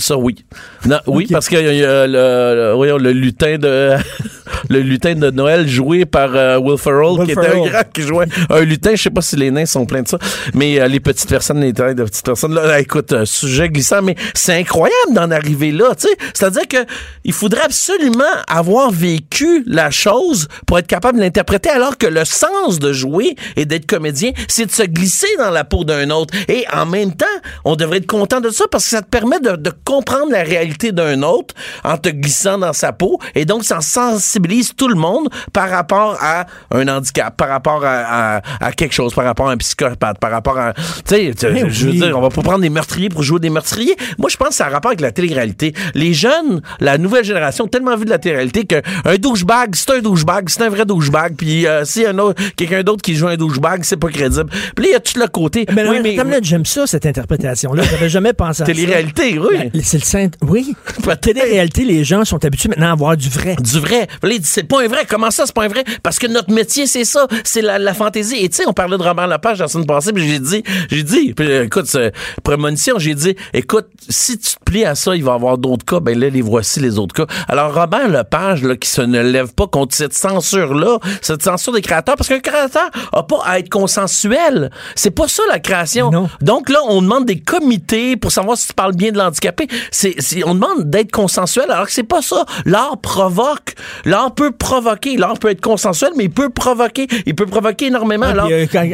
Ça, 0.00 0.16
oui. 0.16 0.44
Non, 0.86 0.98
oui, 1.06 1.26
parce 1.30 1.48
qu'il 1.48 1.60
y 1.60 1.84
a 1.84 2.06
le, 2.06 2.12
le, 2.12 2.72
voyons, 2.74 2.96
le 2.98 3.12
lutin 3.12 3.58
de 3.58 3.96
le 4.68 4.80
lutin 4.80 5.14
de 5.14 5.30
Noël 5.30 5.68
joué 5.68 6.06
par 6.06 6.34
euh, 6.34 6.58
Will 6.58 6.78
Ferrell, 6.78 7.18
Will 7.18 7.26
qui 7.26 7.32
était 7.32 7.42
Ferrell. 7.42 7.68
un 7.68 7.70
grand 7.70 7.92
qui 7.92 8.02
jouait 8.02 8.26
un 8.48 8.60
lutin. 8.60 8.94
Je 8.94 9.02
sais 9.02 9.10
pas 9.10 9.22
si 9.22 9.36
les 9.36 9.50
nains 9.50 9.66
sont 9.66 9.86
pleins 9.86 10.02
de 10.02 10.08
ça, 10.08 10.18
mais 10.54 10.80
euh, 10.80 10.88
les 10.88 11.00
petites 11.00 11.28
personnes, 11.28 11.60
les 11.60 11.72
tailles 11.72 11.94
de 11.94 12.04
petites 12.04 12.24
personnes, 12.24 12.54
là, 12.54 12.66
là, 12.66 12.80
écoute, 12.80 13.12
euh, 13.12 13.24
sujet 13.24 13.68
glissant, 13.68 14.02
mais 14.02 14.16
c'est 14.34 14.54
incroyable 14.54 15.12
d'en 15.12 15.30
arriver 15.30 15.72
là, 15.72 15.94
tu 15.94 16.08
sais. 16.08 16.16
C'est-à-dire 16.34 16.66
que 16.68 16.78
il 17.24 17.32
faudrait 17.32 17.62
absolument 17.62 18.24
avoir 18.48 18.90
vécu 18.90 19.64
la 19.66 19.90
chose 19.90 20.48
pour 20.66 20.78
être 20.78 20.86
capable 20.86 21.18
de 21.18 21.22
l'interpréter, 21.22 21.70
alors 21.70 21.98
que 21.98 22.06
le 22.06 22.24
sens 22.24 22.78
de 22.78 22.92
jouer 22.92 23.36
et 23.56 23.66
d'être 23.66 23.86
comédien, 23.86 24.32
c'est 24.48 24.66
de 24.66 24.70
se 24.70 24.82
glisser 24.82 25.28
dans 25.38 25.50
la 25.50 25.64
peau 25.64 25.84
d'un 25.84 26.10
autre. 26.10 26.34
Et 26.48 26.64
en 26.72 26.86
même 26.86 27.14
temps, 27.14 27.26
on 27.64 27.76
devrait 27.76 27.98
être 27.98 28.06
content 28.06 28.40
de 28.40 28.50
ça 28.50 28.64
parce 28.70 28.84
que 28.84 28.90
ça 28.90 29.02
te 29.02 29.08
permet 29.08 29.40
de, 29.40 29.56
de 29.56 29.70
comprendre 29.90 30.30
la 30.30 30.42
réalité 30.42 30.92
d'un 30.92 31.22
autre 31.22 31.54
en 31.82 31.96
te 31.98 32.08
glissant 32.10 32.58
dans 32.58 32.72
sa 32.72 32.92
peau. 32.92 33.18
Et 33.34 33.44
donc, 33.44 33.64
ça 33.64 33.80
sensibilise 33.80 34.72
tout 34.76 34.88
le 34.88 34.94
monde 34.94 35.28
par 35.52 35.68
rapport 35.68 36.16
à 36.20 36.46
un 36.72 36.86
handicap, 36.86 37.36
par 37.36 37.48
rapport 37.48 37.84
à, 37.84 38.36
à- 38.36 38.40
à 38.60 38.72
quelque 38.72 38.92
chose, 38.94 39.12
par 39.14 39.24
rapport 39.24 39.48
à 39.48 39.52
un 39.52 39.56
psychopathe, 39.56 40.18
par 40.20 40.30
rapport 40.30 40.58
à... 40.58 40.74
Tu 40.74 40.82
sais, 41.06 41.32
Mais 41.52 41.68
je 41.70 41.86
veux 41.86 41.92
dire, 41.92 42.16
on 42.16 42.20
va 42.20 42.28
pas 42.28 42.42
prendre 42.42 42.60
des 42.60 42.70
meurtriers 42.70 43.08
pour 43.08 43.22
jouer 43.22 43.40
des 43.40 43.50
meurtriers. 43.50 43.96
Moi, 44.18 44.28
je 44.30 44.36
pense 44.36 44.50
que 44.50 44.54
ça 44.54 44.66
a 44.66 44.68
rapport 44.68 44.90
avec 44.90 45.00
la 45.00 45.10
télé-réalité. 45.12 45.74
Les 45.94 46.14
jeunes, 46.14 46.60
la 46.80 46.98
nouvelle 46.98 47.24
génération, 47.24 47.64
ont 47.64 47.68
tellement 47.68 47.96
vu 47.96 48.04
de 48.04 48.10
la 48.10 48.18
télé-réalité 48.18 48.64
qu'un 48.64 48.82
douchebag, 49.18 49.74
c'est 49.74 49.90
un 49.90 49.98
douchebag, 50.00 50.48
c'est 50.48 50.62
un 50.62 50.68
vrai 50.68 50.84
douchebag. 50.86 51.34
Puis 51.36 51.66
euh, 51.66 51.84
si 51.84 52.06
un 52.06 52.16
autre, 52.18 52.40
quelqu'un 52.56 52.82
d'autre 52.82 53.02
qui 53.02 53.14
joue 53.16 53.26
un 53.28 53.36
douchebag, 53.36 53.80
c'est 53.84 53.96
pas 53.96 54.08
crédible. 54.08 54.48
Puis 54.76 54.84
là, 54.84 54.90
il 54.90 54.92
y 54.92 54.94
a 54.94 55.00
tout 55.00 55.18
le 55.18 55.26
côté. 55.26 55.66
Mais, 55.74 55.82
oui, 55.88 55.98
mais 56.02 56.14
là, 56.16 56.38
j'aime 56.42 56.64
ça, 56.66 56.86
cette 56.86 57.06
interprétation-là. 57.06 57.82
J'avais 57.90 58.08
jamais 58.08 58.32
pensé 58.32 58.62
à 58.62 58.66
ça. 58.66 58.72
télé-réalité, 58.72 59.38
oui. 59.38 59.79
C'est 59.82 59.98
le 59.98 60.04
saint. 60.04 60.28
Oui. 60.42 60.74
Télé-réalité, 61.20 61.84
les 61.84 62.04
gens 62.04 62.24
sont 62.24 62.44
habitués 62.44 62.68
maintenant 62.68 62.92
à 62.92 62.94
voir 62.94 63.16
du 63.16 63.28
vrai. 63.28 63.56
du 63.58 63.78
vrai. 63.78 64.08
C'est 64.42 64.64
pas 64.64 64.82
un 64.82 64.88
vrai. 64.88 65.04
Comment 65.08 65.30
ça, 65.30 65.44
c'est 65.46 65.54
pas 65.54 65.64
un 65.64 65.68
vrai? 65.68 65.84
Parce 66.02 66.18
que 66.18 66.26
notre 66.26 66.52
métier, 66.52 66.86
c'est 66.86 67.04
ça. 67.04 67.26
C'est 67.44 67.62
la, 67.62 67.78
la 67.78 67.94
fantaisie. 67.94 68.36
Et 68.36 68.48
tu 68.48 68.56
sais, 68.56 68.66
on 68.66 68.72
parlait 68.72 68.96
de 68.96 69.02
Robert 69.02 69.26
Lepage 69.26 69.58
la 69.58 69.68
semaine 69.68 69.86
passée, 69.86 70.12
puis 70.12 70.26
j'ai 70.28 70.38
dit, 70.38 70.62
j'ai 70.90 71.02
dit, 71.02 71.34
puis, 71.34 71.50
euh, 71.50 71.64
écoute, 71.64 71.86
c'est 71.86 72.12
prémonition, 72.42 72.98
j'ai 72.98 73.14
dit, 73.14 73.36
écoute, 73.52 73.86
si 74.08 74.38
tu 74.38 74.54
te 74.54 74.64
plies 74.64 74.84
à 74.84 74.94
ça, 74.94 75.14
il 75.14 75.24
va 75.24 75.32
y 75.32 75.34
avoir 75.34 75.58
d'autres 75.58 75.84
cas. 75.84 76.00
Ben 76.00 76.18
là, 76.18 76.28
les 76.28 76.42
voici 76.42 76.80
les 76.80 76.98
autres 76.98 77.14
cas. 77.14 77.26
Alors, 77.48 77.74
Robert 77.74 78.08
Lepage, 78.08 78.62
là, 78.62 78.76
qui 78.76 78.88
se 78.88 79.02
ne 79.02 79.22
lève 79.22 79.52
pas 79.54 79.66
contre 79.66 79.94
cette 79.94 80.14
censure-là, 80.14 80.98
cette 81.22 81.42
censure 81.42 81.72
des 81.72 81.82
créateurs, 81.82 82.16
parce 82.16 82.28
qu'un 82.28 82.40
créateur 82.40 82.90
a 83.12 83.22
pas 83.22 83.42
à 83.44 83.58
être 83.58 83.68
consensuel. 83.68 84.70
C'est 84.94 85.10
pas 85.10 85.28
ça, 85.28 85.42
la 85.48 85.58
création. 85.58 86.10
Non. 86.10 86.28
Donc 86.40 86.68
là, 86.68 86.78
on 86.88 87.02
demande 87.02 87.26
des 87.26 87.40
comités 87.40 88.16
pour 88.16 88.32
savoir 88.32 88.56
si 88.56 88.68
tu 88.68 88.74
parles 88.74 88.94
bien 88.94 89.12
de 89.12 89.18
l'handicapé. 89.18 89.59
C'est- 89.90 90.44
on 90.44 90.54
demande 90.54 90.88
d'être 90.90 91.10
consensuel 91.12 91.70
alors 91.70 91.86
que 91.86 91.92
c'est 91.92 92.02
pas 92.02 92.22
ça. 92.22 92.44
L'art 92.64 92.98
provoque. 93.00 93.74
L'art 94.04 94.34
peut 94.34 94.52
provoquer. 94.52 95.16
L'art 95.16 95.38
peut 95.38 95.48
être 95.50 95.60
consensuel, 95.60 96.12
mais 96.16 96.24
il 96.24 96.30
peut 96.30 96.50
provoquer. 96.50 97.06
Il 97.26 97.34
peut 97.34 97.46
provoquer 97.46 97.86
énormément. 97.86 98.26
alors, 98.26 98.48
euh, 98.50 98.66
quand- 98.70 98.84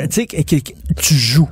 tu 1.01 1.15
joues. 1.15 1.49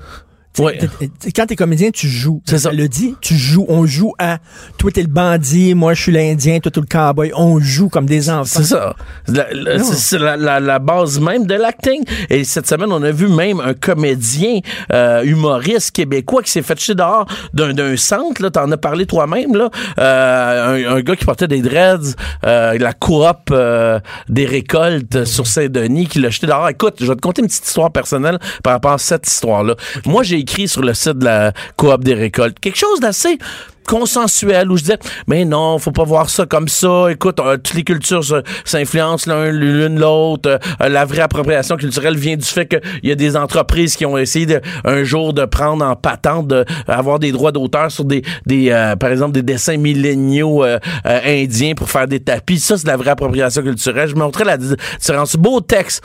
Ouais. 0.58 0.78
t'es- 0.78 1.08
t'es- 1.08 1.32
Quand 1.32 1.46
t'es 1.46 1.56
comédien, 1.56 1.90
tu 1.90 2.08
joues. 2.08 2.40
C'est 2.44 2.58
ça. 2.58 2.70
le 2.70 2.88
dit, 2.88 3.14
tu 3.20 3.34
joues. 3.36 3.66
On 3.68 3.86
joue 3.86 4.12
à. 4.18 4.38
Toi, 4.78 4.90
t'es 4.92 5.02
le 5.02 5.08
bandit, 5.08 5.74
moi, 5.74 5.94
je 5.94 6.02
suis 6.02 6.12
l'Indien, 6.12 6.60
toi, 6.60 6.70
t'es 6.70 6.80
le 6.80 6.86
cowboy. 6.86 7.32
On 7.34 7.58
joue 7.60 7.88
comme 7.88 8.06
des 8.06 8.30
enfants. 8.30 8.44
C'est 8.44 8.64
ça. 8.64 8.94
La- 9.26 9.46
la- 9.52 9.78
Non. 9.78 9.84
c'est 9.84 10.18
la, 10.18 10.36
la- 10.36 10.60
la 10.60 10.78
base 10.78 11.18
même 11.20 11.46
de 11.46 11.54
l'acting. 11.54 12.04
Et 12.30 12.44
cette 12.44 12.68
semaine, 12.68 12.92
on 12.92 13.02
a 13.02 13.10
vu 13.10 13.28
même 13.28 13.60
un 13.60 13.74
comédien 13.74 14.60
euh, 14.92 15.22
humoriste 15.24 15.90
québécois 15.92 16.42
qui 16.42 16.50
s'est 16.50 16.62
fait 16.62 16.78
jeter 16.78 16.94
dehors 16.94 17.26
d'un 17.52 17.72
d'un 17.72 17.96
centre. 17.96 18.40
Là, 18.42 18.50
t'en 18.50 18.70
as 18.70 18.76
parlé 18.76 19.06
toi-même. 19.06 19.56
Là, 19.56 19.70
Euh, 19.98 20.88
un, 20.90 20.96
un 20.96 21.00
gars 21.00 21.16
qui 21.16 21.24
portait 21.24 21.48
des 21.48 21.62
dreads, 21.62 22.14
euh, 22.44 22.78
la 22.78 22.92
coop 22.92 23.50
euh, 23.50 23.98
des 24.28 24.44
récoltes 24.46 25.24
sur 25.24 25.46
Saint-Denis, 25.46 26.06
qui 26.06 26.18
l'a 26.20 26.30
jeté 26.30 26.46
dehors. 26.46 26.68
Écoute, 26.68 26.96
je 27.00 27.06
vais 27.06 27.14
te 27.16 27.20
conter 27.20 27.42
une 27.42 27.48
petite 27.48 27.66
histoire 27.66 27.90
personnelle 27.90 28.38
par 28.62 28.74
rapport 28.74 28.92
à 28.92 28.98
cette 28.98 29.26
histoire-là. 29.26 29.74
Moi, 30.06 30.22
j'ai 30.22 30.43
écrit 30.44 30.68
sur 30.68 30.83
le 30.83 30.94
site 30.94 31.18
de 31.18 31.24
la 31.24 31.52
coop 31.76 32.04
des 32.04 32.14
récoltes. 32.14 32.61
Quelque 32.61 32.78
chose 32.78 33.00
d'assez 33.00 33.38
consensuel 33.86 34.70
où 34.70 34.76
je 34.76 34.82
disais 34.82 34.98
mais 35.26 35.44
non 35.44 35.78
faut 35.78 35.92
pas 35.92 36.04
voir 36.04 36.28
ça 36.30 36.46
comme 36.46 36.68
ça. 36.68 37.06
Écoute 37.10 37.38
euh, 37.40 37.56
toutes 37.56 37.74
les 37.74 37.84
cultures 37.84 38.24
se- 38.24 38.42
s'influencent 38.64 39.30
l'un 39.30 39.50
l'une 39.50 39.98
l'autre. 39.98 40.58
Euh, 40.80 40.88
la 40.88 41.04
vraie 41.04 41.20
appropriation 41.22 41.76
culturelle 41.76 42.16
vient 42.16 42.36
du 42.36 42.44
fait 42.44 42.66
qu'il 42.66 42.80
y 43.08 43.12
a 43.12 43.14
des 43.14 43.36
entreprises 43.36 43.96
qui 43.96 44.06
ont 44.06 44.18
essayé 44.18 44.46
de, 44.46 44.60
un 44.84 45.04
jour 45.04 45.32
de 45.32 45.44
prendre 45.44 45.84
en 45.84 45.96
patente 45.96 46.48
de 46.48 46.64
avoir 46.88 47.18
des 47.18 47.32
droits 47.32 47.52
d'auteur 47.52 47.90
sur 47.90 48.04
des 48.04 48.22
des 48.46 48.70
euh, 48.70 48.96
par 48.96 49.10
exemple 49.10 49.32
des 49.32 49.42
dessins 49.42 49.76
milléniaux 49.76 50.64
euh, 50.64 50.78
euh, 51.06 51.20
indiens 51.44 51.74
pour 51.74 51.90
faire 51.90 52.06
des 52.08 52.20
tapis. 52.20 52.58
Ça 52.60 52.76
c'est 52.76 52.84
de 52.84 52.88
la 52.88 52.96
vraie 52.96 53.10
appropriation 53.10 53.62
culturelle. 53.62 54.08
Je 54.08 54.14
montrais 54.14 54.44
la 54.44 54.56
différence. 54.56 55.36
Beau 55.36 55.60
texte. 55.60 56.02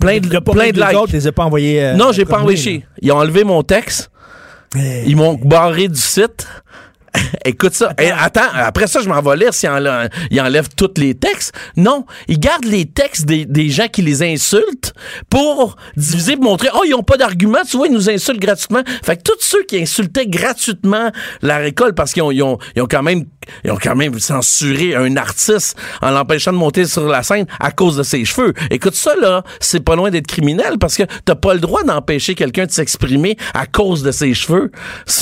Plein 0.00 0.18
de 0.18 0.38
plein 0.38 0.70
de 0.72 0.80
likes. 0.80 0.96
autres, 0.96 1.12
les 1.12 1.26
as 1.26 1.32
pas 1.32 1.44
envoyés. 1.44 1.82
euh, 1.82 1.94
non 1.94 2.12
j'ai 2.12 2.24
pas 2.24 2.38
envoyé 2.38 2.84
ils 3.02 3.12
ont 3.12 3.16
enlevé 3.18 3.44
mon 3.44 3.62
texte. 3.62 4.10
Ils 4.74 5.16
m'ont 5.16 5.34
barré 5.42 5.88
du 5.88 5.98
site. 6.00 6.46
Écoute 7.44 7.74
ça. 7.74 7.92
Et 8.00 8.10
attends, 8.10 8.40
après 8.54 8.86
ça, 8.86 9.00
je 9.00 9.08
m'en 9.08 9.20
vais 9.20 9.36
lire 9.36 9.54
s'ils 9.54 9.68
enlèvent, 9.68 10.08
ils 10.30 10.40
enlèvent 10.40 10.68
tous 10.76 10.90
les 10.96 11.14
textes. 11.14 11.54
Non, 11.76 12.06
ils 12.28 12.38
gardent 12.38 12.64
les 12.64 12.86
textes 12.86 13.24
des, 13.26 13.44
des 13.44 13.68
gens 13.68 13.88
qui 13.88 14.02
les 14.02 14.22
insultent 14.22 14.92
pour 15.30 15.76
diviser, 15.96 16.36
pour 16.36 16.44
montrer, 16.44 16.68
oh, 16.74 16.82
ils 16.86 16.94
ont 16.94 17.02
pas 17.02 17.16
d'argument, 17.16 17.58
tu 17.68 17.76
vois, 17.76 17.86
ils 17.86 17.92
nous 17.92 18.10
insultent 18.10 18.40
gratuitement. 18.40 18.82
Fait 19.04 19.16
que 19.16 19.22
tous 19.22 19.40
ceux 19.40 19.62
qui 19.64 19.80
insultaient 19.80 20.26
gratuitement 20.26 21.10
la 21.42 21.58
récolte 21.58 21.94
parce 21.94 22.12
qu'ils 22.12 22.22
ont, 22.22 22.30
ils 22.30 22.42
ont, 22.42 22.58
ils 22.74 22.82
ont 22.82 22.86
quand 22.88 23.02
même, 23.02 23.24
ils 23.64 23.70
ont 23.70 23.78
quand 23.80 23.96
même 23.96 24.18
censuré 24.18 24.94
un 24.94 25.16
artiste 25.16 25.76
en 26.02 26.10
l'empêchant 26.10 26.52
de 26.52 26.58
monter 26.58 26.84
sur 26.84 27.06
la 27.06 27.22
scène 27.22 27.46
à 27.60 27.70
cause 27.70 27.96
de 27.96 28.02
ses 28.02 28.24
cheveux. 28.24 28.52
Écoute 28.70 28.94
ça, 28.94 29.14
là, 29.20 29.42
c'est 29.60 29.80
pas 29.80 29.96
loin 29.96 30.10
d'être 30.10 30.26
criminel 30.26 30.78
parce 30.78 30.96
que 30.96 31.04
t'as 31.24 31.34
pas 31.34 31.54
le 31.54 31.60
droit 31.60 31.82
d'empêcher 31.84 32.34
quelqu'un 32.34 32.66
de 32.66 32.70
s'exprimer 32.70 33.36
à 33.54 33.66
cause 33.66 34.02
de 34.02 34.10
ses 34.10 34.34
cheveux. 34.34 34.70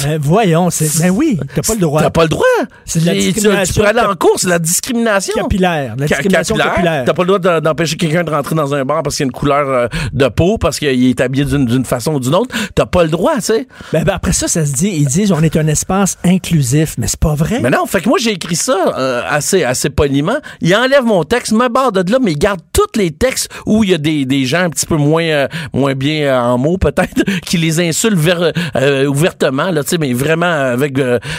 euh, 0.07 0.19
voyons, 0.21 0.71
c'est. 0.71 1.03
Ben 1.03 1.11
oui, 1.11 1.39
t'as 1.55 1.63
pas 1.63 1.75
le 1.75 1.81
droit. 1.81 1.84
T'as 2.03 2.11
pas 2.11 2.23
le 2.23 2.29
droit. 2.29 2.45
C'est 2.85 3.01
de 3.01 3.07
la 3.07 3.13
Tu- 3.13 3.19
tu- 3.19 3.25
Tu, 3.27 3.33
discrimination 3.35 3.83
peux 3.83 3.89
aller 3.89 4.01
en 4.01 4.15
cours, 4.15 4.35
c'est 4.39 4.49
la 4.49 4.59
discrimination. 4.59 5.35
Capillaire. 5.43 5.95
La 5.99 6.07
Ca- 6.07 6.17
discrimination 6.17 6.57
capillaire. 6.57 7.03
T'as 7.05 7.13
pas 7.15 7.23
le 7.23 7.27
droit 7.27 7.39
de- 7.39 7.61
d'empêcher 7.61 7.97
quelqu'un 7.97 8.25
de 8.25 8.31
rentrer 8.31 8.55
dans 8.55 8.75
un 8.75 8.85
bar 8.85 9.03
parce 9.03 9.17
qu'il 9.17 9.25
y 9.25 9.27
a 9.27 9.29
une 9.29 9.33
couleur 9.33 9.69
euh, 9.69 9.87
de 10.13 10.29
peau, 10.29 10.59
parce 10.59 10.79
qu'il 10.79 11.05
est 11.09 11.21
habillé 11.21 11.45
d'une 11.45 11.67
d'une 11.67 11.85
façon 11.85 12.15
ou 12.15 12.21
d'une 12.21 12.35
autre. 12.35 12.55
T'as 12.75 12.87
pas 12.87 13.03
le 13.05 13.09
droit, 13.11 13.35
tu 13.37 13.43
sais. 13.43 13.67
Ben, 13.93 14.05
ben, 14.05 14.13
après 14.15 14.33
ça, 14.33 14.49
ça 14.49 14.65
se 14.67 14.73
dit, 14.73 14.89
ils 14.89 15.07
disent 15.07 15.33
on 15.33 15.43
est 15.43 15.57
un 15.57 15.67
espace 15.67 16.19
inclusif, 16.25 16.95
mais 16.99 17.07
c'est 17.07 17.19
pas 17.21 17.35
vrai. 17.35 17.61
Mais 17.63 17.71
non, 17.71 17.87
fait 17.87 18.01
que 18.01 18.09
moi, 18.09 18.19
j'ai 18.21 18.33
écrit 18.33 18.57
ça 18.57 18.95
euh, 18.99 19.23
assez, 19.29 19.65
assez 19.65 19.91
poliment. 19.91 20.37
Il 20.61 20.75
enlève 20.75 21.05
mon 21.05 21.25
texte, 21.25 21.53
me 21.53 21.69
barre 21.69 21.93
de 21.93 22.11
là, 22.11 22.19
mais 22.23 22.33
il 22.33 22.39
garde 22.39 22.61
tous 22.73 22.99
les 22.99 23.11
textes 23.11 23.49
où 23.67 23.85
il 23.85 23.91
y 23.91 23.95
a 23.95 23.99
des, 23.99 24.25
des 24.25 24.45
gens 24.45 24.61
un 24.65 24.71
petit 24.71 24.87
peu 24.87 24.97
moins, 24.97 25.23
euh, 25.25 25.49
moins 25.73 25.95
bien 25.95 26.39
en 26.43 26.59
mots, 26.59 26.79
peut-être, 26.79 27.23
qui 27.47 27.57
les 27.57 27.81
insultent 27.81 28.19
ver- 28.19 28.53
euh, 28.77 29.07
ouvertement, 29.07 29.71
là, 29.71 29.83
tu 29.83 29.91
sais, 29.91 29.99
mais 29.99 30.13
vraiment 30.13 30.47
avec, 30.47 30.99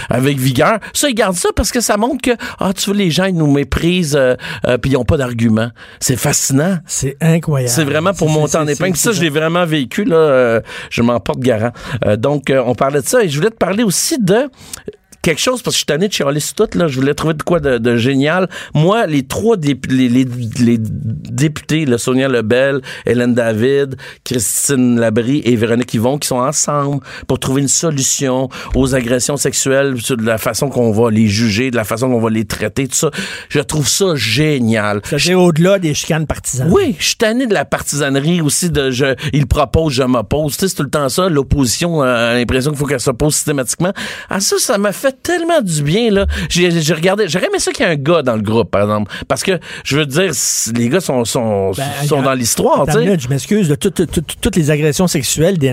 avec 0.10 0.24
avec 0.25 0.39
vigueur. 0.39 0.79
Ça, 0.93 1.09
ils 1.09 1.15
gardent 1.15 1.35
ça 1.35 1.49
parce 1.55 1.71
que 1.71 1.81
ça 1.81 1.97
montre 1.97 2.21
que, 2.21 2.35
ah, 2.59 2.73
tu 2.73 2.85
vois, 2.85 2.95
les 2.97 3.11
gens, 3.11 3.25
ils 3.25 3.35
nous 3.35 3.51
méprisent, 3.51 4.15
euh, 4.15 4.35
euh, 4.67 4.77
puis 4.77 4.91
ils 4.91 4.97
ont 4.97 5.05
pas 5.05 5.17
d'argument. 5.17 5.69
C'est 5.99 6.17
fascinant. 6.17 6.77
C'est 6.85 7.17
incroyable. 7.21 7.71
C'est 7.73 7.83
vraiment 7.83 8.13
pour 8.13 8.29
monter 8.29 8.57
en 8.57 8.67
épingle. 8.67 8.95
Ça, 8.97 9.11
je 9.11 9.21
l'ai 9.21 9.29
vraiment 9.29 9.65
vécu, 9.65 10.03
là. 10.03 10.15
euh, 10.15 10.61
je 10.89 11.01
m'en 11.01 11.19
porte 11.19 11.39
garant. 11.39 11.71
Euh, 12.05 12.17
donc, 12.17 12.49
euh, 12.49 12.61
on 12.65 12.75
parlait 12.75 13.01
de 13.01 13.07
ça 13.07 13.23
et 13.23 13.29
je 13.29 13.38
voulais 13.38 13.49
te 13.49 13.57
parler 13.57 13.83
aussi 13.83 14.17
de 14.19 14.49
quelque 15.25 15.41
chose 15.41 15.61
parce 15.63 15.73
que 15.75 15.77
je 15.77 15.77
suis 15.79 15.85
tanné 15.88 16.07
de 16.07 16.13
chialer 16.13 16.39
tout 16.55 16.67
là 16.77 16.88
je 16.88 16.99
voulais 16.99 17.13
trouver 17.15 17.33
de 17.33 17.43
quoi 17.43 17.59
de, 17.59 17.77
de 17.79 17.95
génial 17.97 18.47
moi 18.73 19.07
les 19.07 19.23
trois 19.23 19.57
dép- 19.57 19.89
les, 19.91 20.07
les, 20.07 20.25
les 20.59 20.77
députés 20.79 21.85
là, 21.85 21.97
Sonia 21.97 22.27
Lebel 22.27 22.81
Hélène 23.06 23.33
David 23.33 23.95
Christine 24.23 25.00
Labrie 25.00 25.41
et 25.45 25.56
Véronique 25.56 25.93
Yvon 25.93 26.17
qui 26.17 26.27
sont 26.27 26.37
ensemble 26.37 27.00
pour 27.27 27.39
trouver 27.39 27.62
une 27.62 27.67
solution 27.67 28.50
aux 28.75 28.95
agressions 28.95 29.37
sexuelles 29.37 30.00
sur 30.02 30.17
de 30.17 30.23
la 30.25 30.37
façon 30.37 30.69
qu'on 30.69 30.91
va 30.91 31.10
les 31.10 31.27
juger 31.27 31.71
de 31.71 31.75
la 31.75 31.83
façon 31.83 32.10
qu'on 32.10 32.21
va 32.21 32.29
les 32.29 32.45
traiter 32.45 32.87
tout 32.87 32.95
ça 32.95 33.10
je 33.50 33.60
trouve 33.60 33.87
ça 33.87 34.15
génial 34.15 35.02
C'est 35.17 35.33
au-delà 35.33 35.79
des 35.79 35.93
chicanes 35.93 36.27
partisanes. 36.27 36.69
oui, 36.71 36.95
je 37.00 37.06
suis 37.06 37.15
tanné 37.15 37.47
de 37.47 37.54
la 37.54 37.65
partisanerie 37.65 38.41
aussi 38.41 38.69
de 38.69 38.91
je 38.91 39.15
il 39.33 39.47
propose, 39.47 39.93
je 39.93 40.04
m'oppose. 40.04 40.54
Tu 40.54 40.60
sais, 40.62 40.67
c'est 40.67 40.75
tout 40.75 40.83
le 40.83 40.89
temps 40.89 41.10
ça. 41.10 41.29
L'opposition 41.29 42.02
a 42.02 42.33
l'impression 42.33 42.71
qu'il 42.71 42.79
faut 42.79 42.85
qu'elle 42.85 43.00
s'oppose 43.00 43.35
systématiquement. 43.35 43.93
Ah 44.29 44.39
ça, 44.39 44.58
ça 44.60 44.77
m'a 44.77 44.91
fait 44.91 45.14
tellement 45.21 45.61
du 45.61 45.81
bien 45.83 46.11
là. 46.11 46.25
J'ai 46.49 46.69
regardé, 46.93 47.27
j'aurais 47.27 47.47
aimé 47.47 47.59
ça 47.59 47.71
qu'il 47.71 47.85
y 47.85 47.89
ait 47.89 47.91
un 47.91 47.95
gars 47.95 48.21
dans 48.21 48.35
le 48.35 48.41
groupe 48.41 48.69
par 48.71 48.83
exemple, 48.83 49.11
parce 49.27 49.43
que 49.43 49.59
je 49.83 49.97
veux 49.97 50.05
dire, 50.05 50.31
les 50.75 50.89
gars 50.89 50.99
sont 51.01 51.25
sont, 51.25 51.71
Ben, 51.71 51.83
sont 52.07 52.21
dans 52.21 52.33
l'histoire, 52.33 52.85
tu 52.85 52.93
sais. 52.93 53.17
je 53.19 53.27
m'excuse. 53.29 53.69
là, 53.69 53.77
toutes- 53.77 54.09
toutes- 54.11 54.35
toutes 54.41 54.55
les 54.55 54.71
agressions 54.71 55.07
sexuelles 55.07 55.57
de 55.57 55.67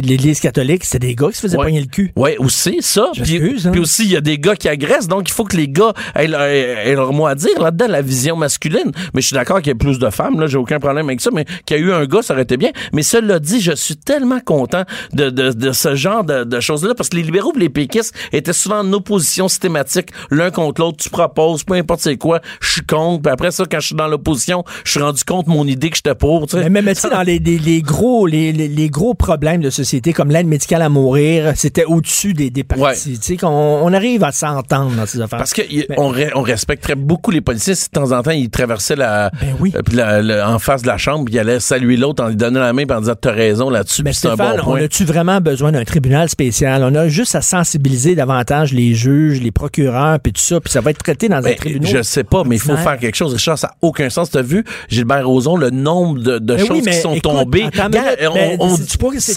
l'Église 0.00 0.40
catholique, 0.40 0.84
c'était 0.84 1.06
des 1.06 1.14
gars 1.14 1.28
qui 1.28 1.36
se 1.36 1.40
faisaient 1.42 1.56
Ouais. 1.56 1.66
pogner 1.66 1.80
le 1.80 1.86
cul. 1.86 2.12
Ouais, 2.16 2.36
aussi 2.38 2.78
ça. 2.80 3.08
Je 3.14 3.22
Puis, 3.22 3.38
m'excuse, 3.38 3.66
hein. 3.66 3.70
puis 3.72 3.80
aussi 3.80 4.04
il 4.04 4.12
y 4.12 4.16
a 4.16 4.20
des 4.20 4.38
gars 4.38 4.56
qui 4.56 4.68
agressent, 4.68 5.08
donc 5.08 5.28
il 5.28 5.32
faut 5.32 5.44
que 5.44 5.56
les 5.56 5.68
gars 5.68 5.92
aient, 6.14 6.26
leur- 6.26 6.42
aient 6.42 6.94
leur 6.94 7.12
mot 7.12 7.26
à 7.26 7.34
dire 7.34 7.58
là-dedans, 7.60 7.86
la 7.88 8.02
vision 8.02 8.36
masculine. 8.36 8.92
Mais 9.14 9.20
je 9.20 9.26
suis 9.28 9.34
d'accord 9.34 9.58
qu'il 9.58 9.68
y 9.68 9.70
ait 9.70 9.74
plus 9.74 9.98
de 9.98 10.10
femmes, 10.10 10.40
là, 10.40 10.46
j'ai 10.46 10.58
aucun 10.58 10.78
problème 10.78 11.06
avec 11.06 11.20
ça, 11.20 11.30
mais 11.32 11.44
qu'il 11.64 11.76
y 11.76 11.80
a 11.80 11.82
eu 11.82 11.92
un 11.92 12.04
gars, 12.06 12.22
ça 12.22 12.34
aurait 12.34 12.42
été 12.42 12.56
bien. 12.56 12.70
Mais 12.92 13.02
cela 13.02 13.38
dit, 13.38 13.60
je 13.60 13.72
suis 13.72 13.96
tellement 13.96 14.40
content 14.40 14.82
de, 15.12 15.30
de, 15.30 15.50
de 15.52 15.72
ce 15.72 15.94
genre 15.94 16.24
de, 16.24 16.44
de 16.44 16.60
choses-là, 16.60 16.94
parce 16.94 17.08
que 17.08 17.16
les 17.16 17.22
libéraux 17.22 17.52
et 17.56 17.60
les 17.60 17.68
péquistes 17.68 18.14
étaient 18.32 18.52
souvent 18.66 18.80
en 18.80 18.92
opposition 18.92 19.48
systématique, 19.48 20.08
l'un 20.30 20.50
contre 20.50 20.80
l'autre. 20.80 20.98
Tu 20.98 21.10
proposes, 21.10 21.64
peu 21.64 21.74
importe 21.74 22.00
c'est 22.00 22.16
quoi, 22.16 22.40
je 22.60 22.70
suis 22.72 22.82
contre. 22.82 23.22
Puis 23.22 23.32
après 23.32 23.50
ça, 23.50 23.64
quand 23.70 23.80
je 23.80 23.86
suis 23.88 23.94
dans 23.96 24.08
l'opposition, 24.08 24.64
je 24.84 24.90
suis 24.92 25.00
rendu 25.00 25.22
compte 25.24 25.46
de 25.46 25.50
mon 25.50 25.66
idée 25.66 25.90
que 25.90 25.96
j'étais 25.96 26.14
pour. 26.14 26.46
Tu 26.46 26.56
sais. 26.60 26.68
Mais, 26.70 26.82
mais, 26.82 26.94
tu 26.94 27.00
sais, 27.02 27.10
dans 27.10 27.22
les, 27.22 27.38
les, 27.38 27.58
les 27.58 27.82
gros, 27.82 28.26
les, 28.26 28.90
gros 28.90 29.14
problèmes 29.14 29.60
de 29.60 29.70
société, 29.70 30.12
comme 30.12 30.30
l'aide 30.30 30.46
médicale 30.46 30.82
à 30.82 30.88
mourir, 30.88 31.52
c'était 31.56 31.84
au-dessus 31.84 32.34
des, 32.34 32.50
des 32.50 32.64
partis. 32.64 32.82
Ouais. 32.82 32.94
Tu 32.96 33.16
sais, 33.20 33.36
qu'on 33.36 33.46
on 33.48 33.92
arrive 33.92 34.24
à 34.24 34.32
s'entendre 34.32 34.92
dans 34.96 35.06
ces 35.06 35.20
affaires. 35.20 35.38
Parce 35.38 35.52
que 35.52 35.62
y- 35.62 35.84
Mais- 35.88 35.96
on, 35.98 36.12
re- 36.12 36.30
on 36.34 36.42
respecterait 36.42 36.94
beaucoup 36.94 37.30
les 37.30 37.40
policiers 37.40 37.74
si 37.74 37.86
de 37.86 37.90
temps 37.92 38.12
en 38.12 38.22
temps 38.22 38.30
ils 38.30 38.50
traversaient 38.50 38.96
la, 38.96 39.30
Ben 39.40 39.54
oui. 39.60 39.72
euh, 39.76 40.22
la- 40.22 40.50
en 40.50 40.58
face 40.58 40.82
de 40.82 40.86
la 40.88 40.98
chambre, 40.98 41.24
puis 41.26 41.34
ils 41.34 41.38
allaient 41.38 41.60
saluer 41.60 41.96
l'autre 41.96 42.22
en 42.24 42.28
lui 42.28 42.36
donnant 42.36 42.60
la 42.60 42.72
main 42.72 42.82
et 42.88 42.92
en 42.92 43.00
disant 43.00 43.14
t'as 43.20 43.32
raison 43.32 43.70
là-dessus, 43.70 44.02
Mais 44.02 44.12
c'est 44.12 44.28
un 44.28 44.34
Stéphane, 44.34 44.56
bon 44.64 44.72
on 44.72 44.76
a-tu 44.76 45.04
vraiment 45.04 45.40
besoin 45.40 45.72
d'un 45.72 45.84
tribunal 45.84 46.28
spécial? 46.28 46.82
On 46.84 46.94
a 46.94 47.08
juste 47.08 47.34
à 47.34 47.42
sensibiliser 47.42 48.14
davantage 48.14 48.46
les 48.64 48.94
juges, 48.94 49.40
les 49.40 49.50
procureurs, 49.50 50.18
puis 50.20 50.32
tout 50.32 50.40
ça, 50.40 50.60
puis 50.60 50.70
ça 50.72 50.80
va 50.80 50.90
être 50.90 51.02
traité 51.02 51.28
dans 51.28 51.36
un 51.36 51.42
Ben, 51.42 51.54
tribunal. 51.56 51.96
je 51.98 52.02
sais 52.02 52.24
pas, 52.24 52.44
mais 52.44 52.56
il 52.56 52.60
faut 52.60 52.76
faire 52.76 52.98
quelque 52.98 53.14
chose. 53.14 53.32
Richard, 53.34 53.58
ça 53.58 53.68
n'a 53.68 53.74
aucun 53.82 54.10
sens. 54.10 54.30
T'as 54.30 54.42
vu, 54.42 54.64
Gilbert 54.88 55.26
Rozon, 55.26 55.56
le 55.56 55.70
nombre 55.70 56.18
de, 56.20 56.38
de 56.38 56.54
Ben 56.54 56.58
choses 56.58 56.82
oui, 56.84 56.90
qui 56.90 56.94
sont 57.00 57.10
écoute, 57.14 57.22
tombées. 57.22 57.62
minute, 57.62 57.80
on, 58.60 58.64
on, 58.64 58.76
sais-tu 58.76 58.98
pas 58.98 59.10
que 59.10 59.20
c'est 59.20 59.32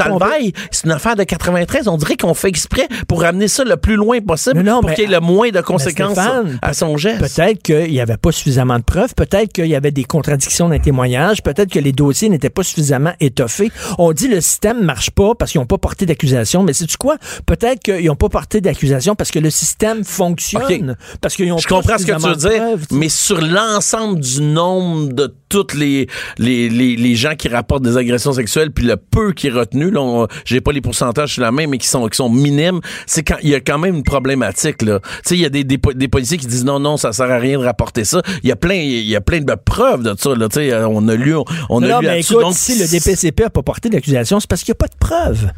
c'est 0.72 0.86
une 0.86 0.92
affaire 0.92 1.16
de 1.16 1.24
93. 1.24 1.88
On 1.88 1.98
dirait 1.98 2.18
qu'on 2.18 2.34
fait 2.34 2.48
exprès 2.50 2.88
pour 3.08 3.22
ramener 3.22 3.48
ça 3.48 3.64
le 3.64 3.78
plus 3.78 3.96
loin 3.96 4.20
possible 4.22 4.62
Non, 4.62 4.76
non, 4.76 4.82
pour 4.82 4.92
qu'il 4.94 5.06
y 5.06 5.08
ait 5.08 5.16
le 5.16 5.20
moins 5.20 5.50
de 5.50 5.62
conséquences 5.62 6.14
Stéphane, 6.14 6.60
à 6.62 6.74
son 6.74 6.98
geste. 6.98 7.20
Peut-être 7.20 7.62
qu'il 7.62 7.92
n'y 7.92 8.00
avait 8.02 8.18
pas 8.18 8.32
suffisamment 8.32 8.78
de 8.78 8.84
preuves, 8.84 9.14
peut-être 9.16 9.52
qu'il 9.54 9.68
y 9.68 9.76
avait 9.76 9.92
des 9.92 10.04
contradictions 10.04 10.68
dans 10.68 10.74
les 10.74 10.80
témoignages, 10.80 11.44
peut-être 11.44 11.72
que 11.72 11.80
les 11.80 11.92
dossiers 11.92 12.30
n'étaient 12.30 12.50
pas 12.50 12.64
suffisamment 12.64 13.12
étoffés. 13.20 13.72
On 13.98 14.12
dit 14.14 14.28
le 14.28 14.42
système 14.42 14.84
marche 14.84 15.12
pas 15.12 15.36
parce 15.36 15.52
qu'ils 15.52 15.60
n'ont 15.62 15.68
pas 15.68 15.78
porté 15.78 16.06
d'accusation, 16.06 16.64
mais 16.64 16.74
c'est-tu 16.74 16.98
quoi? 16.98 17.18
Peut-être 17.46 17.82
qu'ils 17.82 18.06
n'ont 18.06 18.16
pas 18.16 18.30
porté 18.30 18.62
d'accusation 18.62 18.90
parce 19.16 19.32
que 19.32 19.40
le 19.40 19.50
système 19.50 20.04
fonctionne. 20.04 20.96
Parce 21.22 21.36
qu'ils 21.36 21.52
ont 21.52 21.58
Je 21.58 21.68
comprends 21.68 21.98
ce 21.98 22.06
que 22.06 22.12
tu 22.14 22.28
veux 22.28 22.36
dire, 22.36 22.58
preuves, 22.62 22.86
mais 22.92 23.10
sur 23.10 23.42
l'ensemble 23.42 24.20
du 24.20 24.42
nombre 24.42 25.14
de 25.14 25.34
toutes 25.50 25.74
les, 25.74 26.08
les, 26.38 26.70
les, 26.70 26.96
les 26.96 27.16
gens 27.16 27.36
qui 27.36 27.48
rapportent 27.48 27.84
des 27.84 27.98
agressions 27.98 28.34
sexuelles, 28.34 28.72
puis 28.72 28.86
le 28.86 28.98
peu 28.98 29.34
qui 29.34 29.48
est 29.48 29.52
retenu, 29.52 29.90
là, 29.90 30.28
j'ai 30.46 30.62
pas 30.62 30.72
les 30.72 30.82
pourcentages 30.82 31.34
sur 31.34 31.42
la 31.42 31.52
main, 31.52 31.66
mais 31.68 31.78
qui 31.80 31.88
sont, 31.88 32.08
qui 32.08 32.16
sont 32.16 32.30
minimes, 32.30 32.80
c'est 33.08 33.24
quand 33.24 33.38
il 33.42 33.50
y 33.50 33.56
a 33.56 33.60
quand 33.60 33.80
même 33.80 33.96
une 33.96 34.04
problématique, 34.04 34.82
là. 34.84 35.00
Tu 35.00 35.10
sais, 35.24 35.36
il 35.36 35.42
y 35.42 35.46
a 35.46 35.50
des, 35.50 35.64
des, 35.64 35.80
des 35.96 36.08
policiers 36.08 36.38
qui 36.38 36.46
disent 36.46 36.66
non, 36.66 36.80
non, 36.80 36.98
ça 36.98 37.14
sert 37.14 37.32
à 37.32 37.38
rien 37.38 37.58
de 37.60 37.64
rapporter 37.66 38.06
ça. 38.06 38.22
Il 38.44 38.50
y 38.50 38.52
a 38.52 38.56
plein, 38.56 38.76
il 38.76 39.08
y 39.08 39.16
a 39.16 39.22
plein 39.22 39.42
de 39.42 39.56
preuves 39.56 40.04
de 40.04 40.16
ça, 40.18 40.36
là. 40.36 40.48
Tu 40.50 40.60
sais, 40.60 40.74
on 40.76 41.08
a 41.08 41.16
lu, 41.16 41.36
on, 41.36 41.46
on 41.70 41.82
a 41.84 41.88
Non, 41.88 42.00
lu 42.00 42.08
mais 42.08 42.22
écoute, 42.22 42.42
donc, 42.42 42.54
si 42.56 42.78
le 42.78 42.88
DPCP 42.88 43.44
n'a 43.44 43.50
pas 43.50 43.64
porté 43.64 43.90
d'accusation, 43.90 44.40
c'est 44.40 44.50
parce 44.50 44.64
qu'il 44.64 44.72
n'y 44.72 44.78
a 44.78 44.82
pas 44.82 44.88
de 44.88 44.98
preuves. 45.00 45.52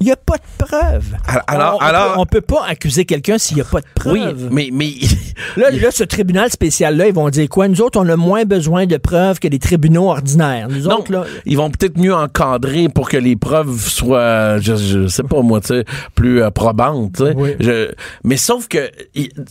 Il 0.00 0.06
n'y 0.06 0.12
a 0.12 0.16
pas 0.16 0.36
de 0.36 0.64
preuves. 0.64 1.16
Alors- 1.46 1.74
on, 1.74 1.84
on 1.84 1.86
alors- 1.86 2.12
peut, 2.14 2.20
on 2.20 2.26
peut 2.26 2.40
pas 2.40 2.64
accuser 2.66 3.04
quelqu'un 3.04 3.38
s'il 3.38 3.56
n'y 3.56 3.62
a 3.62 3.64
pas 3.64 3.80
de 3.80 3.86
preuves. 3.94 4.14
oui, 4.14 4.48
mais, 4.50 4.68
mais, 4.72 4.92
Là, 5.56 5.70
là, 5.70 5.90
ce 5.90 6.04
tribunal 6.04 6.50
spécial-là, 6.50 7.06
ils 7.08 7.14
vont 7.14 7.28
dire 7.30 7.48
quoi? 7.48 7.68
Nous 7.68 7.80
autres, 7.80 7.98
on 8.00 8.08
a 8.08 8.16
moins 8.16 8.44
besoin 8.44 8.86
de 8.86 8.96
preuves 8.96 9.38
que 9.38 9.48
les 9.48 9.58
tribunaux 9.58 10.10
ordinaires. 10.10 10.68
Nous 10.68 10.82
Non, 10.88 10.98
autres, 10.98 11.12
là, 11.12 11.24
ils 11.46 11.56
vont 11.56 11.70
peut-être 11.70 11.96
mieux 11.98 12.14
encadrer 12.14 12.88
pour 12.88 13.08
que 13.08 13.16
les 13.16 13.36
preuves 13.36 13.78
soient, 13.80 14.58
je, 14.58 14.74
je 14.76 15.06
sais 15.06 15.22
pas 15.22 15.40
moi, 15.42 15.60
plus 16.14 16.42
euh, 16.42 16.50
probantes. 16.50 17.22
Oui. 17.36 17.54
Je- 17.60 17.92
mais 18.24 18.36
sauf 18.36 18.68
que 18.68 18.90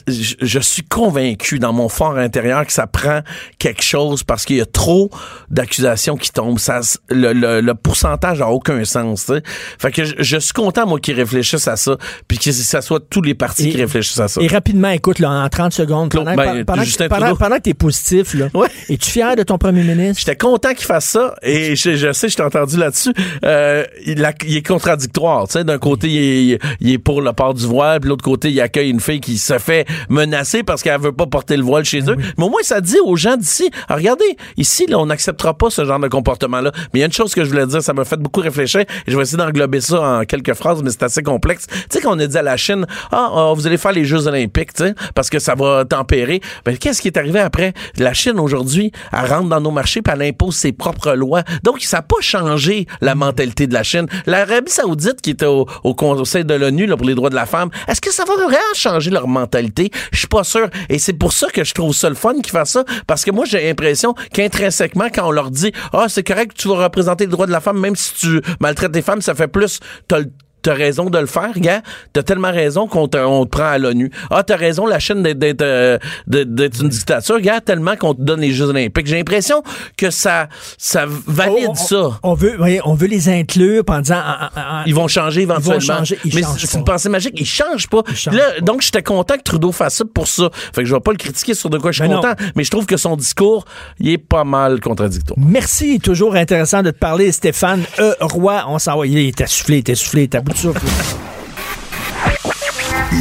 je, 0.07 0.35
je 0.41 0.59
suis 0.59 0.83
convaincu 0.83 1.59
dans 1.59 1.73
mon 1.73 1.89
fort 1.89 2.17
intérieur 2.17 2.65
que 2.65 2.73
ça 2.73 2.85
prend 2.87 3.21
quelque 3.59 3.83
chose 3.83 4.23
parce 4.23 4.45
qu'il 4.45 4.57
y 4.57 4.61
a 4.61 4.65
trop 4.65 5.09
d'accusations 5.49 6.17
qui 6.17 6.31
tombent. 6.31 6.59
Ça, 6.59 6.81
le, 7.09 7.33
le, 7.33 7.61
le 7.61 7.73
pourcentage 7.75 8.41
a 8.41 8.49
aucun 8.49 8.83
sens. 8.85 9.31
Fait 9.79 9.91
que 9.91 10.01
je, 10.17 10.23
je 10.23 10.37
suis 10.37 10.53
content 10.53 10.85
moi 10.85 10.99
qu'ils 10.99 11.15
réfléchissent 11.15 11.67
à 11.67 11.75
ça, 11.75 11.97
puis 12.27 12.37
que 12.37 12.51
ça 12.51 12.81
soit 12.81 12.99
tous 13.09 13.21
les 13.21 13.33
partis 13.35 13.67
Et- 13.67 13.71
qui 13.71 13.77
réfléchissent 13.77 14.19
à 14.19 14.27
ça. 14.27 14.41
Et 14.41 14.47
rapidement, 14.47 14.89
écoute, 14.89 15.19
là, 15.19 15.29
en 15.31 15.49
30 15.49 15.73
secondes, 15.73 16.09
pendant, 16.11 16.35
ben, 16.35 16.65
pendant, 16.65 16.83
Justin 16.83 17.07
pendant, 17.07 17.35
que 17.35 17.59
t'es 17.61 17.73
positif, 17.73 18.33
là, 18.33 18.47
Ouais. 18.53 18.67
es-tu 18.89 19.09
fier 19.09 19.35
de 19.35 19.43
ton 19.43 19.57
premier 19.57 19.83
ministre? 19.83 20.19
J'étais 20.25 20.35
content 20.37 20.73
qu'il 20.73 20.85
fasse 20.85 21.05
ça 21.05 21.35
et 21.41 21.75
je, 21.75 21.95
je 21.95 22.11
sais, 22.13 22.29
je 22.29 22.35
t'ai 22.35 22.43
entendu 22.43 22.77
là-dessus. 22.77 23.13
Euh, 23.43 23.83
il, 24.05 24.23
a- 24.25 24.33
il 24.45 24.57
est 24.57 24.65
contradictoire. 24.67 25.47
Tu 25.47 25.53
sais, 25.53 25.63
d'un 25.63 25.77
côté, 25.77 26.07
il 26.09 26.51
est, 26.53 26.59
il 26.81 26.91
est 26.91 26.97
pour 26.97 27.21
le 27.21 27.33
port 27.33 27.53
du 27.53 27.65
voile, 27.65 27.99
puis 27.99 28.07
de 28.07 28.09
l'autre 28.09 28.23
côté, 28.23 28.49
il 28.51 28.59
accueille 28.61 28.89
une 28.89 28.99
fille 28.99 29.19
qui 29.21 29.37
se 29.37 29.57
fait 29.59 29.85
menacer 30.09 30.63
parce 30.63 30.81
qu'elle 30.83 30.99
veut 30.99 31.11
pas 31.11 31.25
porter 31.27 31.57
le 31.57 31.63
voile 31.63 31.85
chez 31.85 31.99
eux. 32.09 32.15
Mais 32.37 32.43
au 32.43 32.49
moins, 32.49 32.61
ça 32.63 32.81
dit 32.81 32.97
aux 33.03 33.15
gens 33.15 33.37
d'ici, 33.37 33.69
Ah, 33.87 33.95
regardez, 33.95 34.37
ici, 34.57 34.85
là, 34.87 34.99
on 34.99 35.05
n'acceptera 35.07 35.53
pas 35.57 35.69
ce 35.69 35.85
genre 35.85 35.99
de 35.99 36.07
comportement-là. 36.07 36.71
Mais 36.93 36.99
il 36.99 36.99
y 36.99 37.03
a 37.03 37.05
une 37.07 37.13
chose 37.13 37.33
que 37.33 37.43
je 37.43 37.49
voulais 37.49 37.67
dire, 37.67 37.81
ça 37.81 37.93
m'a 37.93 38.05
fait 38.05 38.17
beaucoup 38.17 38.41
réfléchir. 38.41 38.81
Et 38.81 38.85
je 39.11 39.15
vais 39.17 39.23
essayer 39.23 39.37
d'englober 39.37 39.81
ça 39.81 40.02
en 40.03 40.25
quelques 40.25 40.53
phrases, 40.53 40.81
mais 40.83 40.89
c'est 40.91 41.03
assez 41.03 41.23
complexe. 41.23 41.67
Tu 41.67 41.77
sais, 41.89 42.01
quand 42.01 42.15
on 42.15 42.19
a 42.19 42.27
dit 42.27 42.37
à 42.37 42.41
la 42.41 42.57
Chine, 42.57 42.85
ah, 43.11 43.31
ah, 43.33 43.53
vous 43.55 43.67
allez 43.67 43.77
faire 43.77 43.91
les 43.91 44.05
Jeux 44.05 44.27
Olympiques, 44.27 44.73
tu 44.73 44.83
sais, 44.83 44.95
parce 45.15 45.29
que 45.29 45.39
ça 45.39 45.55
va 45.55 45.85
tempérer. 45.85 46.41
Ben, 46.65 46.77
qu'est-ce 46.77 47.01
qui 47.01 47.07
est 47.07 47.17
arrivé 47.17 47.39
après? 47.39 47.73
La 47.97 48.13
Chine, 48.13 48.39
aujourd'hui, 48.39 48.91
elle 49.11 49.31
rentre 49.31 49.49
dans 49.49 49.61
nos 49.61 49.71
marchés 49.71 50.01
puis 50.01 50.13
elle 50.13 50.23
impose 50.23 50.55
ses 50.55 50.71
propres 50.71 51.13
lois. 51.13 51.43
Donc, 51.63 51.81
ça 51.81 51.97
n'a 51.97 52.01
pas 52.03 52.21
changé 52.21 52.87
la 53.01 53.15
mentalité 53.15 53.67
de 53.67 53.73
la 53.73 53.83
Chine. 53.83 54.07
L'Arabie 54.25 54.71
Saoudite, 54.71 55.21
qui 55.21 55.31
était 55.31 55.45
au, 55.45 55.65
Conseil 55.93 56.43
de 56.43 56.53
l'ONU 56.53 56.87
pour 56.87 57.05
les 57.05 57.15
droits 57.15 57.29
de 57.29 57.35
la 57.35 57.45
femme, 57.45 57.69
est-ce 57.87 58.01
que 58.01 58.11
ça 58.11 58.25
va 58.25 58.35
vraiment 58.35 58.57
changer 58.73 59.09
leur 59.09 59.27
mentalité? 59.27 59.91
Je 60.11 60.19
suis 60.19 60.27
pas 60.27 60.43
sûr. 60.43 60.67
Et 60.89 60.99
c'est 60.99 61.13
pour 61.13 61.31
ça 61.31 61.47
que 61.47 61.63
je 61.63 61.73
trouve 61.73 61.93
ça 61.93 62.09
le 62.09 62.15
fun 62.15 62.33
qu'ils 62.35 62.51
fassent 62.51 62.71
ça, 62.71 62.83
parce 63.07 63.23
que 63.23 63.31
moi, 63.31 63.45
j'ai 63.45 63.63
l'impression 63.63 64.15
qu'intrinsèquement, 64.33 65.07
quand 65.13 65.27
on 65.27 65.31
leur 65.31 65.51
dit, 65.51 65.71
ah, 65.93 66.05
c'est 66.09 66.23
correct, 66.23 66.53
tu 66.57 66.67
vas 66.67 66.83
représenter 66.83 67.25
les 67.25 67.31
droits 67.31 67.45
de 67.45 67.51
la 67.51 67.61
femme, 67.61 67.79
même 67.79 67.95
si 67.95 68.13
tu 68.15 68.41
maltraites 68.59 68.95
les 68.95 69.01
femmes, 69.01 69.21
ça 69.21 69.35
fait 69.35 69.47
plus, 69.47 69.79
t'as 70.07 70.19
le 70.19 70.31
T'as 70.63 70.73
raison 70.73 71.09
de 71.09 71.19
le 71.19 71.25
faire, 71.27 71.51
gars. 71.57 71.81
T'as 72.13 72.23
tellement 72.23 72.51
raison 72.51 72.87
qu'on 72.87 73.07
te, 73.07 73.17
on 73.17 73.45
te 73.45 73.49
prend 73.51 73.65
à 73.65 73.77
l'ONU. 73.77 74.09
Ah, 74.31 74.43
t'as 74.43 74.55
raison, 74.55 74.85
la 74.87 74.97
Chine 74.99 75.21
d'être, 75.21 75.37
d'être, 75.37 75.61
euh, 75.61 75.97
une 76.33 76.89
dictature, 76.89 77.39
gars, 77.41 77.59
tellement 77.61 77.95
qu'on 77.95 78.13
te 78.15 78.21
donne 78.21 78.39
les 78.41 78.51
Jeux 78.53 78.65
Olympiques. 78.69 79.05
J'ai 79.07 79.17
l'impression 79.17 79.61
que 79.97 80.09
ça, 80.09 80.47
ça 80.77 81.05
valide 81.27 81.67
on, 81.69 81.75
ça. 81.75 82.19
On 82.23 82.33
veut, 82.33 82.57
on 82.85 82.93
veut 82.95 83.07
les 83.07 83.29
inclure 83.29 83.83
en 83.87 83.99
disant. 83.99 84.15
en- 84.17 84.59
en- 84.59 84.79
en- 84.79 84.83
Ils 84.85 84.95
vont 84.95 85.07
changer 85.07 85.41
éventuellement. 85.41 85.79
changer, 85.99 86.17
ils 86.25 86.33
mais 86.35 86.41
c'est 86.57 86.77
une 86.77 86.83
pensée 86.85 87.09
magique. 87.09 87.33
Ils 87.39 87.45
changent 87.45 87.89
pas. 87.89 88.01
changent 88.15 88.35
Là, 88.35 88.51
pas. 88.55 88.61
donc, 88.61 88.81
j'étais 88.81 89.03
content 89.03 89.35
que 89.37 89.43
Trudeau 89.43 89.71
fasse 89.73 89.95
ça 89.95 90.05
pour 90.11 90.27
ça. 90.27 90.49
Fait 90.73 90.83
que 90.83 90.87
je 90.87 90.93
vais 90.95 91.01
pas 91.01 91.11
le 91.11 91.17
critiquer 91.17 91.53
sur 91.53 91.69
de 91.69 91.77
quoi 91.77 91.91
je 91.91 91.99
suis 92.01 92.07
Ben 92.07 92.15
non. 92.15 92.21
content. 92.21 92.35
Mais 92.55 92.63
je 92.63 92.71
trouve 92.71 92.85
que 92.85 92.97
son 92.97 93.15
discours, 93.17 93.65
il 93.99 94.09
est 94.09 94.17
pas 94.17 94.43
mal 94.45 94.79
contradictoire. 94.79 95.37
Merci, 95.37 95.99
toujours 95.99 96.35
intéressant 96.35 96.81
de 96.83 96.91
te 96.91 96.97
parler, 96.97 97.31
Stéphane 97.33 97.83
E. 97.99 98.15
Roy. 98.21 98.63
On 98.67 98.79
s'en 98.79 98.97
va. 98.97 99.05
Il 99.05 99.17
est 99.17 99.41
essoufflé, 99.41 99.75
il 99.75 99.79
est 99.79 99.89
essoufflé, 99.89 100.29
il 100.33 100.41
bout 100.41 100.52
de 100.53 100.57
souffle. 100.57 100.81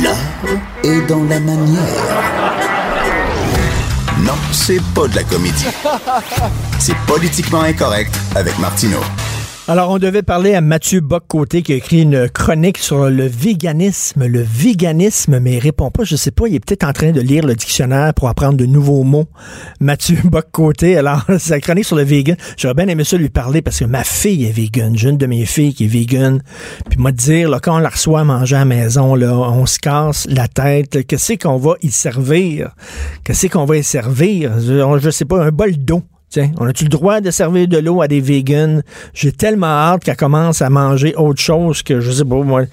L'art 0.03 0.17
est 0.85 1.01
dans 1.07 1.25
la 1.25 1.41
manière. 1.41 1.83
Non, 4.21 4.35
c'est 4.53 4.81
pas 4.95 5.09
de 5.09 5.17
la 5.17 5.25
comédie. 5.25 5.67
C'est 6.79 6.97
politiquement 7.07 7.63
incorrect 7.63 8.15
avec 8.35 8.59
Martineau. 8.59 9.01
Alors, 9.69 9.91
on 9.91 9.99
devait 9.99 10.25
parler 10.25 10.55
à 10.55 10.61
Mathieu 10.61 10.99
Bock-Côté 11.01 11.63
qui 11.63 11.73
a 11.73 11.77
écrit 11.77 12.03
une 12.03 12.29
chronique 12.29 12.79
sur 12.79 13.09
le 13.09 13.27
véganisme. 13.29 14.27
Le 14.27 14.43
véganisme, 14.43 15.39
mais 15.39 15.53
il 15.53 15.59
répond 15.61 15.89
pas. 15.93 16.03
Je 16.03 16.17
sais 16.17 16.33
pas, 16.33 16.49
il 16.49 16.57
est 16.57 16.61
peut-être 16.61 16.83
en 16.83 16.93
train 16.93 17.13
de 17.13 17.21
lire 17.21 17.47
le 17.47 17.55
dictionnaire 17.55 18.13
pour 18.13 18.29
apprendre 18.29 18.57
de 18.57 18.67
nouveaux 18.67 19.05
mots. 19.05 19.29
Mathieu 19.79 20.19
Bock-Côté, 20.25 20.97
alors, 20.97 21.25
sa 21.39 21.61
chronique 21.61 21.85
sur 21.85 21.95
le 21.95 22.03
vegan. 22.03 22.37
J'aurais 22.57 22.75
bien 22.75 22.89
aimé 22.89 23.05
ça 23.05 23.17
lui 23.17 23.29
parler 23.29 23.63
parce 23.63 23.79
que 23.79 23.85
ma 23.85 24.03
fille 24.03 24.47
est 24.47 24.53
vegan. 24.53 24.99
J'ai 24.99 25.11
une 25.11 25.17
de 25.17 25.27
mes 25.27 25.47
filles 25.47 25.75
qui 25.75 25.85
est 25.85 25.89
vegan. 25.89 26.43
Puis 26.91 26.99
moi, 26.99 27.13
dire, 27.13 27.49
là, 27.49 27.61
quand 27.63 27.77
on 27.77 27.81
la 27.81 27.91
reçoit 27.91 28.21
à 28.21 28.25
manger 28.25 28.57
à 28.57 28.61
la 28.61 28.65
maison, 28.65 29.15
là, 29.15 29.33
on 29.33 29.65
se 29.67 29.79
casse 29.79 30.27
la 30.29 30.49
tête. 30.49 31.07
Qu'est-ce 31.07 31.35
qu'on 31.35 31.57
va 31.59 31.75
y 31.83 31.93
servir? 31.93 32.75
Qu'est-ce 33.23 33.47
qu'on 33.47 33.65
va 33.65 33.77
y 33.77 33.85
servir? 33.85 34.59
Je, 34.59 34.99
je 35.01 35.11
sais 35.11 35.25
pas, 35.25 35.45
un 35.45 35.51
bol 35.51 35.77
d'eau. 35.77 36.03
On 36.59 36.67
a-tu 36.67 36.85
le 36.85 36.91
droit 36.91 37.21
de 37.21 37.31
servir 37.31 37.69
de 37.69 37.79
l'eau 37.79 38.03
à 38.03 38.09
des 38.09 38.21
vegans? 38.21 38.81
J'ai 39.15 39.33
tellement 39.33 39.67
hâte 39.67 40.05
qu'elle 40.05 40.17
commence 40.17 40.63
à 40.63 40.71
manger 40.71 41.15
autre 41.17 41.41
chose 41.41 41.83
que, 41.83 42.01
je 42.01 42.11
sais 42.11 42.25
pas, 42.25 42.43
moi, 42.43 42.65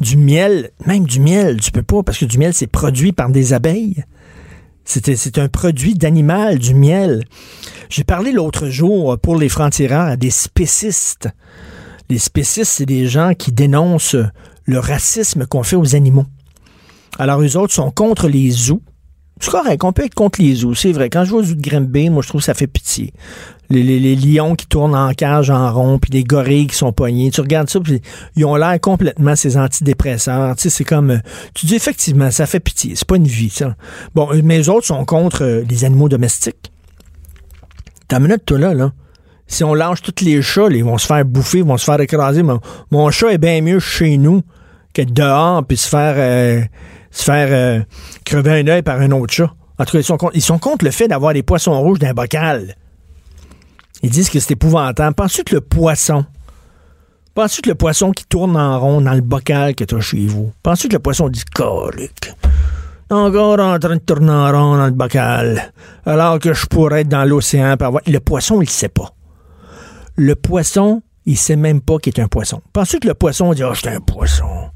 du 0.00 0.16
miel. 0.16 0.70
Même 0.86 1.04
du 1.04 1.20
miel, 1.20 1.60
tu 1.60 1.70
peux 1.70 1.82
pas, 1.82 2.02
parce 2.02 2.18
que 2.18 2.24
du 2.24 2.38
miel, 2.38 2.52
c'est 2.52 2.66
produit 2.66 3.12
par 3.12 3.30
des 3.30 3.52
abeilles. 3.52 4.04
C'est 4.84 5.38
un 5.38 5.48
produit 5.48 5.94
d'animal, 5.94 6.58
du 6.58 6.74
miel. 6.74 7.24
J'ai 7.88 8.04
parlé 8.04 8.30
l'autre 8.32 8.68
jour 8.68 9.18
pour 9.18 9.36
les 9.36 9.48
francs-tireurs 9.48 10.06
à 10.06 10.16
des 10.16 10.30
spécistes. 10.30 11.28
Les 12.08 12.18
spécistes, 12.18 12.72
c'est 12.72 12.86
des 12.86 13.06
gens 13.06 13.34
qui 13.34 13.50
dénoncent 13.50 14.16
le 14.64 14.78
racisme 14.78 15.46
qu'on 15.46 15.64
fait 15.64 15.76
aux 15.76 15.96
animaux. 15.96 16.26
Alors, 17.18 17.42
eux 17.42 17.56
autres 17.56 17.72
sont 17.72 17.90
contre 17.90 18.28
les 18.28 18.50
zoos. 18.50 18.82
C'est 19.38 19.50
correct, 19.50 19.84
on 19.84 19.92
peut 19.92 20.04
être 20.06 20.14
contre 20.14 20.40
les 20.40 20.54
zoos, 20.54 20.74
c'est 20.74 20.92
vrai. 20.92 21.10
Quand 21.10 21.24
je 21.24 21.30
vois 21.30 21.40
aux 21.40 21.44
zoos 21.44 21.54
de 21.56 22.08
moi, 22.08 22.22
je 22.22 22.28
trouve 22.28 22.40
que 22.40 22.44
ça 22.46 22.54
fait 22.54 22.66
pitié. 22.66 23.12
Les, 23.68 23.82
les- 23.82 24.00
les 24.00 24.16
lions 24.16 24.54
qui 24.54 24.66
tournent 24.66 24.94
en 24.94 25.12
cage 25.12 25.50
en 25.50 25.70
rond, 25.72 25.98
puis 25.98 26.10
les 26.10 26.24
gorilles 26.24 26.68
qui 26.68 26.76
sont 26.76 26.92
poignés. 26.92 27.30
Tu 27.30 27.40
regardes 27.42 27.68
ça, 27.68 27.78
puis 27.80 28.00
ils 28.36 28.44
ont 28.46 28.56
l'air 28.56 28.80
complètement 28.80 29.36
ces 29.36 29.58
antidépresseurs. 29.58 30.56
Tu 30.56 30.62
sais, 30.62 30.70
c'est 30.70 30.84
comme... 30.84 31.10
euh, 31.10 31.18
Tu 31.52 31.66
dis, 31.66 31.74
effectivement, 31.74 32.30
ça 32.30 32.46
fait 32.46 32.60
pitié. 32.60 32.94
C'est 32.96 33.06
pas 33.06 33.16
une 33.16 33.26
vie, 33.26 33.50
ça. 33.50 33.76
Bon, 34.14 34.32
euh, 34.32 34.40
mais 34.42 34.56
les 34.56 34.68
autres 34.70 34.86
sont 34.86 35.04
contre 35.04 35.42
euh, 35.44 35.64
les 35.68 35.84
animaux 35.84 36.08
domestiques. 36.08 36.72
T'as 38.08 38.20
minute, 38.20 38.44
toi, 38.46 38.58
là, 38.58 38.72
là. 38.72 38.92
Si 39.48 39.64
on 39.64 39.74
lâche 39.74 40.00
tous 40.00 40.24
les 40.24 40.40
chats, 40.42 40.68
là, 40.70 40.76
ils 40.76 40.84
vont 40.84 40.96
se 40.98 41.06
faire 41.06 41.24
bouffer, 41.24 41.58
ils 41.58 41.64
vont 41.64 41.76
se 41.76 41.84
faire 41.84 42.00
écraser. 42.00 42.42
Mon, 42.42 43.10
chat 43.10 43.32
est 43.32 43.38
bien 43.38 43.60
mieux 43.60 43.80
chez 43.80 44.16
nous 44.16 44.42
qu'être 44.94 45.12
dehors, 45.12 45.62
puis 45.66 45.76
se 45.76 45.88
faire... 45.88 46.14
euh, 46.16 46.62
se 47.16 47.24
faire 47.24 47.48
euh, 47.50 47.82
crever 48.24 48.60
un 48.60 48.68
œil 48.68 48.82
par 48.82 49.00
un 49.00 49.10
autre 49.12 49.32
chat. 49.32 49.50
En 49.78 49.84
tout 49.84 49.92
cas, 49.92 50.30
ils 50.34 50.42
sont 50.42 50.58
contre, 50.58 50.84
le 50.84 50.90
fait 50.90 51.08
d'avoir 51.08 51.32
des 51.32 51.42
poissons 51.42 51.78
rouges 51.80 51.98
dans 51.98 52.08
un 52.08 52.12
bocal. 52.14 52.76
Ils 54.02 54.10
disent 54.10 54.28
que 54.30 54.38
c'est 54.38 54.52
épouvantable. 54.52 55.14
Penses-tu 55.14 55.44
que 55.44 55.54
le 55.54 55.60
poisson, 55.62 56.24
penses-tu 57.34 57.62
que 57.62 57.70
le 57.70 57.74
poisson 57.74 58.10
qui 58.12 58.24
tourne 58.26 58.56
en 58.56 58.78
rond 58.78 59.00
dans 59.00 59.14
le 59.14 59.22
bocal 59.22 59.74
que 59.74 59.84
tu 59.84 59.94
as 59.94 60.00
chez 60.00 60.26
vous, 60.26 60.52
penses-tu 60.62 60.88
que 60.88 60.94
le 60.94 60.98
poisson 60.98 61.28
dit 61.30 61.44
colique? 61.54 62.32
Encore 63.08 63.60
en 63.60 63.78
train 63.78 63.96
de 63.96 64.00
tourner 64.00 64.30
en 64.32 64.50
rond 64.50 64.76
dans 64.76 64.86
le 64.86 64.90
bocal, 64.92 65.72
alors 66.04 66.38
que 66.38 66.52
je 66.52 66.66
pourrais 66.66 67.02
être 67.02 67.08
dans 67.08 67.24
l'océan. 67.24 67.76
pour 67.76 67.86
avoir- 67.88 68.02
Le 68.06 68.18
poisson, 68.20 68.60
il 68.60 68.68
sait 68.68 68.88
pas. 68.88 69.14
Le 70.16 70.34
poisson, 70.34 71.02
il 71.24 71.36
sait 71.38 71.56
même 71.56 71.80
pas 71.80 71.98
qu'il 71.98 72.12
est 72.14 72.20
un 72.22 72.28
poisson. 72.28 72.60
Penses-tu 72.72 73.00
que 73.00 73.08
le 73.08 73.14
poisson 73.14 73.52
dit, 73.54 73.62
ah, 73.62 73.72
c'est 73.74 73.88
un 73.88 74.00
poisson? 74.00 74.70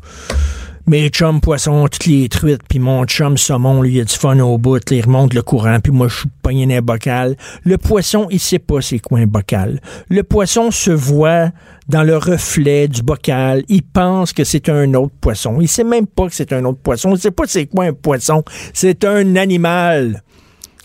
Mes 0.90 1.08
chums 1.08 1.40
poissons, 1.40 1.86
toutes 1.86 2.06
les 2.06 2.28
truites, 2.28 2.62
puis 2.68 2.80
mon 2.80 3.04
chum 3.04 3.38
saumon, 3.38 3.80
lui, 3.80 3.94
il 3.94 4.00
a 4.00 4.04
du 4.04 4.12
fun 4.12 4.36
au 4.40 4.58
bout, 4.58 4.82
il 4.90 5.04
remonte 5.04 5.34
le 5.34 5.42
courant, 5.42 5.78
puis 5.78 5.92
moi, 5.92 6.08
je 6.08 6.18
suis 6.18 6.28
pogné 6.42 6.66
dans 6.66 6.74
un 6.74 6.82
bocal. 6.82 7.36
Le 7.62 7.78
poisson, 7.78 8.26
il 8.28 8.40
sait 8.40 8.58
pas 8.58 8.80
c'est 8.80 8.98
quoi 8.98 9.20
un 9.20 9.26
bocal. 9.28 9.80
Le 10.08 10.24
poisson 10.24 10.72
se 10.72 10.90
voit 10.90 11.50
dans 11.86 12.02
le 12.02 12.16
reflet 12.16 12.88
du 12.88 13.02
bocal. 13.02 13.62
Il 13.68 13.84
pense 13.84 14.32
que 14.32 14.42
c'est 14.42 14.68
un 14.68 14.92
autre 14.94 15.14
poisson. 15.20 15.60
Il 15.60 15.68
sait 15.68 15.84
même 15.84 16.08
pas 16.08 16.26
que 16.26 16.34
c'est 16.34 16.52
un 16.52 16.64
autre 16.64 16.80
poisson. 16.80 17.14
Il 17.14 17.20
sait 17.20 17.30
pas 17.30 17.44
c'est 17.46 17.66
quoi 17.66 17.84
un 17.84 17.92
poisson. 17.92 18.42
C'est 18.74 19.04
un 19.04 19.36
animal. 19.36 20.24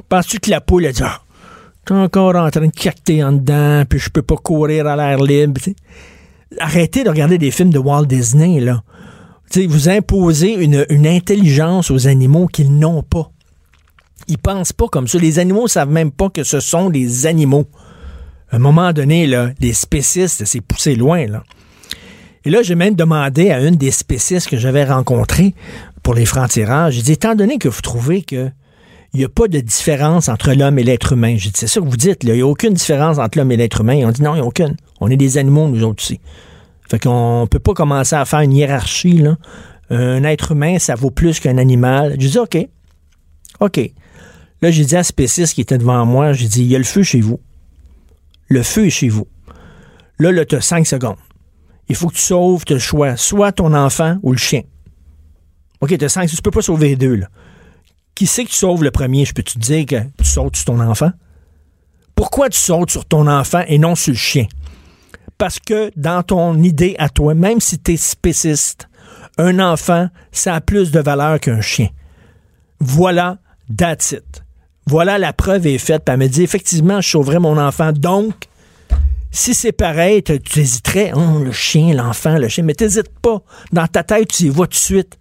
Penses-tu 0.08 0.38
que 0.38 0.52
la 0.52 0.62
poule 0.62 0.86
a 0.86 0.92
dit, 0.92 1.02
ah, 1.04 1.22
t'es 1.84 1.96
encore 1.96 2.36
en 2.36 2.52
train 2.52 2.68
de 2.68 2.72
cacter 2.72 3.24
en 3.24 3.32
dedans, 3.32 3.86
puis 3.90 3.98
je 3.98 4.12
peux 4.12 4.22
pas 4.22 4.36
courir 4.36 4.86
à 4.86 4.96
l'air 4.96 5.24
libre. 5.24 5.60
Arrêtez 6.60 7.04
de 7.04 7.10
regarder 7.10 7.40
des 7.40 7.50
films 7.50 7.72
de 7.72 7.80
Walt 7.80 8.06
Disney, 8.06 8.60
là. 8.60 8.84
Vous 9.54 9.90
imposez 9.90 10.54
une, 10.54 11.08
intelligence 11.08 11.92
aux 11.92 12.08
animaux 12.08 12.48
qu'ils 12.48 12.78
n'ont 12.78 13.04
pas. 13.04 13.32
Ils 14.28 14.38
pensent 14.38 14.74
pas 14.74 14.88
comme 14.88 15.08
ça. 15.08 15.18
Les 15.18 15.40
animaux 15.40 15.68
savent 15.68 15.90
même 15.90 16.12
pas 16.12 16.30
que 16.30 16.44
ce 16.44 16.60
sont 16.60 16.90
des 16.90 17.26
animaux. 17.26 17.66
À 18.50 18.58
un 18.58 18.60
moment 18.60 18.92
donné, 18.92 19.28
là, 19.28 19.52
les 19.60 19.74
spécistes, 19.74 20.46
c'est 20.46 20.62
poussé 20.62 20.96
loin, 20.96 21.26
là. 21.28 21.44
Et 22.44 22.50
là, 22.50 22.62
j'ai 22.62 22.76
même 22.76 22.96
demandé 22.96 23.50
à 23.50 23.60
une 23.60 23.76
des 23.76 23.92
spécistes 23.92 24.50
que 24.50 24.58
j'avais 24.58 24.84
rencontrées 24.84 25.56
pour 26.04 26.14
les 26.14 26.26
francs-tireurs, 26.26 26.92
j'ai 26.92 27.02
dit, 27.02 27.14
étant 27.14 27.34
donné 27.34 27.58
que 27.58 27.68
vous 27.68 27.82
trouvez 27.82 28.22
que 28.22 28.52
il 29.16 29.20
n'y 29.20 29.26
a 29.26 29.30
pas 29.30 29.48
de 29.48 29.62
différence 29.62 30.28
entre 30.28 30.52
l'homme 30.52 30.78
et 30.78 30.84
l'être 30.84 31.14
humain. 31.14 31.36
J'ai 31.38 31.50
dit, 31.50 31.56
c'est 31.56 31.68
ça 31.68 31.80
que 31.80 31.86
vous 31.86 31.96
dites. 31.96 32.24
Il 32.24 32.34
n'y 32.34 32.42
a 32.42 32.46
aucune 32.46 32.74
différence 32.74 33.18
entre 33.18 33.38
l'homme 33.38 33.52
et 33.54 33.58
l'être 33.58 33.80
humain. 33.80 33.94
Ils 33.94 34.06
ont 34.06 34.12
dit, 34.12 34.22
non, 34.22 34.34
il 34.34 34.40
n'y 34.40 34.42
a 34.42 34.46
aucune. 34.46 34.76
On 35.00 35.10
est 35.10 35.16
des 35.16 35.38
animaux, 35.38 35.70
nous 35.70 35.84
autres 35.84 36.04
aussi. 36.04 36.20
Fait 36.90 37.00
qu'on 37.00 37.48
peut 37.50 37.60
pas 37.60 37.74
commencer 37.74 38.16
à 38.16 38.26
faire 38.26 38.42
une 38.42 38.54
hiérarchie. 38.54 39.24
Un 39.90 40.24
être 40.24 40.52
humain, 40.52 40.80
ça 40.80 40.96
vaut 40.96 41.12
plus 41.12 41.40
qu'un 41.40 41.58
animal. 41.58 42.16
J'ai 42.20 42.30
dit, 42.30 42.40
OK. 42.40 42.58
OK. 43.60 43.92
Là, 44.62 44.72
j'ai 44.72 44.86
dit 44.86 44.96
à 44.96 45.04
Spéciste 45.04 45.54
qui 45.54 45.62
était 45.62 45.78
devant 45.78 46.06
moi, 46.06 46.34
j'ai 46.34 46.48
dit, 46.48 46.62
il 46.62 46.68
y 46.68 46.76
a 46.76 46.80
le 46.80 46.84
feu 46.84 47.04
chez 47.04 47.22
vous. 47.22 47.40
Le 48.48 48.64
feu 48.64 48.88
est 48.88 48.92
chez 48.92 49.10
vous. 49.10 49.28
Là, 50.20 50.32
là, 50.32 50.46
tu 50.46 50.56
as 50.56 50.62
cinq 50.62 50.88
secondes. 50.88 51.18
Il 51.88 51.96
faut 51.96 52.08
que 52.08 52.16
tu 52.16 52.22
sauves, 52.22 52.64
le 52.70 52.80
choix, 52.80 53.16
soit 53.16 53.52
ton 53.52 53.74
enfant 53.74 54.18
ou 54.24 54.32
le 54.32 54.38
chien. 54.38 54.62
OK, 55.82 55.96
tu 55.98 56.06
as 56.06 56.10
cinq, 56.10 56.30
tu 56.30 56.42
peux 56.42 56.52
pas 56.52 56.62
sauver 56.62 56.90
les 56.90 56.96
deux, 56.96 57.16
là. 57.16 57.28
Qui 58.16 58.28
c'est 58.28 58.46
que 58.46 58.50
tu 58.50 58.56
sauves 58.56 58.84
le 58.84 58.92
premier? 58.92 59.26
Je 59.26 59.34
peux 59.34 59.44
te 59.44 59.60
dire 59.60 59.86
que 59.86 60.02
tu 60.18 60.24
sautes 60.24 60.56
sur 60.56 60.66
ton 60.66 60.80
enfant? 60.80 61.12
Pourquoi 62.16 62.50
tu 62.50 62.58
sautes 62.58 62.90
sur 62.90 63.06
ton 63.06 63.28
enfant 63.28 63.62
et 63.68 63.78
non 63.78 63.94
sur 63.94 64.14
le 64.14 64.18
chien? 64.18 64.48
Parce 65.38 65.60
que 65.60 65.92
dans 65.96 66.24
ton 66.24 66.62
idée 66.64 66.96
à 66.98 67.10
toi, 67.10 67.34
même 67.34 67.60
si 67.60 67.80
tu 67.80 67.94
es 67.94 67.98
spéciste, 67.98 68.88
un 69.38 69.60
enfant, 69.60 70.10
ça 70.32 70.56
a 70.56 70.62
plus 70.62 70.92
de 70.92 71.00
valeur 71.00 71.40
qu'un 71.40 71.62
chien. 71.62 71.90
Voilà, 72.80 73.38
that's. 73.76 74.16
Voilà, 74.88 75.18
la 75.18 75.34
preuve 75.34 75.68
est 75.68 75.78
faite. 75.78 76.04
Puis 76.06 76.14
elle 76.14 76.20
me 76.20 76.28
dit, 76.28 76.44
effectivement, 76.44 77.02
je 77.02 77.10
sauverais 77.10 77.40
mon 77.40 77.58
enfant. 77.58 77.92
Donc, 77.92 78.34
si 79.32 79.54
c'est 79.54 79.72
pareil, 79.72 80.24
tu 80.24 80.60
hésiterais, 80.60 81.12
oh, 81.16 81.44
le 81.44 81.52
chien, 81.52 81.94
l'enfant, 81.94 82.38
le 82.38 82.48
chien, 82.48 82.64
mais 82.64 82.76
t'hésites 82.76 83.10
pas. 83.22 83.42
Dans 83.74 83.88
ta 83.88 84.04
tête, 84.04 84.30
tu 84.30 84.44
y 84.44 84.50
vas 84.50 84.66
tout 84.66 84.70
de 84.70 84.76
suite. 84.76 85.18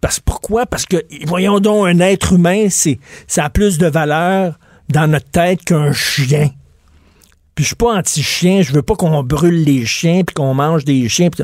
Parce 0.00 0.20
pourquoi? 0.20 0.66
Parce 0.66 0.86
que, 0.86 0.96
voyons 1.26 1.58
donc, 1.58 1.88
un 1.88 1.98
être 1.98 2.34
humain, 2.34 2.68
ça 3.26 3.44
a 3.44 3.50
plus 3.50 3.78
de 3.78 3.86
valeur 3.86 4.58
dans 4.88 5.10
notre 5.10 5.28
tête 5.30 5.64
qu'un 5.64 5.92
chien. 5.92 6.50
Puis 7.58 7.64
je 7.64 7.70
suis 7.70 7.74
pas 7.76 7.98
anti-chien, 7.98 8.62
je 8.62 8.72
veux 8.72 8.82
pas 8.82 8.94
qu'on 8.94 9.24
brûle 9.24 9.64
les 9.64 9.84
chiens 9.84 10.22
puis 10.24 10.32
qu'on 10.32 10.54
mange 10.54 10.84
des 10.84 11.08
chiens. 11.08 11.28
Ça. 11.36 11.42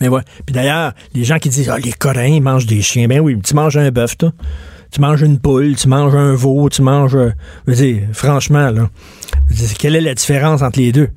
mais 0.00 0.08
ouais. 0.08 0.22
Puis 0.46 0.54
d'ailleurs, 0.54 0.94
les 1.12 1.22
gens 1.22 1.36
qui 1.36 1.50
disent 1.50 1.68
ah 1.68 1.78
les 1.78 1.92
Coréens 1.92 2.36
ils 2.36 2.40
mangent 2.40 2.64
des 2.64 2.80
chiens, 2.80 3.06
ben 3.06 3.20
oui, 3.20 3.38
tu 3.44 3.52
manges 3.52 3.76
un 3.76 3.90
bœuf, 3.90 4.16
toi. 4.16 4.32
Tu 4.90 5.02
manges 5.02 5.20
une 5.20 5.38
poule, 5.38 5.76
tu 5.76 5.86
manges 5.86 6.14
un 6.14 6.34
veau, 6.34 6.70
tu 6.70 6.80
manges. 6.80 7.14
euh, 7.14 7.30
veux 7.66 7.74
dire, 7.74 8.04
franchement 8.14 8.70
là, 8.70 8.88
quelle 9.78 9.96
est 9.96 10.00
la 10.00 10.14
différence 10.14 10.62
entre 10.62 10.78
les 10.78 10.92
deux? 10.92 11.10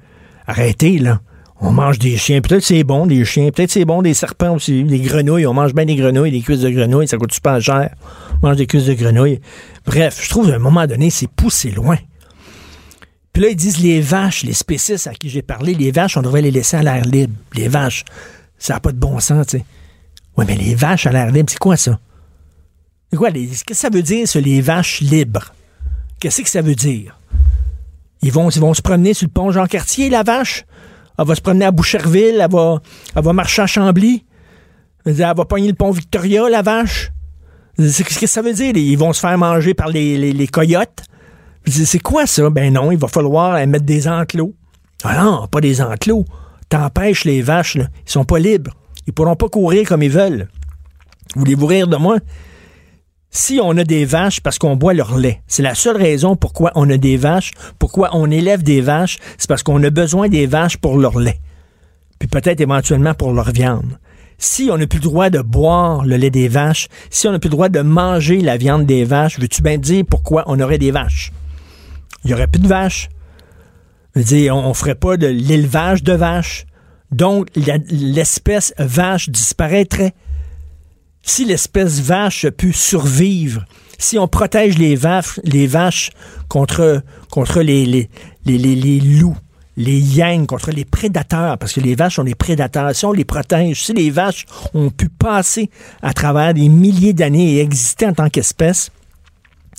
Arrêtez 0.45 0.99
là. 0.99 1.21
On 1.61 1.71
mange 1.71 1.99
des 1.99 2.17
chiens. 2.17 2.41
Peut-être 2.41 2.65
c'est 2.65 2.83
bon, 2.83 3.05
des 3.05 3.23
chiens. 3.23 3.49
Peut-être 3.49 3.71
c'est 3.71 3.85
bon, 3.85 4.01
des 4.01 4.13
serpents 4.13 4.55
aussi. 4.55 4.83
Des 4.83 4.99
grenouilles. 4.99 5.47
On 5.47 5.53
mange 5.53 5.73
bien 5.73 5.85
des 5.85 5.95
grenouilles, 5.95 6.31
des 6.31 6.41
cuisses 6.41 6.59
de 6.59 6.69
grenouilles. 6.69 7.07
Ça 7.07 7.15
coûte 7.15 7.33
super 7.33 7.61
cher. 7.61 7.91
On 8.41 8.47
mange 8.47 8.57
des 8.57 8.67
cuisses 8.67 8.87
de 8.87 8.93
grenouilles. 8.93 9.39
Bref, 9.85 10.19
je 10.21 10.29
trouve 10.29 10.51
à 10.51 10.55
un 10.55 10.59
moment 10.59 10.85
donné, 10.85 11.09
c'est 11.09 11.29
poussé 11.29 11.71
loin. 11.71 11.95
Puis 13.33 13.41
là, 13.41 13.49
ils 13.49 13.55
disent 13.55 13.79
les 13.79 13.99
vaches, 13.99 14.43
les 14.43 14.53
spécistes 14.53 15.07
à 15.07 15.13
qui 15.13 15.27
j'ai 15.29 15.41
parlé, 15.41 15.73
les 15.73 15.91
vaches, 15.91 16.17
on 16.17 16.21
devrait 16.21 16.41
les 16.43 16.51
laisser 16.51 16.77
à 16.77 16.83
l'air 16.83 17.03
libre. 17.03 17.33
Les 17.55 17.67
vaches, 17.67 18.05
ça 18.59 18.75
n'a 18.75 18.79
pas 18.79 18.91
de 18.91 18.97
bon 18.99 19.19
sens, 19.19 19.47
tu 19.47 19.57
sais. 19.57 19.65
Oui, 20.37 20.45
mais 20.47 20.55
les 20.55 20.75
vaches 20.75 21.07
à 21.07 21.11
l'air 21.11 21.31
libre, 21.31 21.49
c'est 21.49 21.57
quoi 21.59 21.75
ça? 21.75 21.99
C'est 23.11 23.17
quoi? 23.17 23.29
les- 23.31 23.47
Qu'est-ce 23.47 23.63
que 23.63 23.73
ça 23.73 23.89
veut 23.89 24.01
dire, 24.03 24.27
ça, 24.27 24.39
les 24.39 24.61
vaches 24.61 25.01
libres? 25.01 25.53
Qu'est-ce 26.19 26.41
que 26.43 26.49
ça 26.49 26.61
veut 26.61 26.75
dire? 26.75 27.19
Ils 28.21 28.31
vont, 28.31 28.49
ils 28.49 28.61
vont 28.61 28.73
se 28.73 28.81
promener 28.81 29.13
sur 29.13 29.27
le 29.27 29.31
pont 29.33 29.51
Jean-Cartier, 29.51 30.09
la 30.09 30.23
vache? 30.23 30.65
Elle 31.19 31.25
va 31.25 31.35
se 31.35 31.41
promener 31.41 31.65
à 31.65 31.71
Boucherville, 31.71 32.37
elle 32.39 32.51
va, 32.51 32.81
elle 33.15 33.23
va 33.23 33.33
marcher 33.33 33.63
à 33.63 33.67
Chambly? 33.67 34.23
Elle 35.05 35.13
va 35.13 35.33
pogner 35.33 35.67
le 35.67 35.73
pont 35.75 35.91
Victoria, 35.91 36.47
la 36.49 36.61
vache? 36.61 37.11
Qu'est-ce 37.77 38.19
que 38.19 38.27
ça 38.27 38.41
veut 38.41 38.53
dire? 38.53 38.75
Ils 38.77 38.95
vont 38.97 39.11
se 39.11 39.19
faire 39.19 39.37
manger 39.37 39.73
par 39.73 39.89
les- 39.89 40.33
les 40.33 40.47
coyotes? 40.47 41.03
C'est 41.65 41.99
quoi 41.99 42.27
ça? 42.27 42.49
Ben 42.49 42.73
non, 42.73 42.91
il 42.91 42.97
va 42.97 43.07
falloir 43.07 43.65
mettre 43.67 43.85
des 43.85 44.07
enclos. 44.07 44.53
Ah 45.03 45.23
non, 45.23 45.47
pas 45.47 45.61
des 45.61 45.81
enclos. 45.81 46.25
T'empêches 46.69 47.25
les 47.25 47.41
vaches, 47.41 47.75
là. 47.75 47.87
Ils 48.05 48.11
sont 48.11 48.25
pas 48.25 48.39
libres. 48.39 48.71
Ils 49.07 49.13
pourront 49.13 49.35
pas 49.35 49.49
courir 49.49 49.87
comme 49.87 50.03
ils 50.03 50.09
veulent. 50.09 50.47
Voulez-vous 51.35 51.65
rire 51.65 51.87
de 51.87 51.97
moi? 51.97 52.17
Si 53.35 53.59
on 53.61 53.75
a 53.77 53.83
des 53.83 54.05
vaches 54.05 54.41
parce 54.41 54.59
qu'on 54.59 54.75
boit 54.75 54.93
leur 54.93 55.17
lait, 55.17 55.41
c'est 55.47 55.63
la 55.63 55.73
seule 55.73 55.97
raison 55.97 56.35
pourquoi 56.35 56.71
on 56.75 56.87
a 56.91 56.97
des 56.97 57.17
vaches, 57.17 57.51
pourquoi 57.79 58.11
on 58.13 58.29
élève 58.29 58.61
des 58.61 58.79
vaches, 58.79 59.17
c'est 59.39 59.47
parce 59.47 59.63
qu'on 59.63 59.83
a 59.83 59.89
besoin 59.89 60.29
des 60.29 60.45
vaches 60.45 60.77
pour 60.77 60.97
leur 60.97 61.19
lait. 61.19 61.39
Puis 62.19 62.27
peut-être 62.27 62.61
éventuellement 62.61 63.15
pour 63.15 63.33
leur 63.33 63.51
viande. 63.51 63.97
Si 64.37 64.69
on 64.71 64.77
n'a 64.77 64.85
plus 64.85 64.99
le 64.99 65.05
droit 65.05 65.31
de 65.31 65.39
boire 65.39 66.05
le 66.05 66.15
lait 66.15 66.29
des 66.29 66.47
vaches, 66.47 66.89
si 67.09 67.27
on 67.27 67.31
n'a 67.31 67.39
plus 67.39 67.49
le 67.49 67.55
droit 67.55 67.69
de 67.69 67.81
manger 67.81 68.39
la 68.39 68.57
viande 68.57 68.85
des 68.85 69.03
vaches, 69.03 69.39
veux-tu 69.39 69.63
bien 69.63 69.79
dire 69.79 70.03
pourquoi 70.07 70.43
on 70.45 70.59
aurait 70.59 70.77
des 70.77 70.91
vaches? 70.91 71.31
Il 72.23 72.27
n'y 72.27 72.33
aurait 72.33 72.47
plus 72.47 72.61
de 72.61 72.67
vaches. 72.67 73.09
On 74.15 74.69
ne 74.69 74.73
ferait 74.73 74.95
pas 74.95 75.17
de 75.17 75.27
l'élevage 75.27 76.03
de 76.03 76.13
vaches. 76.13 76.65
Donc, 77.11 77.49
l'espèce 77.55 78.73
vache 78.77 79.29
disparaîtrait. 79.29 80.13
Si 81.21 81.45
l'espèce 81.45 82.01
vache 82.01 82.45
a 82.45 82.51
pu 82.51 82.73
survivre, 82.73 83.65
si 83.97 84.17
on 84.17 84.27
protège 84.27 84.77
les 84.77 84.95
vaches, 84.95 86.09
contre, 86.49 87.03
les 87.61 88.07
loups, 88.99 89.37
les 89.77 89.99
hyènes, 89.99 90.45
contre 90.45 90.71
les 90.71 90.85
prédateurs, 90.85 91.57
parce 91.57 91.73
que 91.73 91.79
les 91.79 91.95
vaches 91.95 92.15
sont 92.15 92.23
des 92.23 92.35
prédateurs, 92.35 92.93
si 92.95 93.05
on 93.05 93.11
les 93.11 93.25
protège, 93.25 93.85
si 93.85 93.93
les 93.93 94.09
vaches 94.09 94.45
ont 94.73 94.89
pu 94.89 95.09
passer 95.09 95.69
à 96.01 96.13
travers 96.13 96.53
des 96.53 96.67
milliers 96.67 97.13
d'années 97.13 97.53
et 97.53 97.61
exister 97.61 98.05
en 98.05 98.13
tant 98.13 98.29
qu'espèce, 98.29 98.91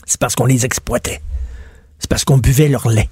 c'est 0.07 0.19
parce 0.19 0.35
qu'on 0.35 0.47
les 0.47 0.65
exploitait. 0.65 1.21
C'est 2.05 2.11
parce 2.11 2.27
qu'on 2.27 2.37
buvait 2.37 2.69
leur 2.69 2.91
lait. 2.91 3.09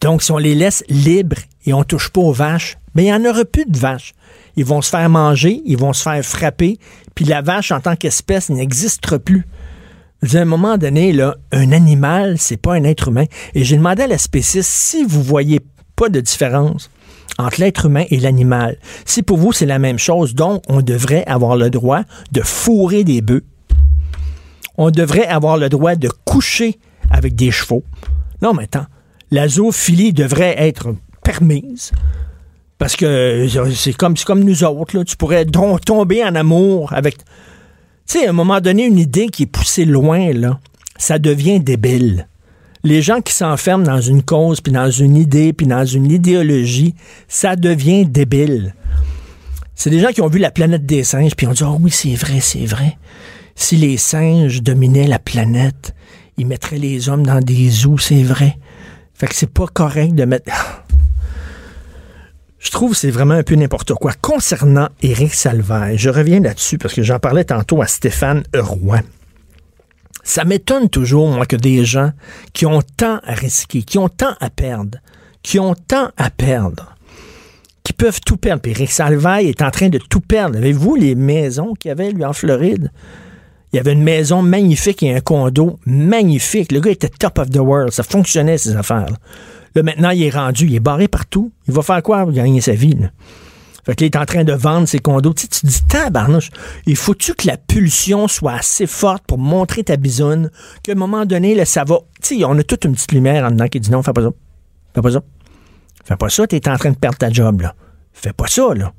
Donc, 0.00 0.22
si 0.22 0.30
on 0.30 0.38
les 0.38 0.54
laisse 0.54 0.84
libres 0.88 1.38
et 1.66 1.72
on 1.72 1.82
touche 1.82 2.08
pas 2.10 2.20
aux 2.20 2.30
vaches, 2.30 2.78
ben, 2.94 3.02
il 3.02 3.06
n'y 3.06 3.12
en 3.12 3.28
aura 3.28 3.44
plus 3.44 3.64
de 3.66 3.76
vaches. 3.76 4.12
Ils 4.54 4.64
vont 4.64 4.80
se 4.80 4.90
faire 4.90 5.10
manger, 5.10 5.60
ils 5.64 5.76
vont 5.76 5.92
se 5.92 6.04
faire 6.04 6.24
frapper, 6.24 6.78
puis 7.16 7.24
la 7.24 7.42
vache 7.42 7.72
en 7.72 7.80
tant 7.80 7.96
qu'espèce 7.96 8.48
n'existera 8.48 9.18
plus. 9.18 9.44
À 10.22 10.36
un 10.38 10.44
moment 10.44 10.78
donné, 10.78 11.20
un 11.50 11.72
animal, 11.72 12.36
c'est 12.38 12.58
pas 12.58 12.74
un 12.74 12.84
être 12.84 13.08
humain. 13.08 13.24
Et 13.56 13.64
j'ai 13.64 13.76
demandé 13.76 14.04
à 14.04 14.06
la 14.06 14.18
spéciste 14.18 14.70
si 14.70 15.02
vous 15.02 15.24
voyez 15.24 15.58
pas 15.96 16.08
de 16.10 16.20
différence 16.20 16.90
entre 17.38 17.60
l'être 17.60 17.86
humain 17.86 18.04
et 18.08 18.20
l'animal. 18.20 18.78
Si 19.04 19.24
pour 19.24 19.38
vous 19.38 19.52
c'est 19.52 19.66
la 19.66 19.80
même 19.80 19.98
chose, 19.98 20.36
donc 20.36 20.62
on 20.68 20.80
devrait 20.80 21.24
avoir 21.26 21.56
le 21.56 21.70
droit 21.70 22.02
de 22.30 22.40
fourrer 22.40 23.02
des 23.02 23.20
bœufs. 23.20 23.44
On 24.76 24.92
devrait 24.92 25.26
avoir 25.26 25.56
le 25.56 25.68
droit 25.68 25.96
de 25.96 26.08
coucher 26.24 26.78
avec 27.10 27.34
des 27.34 27.50
chevaux. 27.50 27.84
Non, 28.42 28.54
mais 28.54 28.64
attends, 28.64 28.86
la 29.30 29.48
zoophilie 29.48 30.12
devrait 30.12 30.54
être 30.58 30.94
permise. 31.22 31.92
Parce 32.78 32.94
que 32.94 33.04
euh, 33.04 33.74
c'est 33.74 33.92
comme, 33.92 34.14
nous 34.44 34.64
autres, 34.64 34.96
là. 34.96 35.04
Tu 35.04 35.16
pourrais 35.16 35.44
tomber 35.44 36.24
en 36.24 36.34
amour 36.34 36.92
avec. 36.92 37.18
Tu 37.18 37.24
sais, 38.06 38.26
à 38.26 38.30
un 38.30 38.32
moment 38.32 38.60
donné, 38.60 38.86
une 38.86 38.98
idée 38.98 39.28
qui 39.28 39.42
est 39.42 39.46
poussée 39.46 39.84
loin, 39.84 40.32
là, 40.32 40.60
ça 40.96 41.18
devient 41.18 41.60
débile. 41.60 42.28
Les 42.84 43.02
gens 43.02 43.20
qui 43.20 43.34
s'enferment 43.34 43.84
dans 43.84 44.00
une 44.00 44.22
cause, 44.22 44.60
puis 44.60 44.72
dans 44.72 44.90
une 44.90 45.16
idée, 45.16 45.52
puis 45.52 45.66
dans 45.66 45.84
une 45.84 46.10
idéologie, 46.10 46.94
ça 47.26 47.56
devient 47.56 48.06
débile. 48.06 48.74
C'est 49.74 49.90
des 49.90 50.00
gens 50.00 50.08
qui 50.08 50.22
ont 50.22 50.28
vu 50.28 50.38
la 50.38 50.52
planète 50.52 50.86
des 50.86 51.04
singes, 51.04 51.34
puis 51.34 51.46
ont 51.46 51.52
dit, 51.52 51.64
oh 51.64 51.76
oui, 51.80 51.90
c'est 51.90 52.14
vrai, 52.14 52.38
c'est 52.40 52.64
vrai. 52.64 52.96
Si 53.56 53.76
les 53.76 53.96
singes 53.96 54.62
dominaient 54.62 55.08
la 55.08 55.18
planète, 55.18 55.94
ils 56.38 56.46
mettraient 56.46 56.78
les 56.78 57.08
hommes 57.08 57.26
dans 57.26 57.40
des 57.40 57.68
zoos, 57.68 57.98
c'est 57.98 58.22
vrai. 58.22 58.56
Fait 59.12 59.26
que 59.26 59.34
c'est 59.34 59.52
pas 59.52 59.66
correct 59.66 60.14
de 60.14 60.24
mettre... 60.24 60.50
Je 62.58 62.70
trouve 62.70 62.92
que 62.92 62.96
c'est 62.96 63.10
vraiment 63.10 63.34
un 63.34 63.44
peu 63.44 63.54
n'importe 63.54 63.94
quoi. 63.94 64.12
Concernant 64.20 64.88
Éric 65.00 65.32
Salvaire, 65.32 65.96
je 65.96 66.10
reviens 66.10 66.40
là-dessus 66.40 66.76
parce 66.76 66.92
que 66.92 67.04
j'en 67.04 67.20
parlais 67.20 67.44
tantôt 67.44 67.80
à 67.82 67.86
Stéphane 67.86 68.42
Roy. 68.52 69.00
Ça 70.24 70.44
m'étonne 70.44 70.90
toujours, 70.90 71.28
moi, 71.28 71.46
que 71.46 71.54
des 71.54 71.84
gens 71.84 72.10
qui 72.52 72.66
ont 72.66 72.82
tant 72.82 73.20
à 73.24 73.34
risquer, 73.34 73.82
qui 73.82 73.96
ont 73.96 74.08
tant 74.08 74.34
à 74.40 74.50
perdre, 74.50 74.98
qui 75.42 75.60
ont 75.60 75.74
tant 75.74 76.10
à 76.16 76.30
perdre, 76.30 76.96
qui 77.84 77.92
peuvent 77.92 78.20
tout 78.26 78.36
perdre. 78.36 78.60
Puis 78.60 78.72
Éric 78.72 78.90
Salvaire 78.90 79.38
est 79.38 79.62
en 79.62 79.70
train 79.70 79.88
de 79.88 79.98
tout 79.98 80.20
perdre. 80.20 80.58
Avez-vous 80.58 80.96
les 80.96 81.14
maisons 81.14 81.74
qu'il 81.74 81.90
y 81.90 81.92
avait, 81.92 82.10
lui, 82.10 82.24
en 82.24 82.32
Floride? 82.32 82.90
Il 83.72 83.76
y 83.76 83.78
avait 83.78 83.92
une 83.92 84.02
maison 84.02 84.42
magnifique 84.42 85.02
et 85.02 85.14
un 85.14 85.20
condo 85.20 85.78
magnifique. 85.84 86.72
Le 86.72 86.80
gars 86.80 86.90
était 86.90 87.08
top 87.08 87.38
of 87.38 87.50
the 87.50 87.58
world. 87.58 87.92
Ça 87.92 88.02
fonctionnait, 88.02 88.58
ces 88.58 88.76
affaires. 88.76 89.10
Là, 89.10 89.18
Là, 89.74 89.82
maintenant, 89.82 90.10
il 90.10 90.22
est 90.22 90.30
rendu, 90.30 90.66
il 90.66 90.74
est 90.74 90.80
barré 90.80 91.08
partout. 91.08 91.52
Il 91.66 91.74
va 91.74 91.82
faire 91.82 92.02
quoi 92.02 92.22
pour 92.22 92.32
gagner 92.32 92.60
sa 92.60 92.72
vie? 92.72 92.94
Là? 92.94 93.10
Fait 93.84 93.94
que 93.94 94.04
il 94.04 94.06
est 94.06 94.16
en 94.16 94.24
train 94.24 94.44
de 94.44 94.52
vendre 94.52 94.88
ses 94.88 94.98
condos. 94.98 95.32
Tu, 95.32 95.42
sais, 95.42 95.48
tu 95.48 95.60
te 95.60 95.66
dis, 95.66 95.82
tabarnouche, 95.86 96.50
il 96.86 96.96
faut-tu 96.96 97.34
que 97.34 97.46
la 97.46 97.56
pulsion 97.56 98.28
soit 98.28 98.54
assez 98.54 98.86
forte 98.86 99.24
pour 99.26 99.38
montrer 99.38 99.84
ta 99.84 99.96
bisoune, 99.96 100.50
qu'à 100.82 100.92
un 100.92 100.94
moment 100.94 101.24
donné, 101.24 101.54
là, 101.54 101.64
ça 101.64 101.84
va. 101.84 102.00
Tu 102.20 102.38
sais, 102.38 102.44
on 102.44 102.58
a 102.58 102.62
toute 102.62 102.84
une 102.84 102.92
petite 102.94 103.12
lumière 103.12 103.44
en 103.44 103.50
dedans 103.50 103.68
qui 103.68 103.80
dit 103.80 103.90
non, 103.90 104.02
fais 104.02 104.12
pas 104.12 104.22
ça. 104.22 104.30
Fais 104.94 105.02
pas 105.02 105.10
ça. 105.12 105.22
Fais 106.04 106.16
pas 106.16 106.28
ça, 106.28 106.46
t'es 106.46 106.68
en 106.68 106.76
train 106.76 106.90
de 106.90 106.96
perdre 106.96 107.18
ta 107.18 107.30
job, 107.30 107.60
là. 107.60 107.74
Fais 108.12 108.32
pas 108.32 108.46
ça, 108.46 108.74
là. 108.74 108.92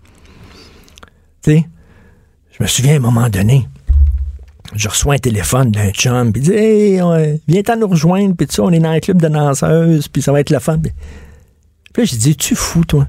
Tu 1.43 1.51
sais, 1.51 1.69
je 2.51 2.63
me 2.63 2.67
souviens 2.67 2.93
à 2.93 2.97
un 2.97 2.99
moment 2.99 3.29
donné, 3.29 3.67
je 4.75 4.87
reçois 4.87 5.15
un 5.15 5.17
téléphone 5.17 5.71
d'un 5.71 5.91
chum, 5.91 6.31
puis 6.31 6.41
il 6.41 6.45
dit 6.45 6.53
Hey, 6.53 7.01
ouais, 7.01 7.41
viens-t'en 7.47 7.77
nous 7.77 7.87
rejoindre, 7.87 8.35
puis 8.35 8.47
ça, 8.49 8.63
on 8.63 8.71
est 8.71 8.79
dans 8.79 8.89
un 8.89 8.99
club 8.99 9.21
de 9.21 9.27
danseuses, 9.27 10.07
puis 10.07 10.21
ça 10.21 10.31
va 10.31 10.41
être 10.41 10.49
la. 10.49 10.59
Puis 10.59 10.91
puis 11.93 12.03
là, 12.03 12.05
j'ai 12.05 12.17
dit 12.17 12.35
Tu 12.35 12.55
fous, 12.55 12.85
toi? 12.85 13.07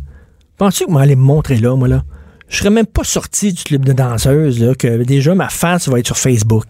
Penses-tu 0.57 0.87
que 0.87 0.91
moi 0.91 1.03
aller 1.03 1.17
me 1.17 1.23
montrer 1.23 1.57
là, 1.57 1.75
moi, 1.77 1.89
là? 1.89 2.05
Je 2.49 2.59
serais 2.59 2.71
même 2.71 2.87
pas 2.87 3.05
sorti 3.05 3.53
du 3.53 3.63
club 3.63 3.85
de 3.85 3.93
danseuses, 3.93 4.61
là, 4.61 4.75
que 4.75 5.03
déjà 5.05 5.35
ma 5.35 5.49
face 5.49 5.89
va 5.89 5.99
être 5.99 6.07
sur 6.07 6.19
Facebook. 6.19 6.67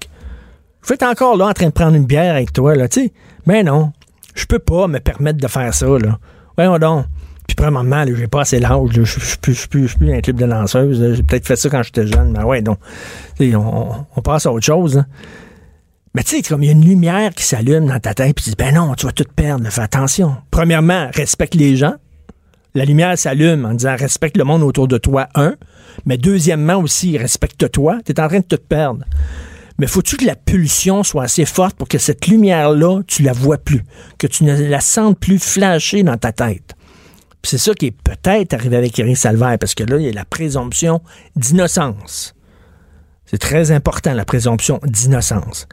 Je 0.82 0.88
vais 0.88 0.95
être 0.95 1.03
encore 1.05 1.36
là 1.36 1.47
en 1.47 1.53
train 1.53 1.66
de 1.66 1.72
prendre 1.72 1.95
une 1.95 2.07
bière 2.07 2.34
avec 2.34 2.53
toi, 2.53 2.74
là, 2.74 2.88
tu 2.88 3.03
sais? 3.03 3.12
Ben 3.47 3.64
non, 3.64 3.93
je 4.34 4.45
peux 4.45 4.59
pas 4.59 4.86
me 4.88 4.99
permettre 4.99 5.38
de 5.38 5.49
faire 5.49 5.72
ça, 5.72 5.86
là. 5.86 6.18
Voyons 6.57 6.78
donc. 6.78 7.07
Puis 7.51 7.57
premièrement, 7.57 8.05
j'ai 8.07 8.28
pas 8.28 8.42
assez 8.42 8.61
l'âge, 8.61 8.90
je 8.92 9.03
suis 9.03 9.66
plus, 9.66 9.96
un 10.03 10.20
club 10.20 10.36
de 10.36 10.46
danseuses, 10.46 11.01
là. 11.01 11.14
j'ai 11.14 11.22
peut-être 11.24 11.48
fait 11.48 11.57
ça 11.57 11.68
quand 11.68 11.82
j'étais 11.82 12.07
jeune, 12.07 12.30
mais 12.30 12.44
ouais, 12.44 12.62
donc, 12.62 12.78
on, 13.40 14.22
passe 14.22 14.46
à 14.46 14.53
autre 14.53 14.64
chose, 14.64 14.98
hein. 14.98 15.07
Mais 16.14 16.22
tu 16.22 16.36
sais, 16.36 16.42
comme 16.42 16.62
il 16.62 16.66
y 16.66 16.68
a 16.68 16.72
une 16.72 16.84
lumière 16.84 17.34
qui 17.34 17.42
s'allume 17.42 17.86
dans 17.86 17.98
ta 17.98 18.14
tête, 18.14 18.36
puis 18.36 18.44
tu 18.44 18.51
dis, 18.51 18.57
ben 18.57 18.72
non, 18.72 18.94
tu 18.94 19.05
vas 19.05 19.11
tout 19.11 19.24
perdre, 19.34 19.68
fais 19.68 19.80
attention. 19.80 20.36
Premièrement, 20.53 21.09
respecte 21.12 21.57
les 21.57 21.74
gens. 21.74 21.94
La 22.76 22.84
lumière 22.84 23.18
s'allume 23.18 23.64
en 23.64 23.74
disant 23.74 23.96
respecte 23.96 24.36
le 24.36 24.44
monde 24.44 24.62
autour 24.62 24.86
de 24.86 24.98
toi, 24.98 25.26
un. 25.34 25.57
Mais 26.07 26.18
deuxièmement 26.18 26.76
aussi, 26.76 27.18
respecte-toi. 27.18 27.98
Tu 28.07 28.12
es 28.12 28.20
en 28.20 28.28
train 28.28 28.38
de 28.38 28.44
te 28.44 28.55
perdre. 28.55 29.05
Mais 29.78 29.88
faut-tu 29.88 30.16
que 30.16 30.24
la 30.24 30.36
pulsion 30.36 31.03
soit 31.03 31.24
assez 31.24 31.44
forte 31.44 31.76
pour 31.76 31.88
que 31.88 31.98
cette 31.98 32.28
lumière-là, 32.28 33.03
tu 33.09 33.24
la 33.24 33.32
vois 33.32 33.59
plus, 33.59 33.82
que 34.18 34.28
tu 34.28 34.44
ne 34.44 34.68
la 34.68 34.80
sentes 34.80 35.18
plus 35.18 35.42
flasher 35.42 36.05
dans 36.05 36.16
ta 36.16 36.32
tête? 36.32 36.76
C'est 37.43 37.59
ça 37.59 37.74
qui 37.74 37.86
est 37.86 37.91
peut-être 37.91 38.55
arrivé 38.55 38.76
avec 38.76 38.99
Eric 38.99 39.16
Salvaire, 39.16 39.59
parce 39.59 39.74
que 39.74 39.84
là, 39.84 39.97
il 39.97 40.07
y 40.07 40.09
a 40.09 40.12
la 40.12 40.24
présomption 40.24 41.01
d'innocence. 41.36 42.34
C'est 43.26 43.38
très 43.38 43.70
important, 43.70 44.12
la 44.12 44.24
présomption 44.24 44.80
d'innocence. 44.84 45.66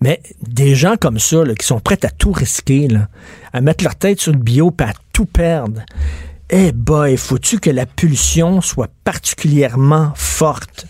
Mais 0.00 0.20
des 0.42 0.74
gens 0.74 0.96
comme 0.96 1.18
ça, 1.18 1.44
là, 1.44 1.54
qui 1.54 1.66
sont 1.66 1.80
prêts 1.80 2.04
à 2.04 2.10
tout 2.10 2.32
risquer, 2.32 2.88
à 3.52 3.60
mettre 3.60 3.84
leur 3.84 3.94
tête 3.94 4.20
sur 4.20 4.32
le 4.32 4.38
bio 4.38 4.74
et 4.78 4.82
à 4.82 4.92
tout 5.12 5.26
perdre, 5.26 5.82
eh 6.50 6.72
boy, 6.72 7.16
faut-tu 7.16 7.58
que 7.58 7.70
la 7.70 7.86
pulsion 7.86 8.60
soit 8.60 8.90
particulièrement 9.04 10.12
forte? 10.14 10.86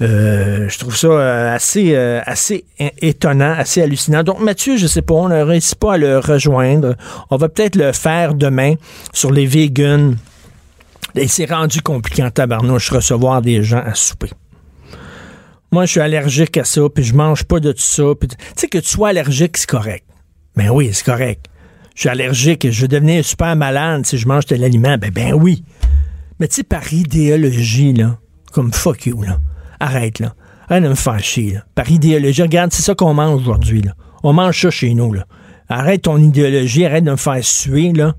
Euh, 0.00 0.68
je 0.68 0.78
trouve 0.78 0.96
ça 0.96 1.06
euh, 1.06 1.54
assez, 1.54 1.94
euh, 1.94 2.20
assez 2.26 2.64
étonnant, 3.00 3.54
assez 3.56 3.80
hallucinant. 3.80 4.24
Donc, 4.24 4.40
Mathieu, 4.40 4.76
je 4.76 4.86
sais 4.86 5.02
pas, 5.02 5.14
on 5.14 5.28
ne 5.28 5.40
réussit 5.40 5.78
pas 5.78 5.94
à 5.94 5.98
le 5.98 6.18
rejoindre. 6.18 6.96
On 7.30 7.36
va 7.36 7.48
peut-être 7.48 7.76
le 7.76 7.92
faire 7.92 8.34
demain 8.34 8.74
sur 9.12 9.30
les 9.30 9.46
vegans. 9.46 10.14
Et 11.14 11.28
c'est 11.28 11.48
rendu 11.48 11.80
compliqué 11.80 12.24
en 12.24 12.30
tabarnouche 12.30 12.90
recevoir 12.90 13.40
des 13.40 13.62
gens 13.62 13.82
à 13.84 13.94
souper. 13.94 14.30
Moi, 15.70 15.86
je 15.86 15.92
suis 15.92 16.00
allergique 16.00 16.56
à 16.56 16.64
ça, 16.64 16.82
puis 16.92 17.04
je 17.04 17.14
mange 17.14 17.44
pas 17.44 17.60
de 17.60 17.70
tout 17.70 17.80
ça. 17.80 18.02
Tu 18.20 18.28
sais, 18.56 18.68
que 18.68 18.78
tu 18.78 18.88
sois 18.88 19.10
allergique, 19.10 19.56
c'est 19.56 19.68
correct. 19.68 20.04
Ben 20.56 20.70
oui, 20.70 20.90
c'est 20.92 21.04
correct. 21.04 21.46
Je 21.94 22.00
suis 22.00 22.08
allergique, 22.08 22.68
je 22.68 22.80
vais 22.80 22.88
devenir 22.88 23.24
super 23.24 23.54
malade 23.54 24.04
si 24.06 24.18
je 24.18 24.26
mange 24.26 24.46
tel 24.46 24.64
aliment. 24.64 24.98
Ben, 24.98 25.10
ben 25.10 25.32
oui. 25.34 25.62
Mais 26.40 26.48
tu 26.48 26.56
sais, 26.56 26.62
par 26.64 26.92
idéologie, 26.92 27.92
là, 27.92 28.18
comme 28.52 28.72
fuck 28.72 29.06
you, 29.06 29.22
là. 29.22 29.38
Arrête, 29.80 30.18
là. 30.18 30.34
Arrête 30.68 30.84
de 30.84 30.88
me 30.88 30.94
faire 30.94 31.18
chier, 31.20 31.52
là. 31.54 31.64
Par 31.74 31.90
idéologie, 31.90 32.42
regarde, 32.42 32.72
c'est 32.72 32.82
ça 32.82 32.94
qu'on 32.94 33.14
mange 33.14 33.40
aujourd'hui, 33.40 33.82
là. 33.82 33.92
On 34.22 34.32
mange 34.32 34.60
ça 34.60 34.70
chez 34.70 34.94
nous, 34.94 35.12
là. 35.12 35.24
Arrête 35.68 36.02
ton 36.02 36.18
idéologie, 36.18 36.84
arrête 36.84 37.04
de 37.04 37.10
me 37.10 37.16
faire 37.16 37.42
suer, 37.44 37.92
là. 37.92 38.14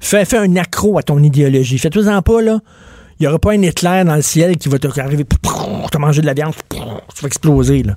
Fais, 0.00 0.24
fais 0.24 0.38
un 0.38 0.56
accro 0.56 0.98
à 0.98 1.02
ton 1.02 1.22
idéologie. 1.22 1.78
Fais-toi-en 1.78 2.22
pas, 2.22 2.42
là. 2.42 2.60
Il 3.18 3.22
n'y 3.22 3.28
aura 3.28 3.38
pas 3.38 3.52
un 3.52 3.62
Hitler 3.62 4.02
dans 4.04 4.16
le 4.16 4.22
ciel 4.22 4.56
qui 4.58 4.68
va 4.68 4.78
te 4.78 5.00
arriver, 5.00 5.24
te 5.24 5.98
manger 5.98 6.20
de 6.20 6.26
la 6.26 6.34
viande, 6.34 6.52
tu 6.68 6.78
vas 6.78 7.26
exploser, 7.26 7.82
là. 7.82 7.96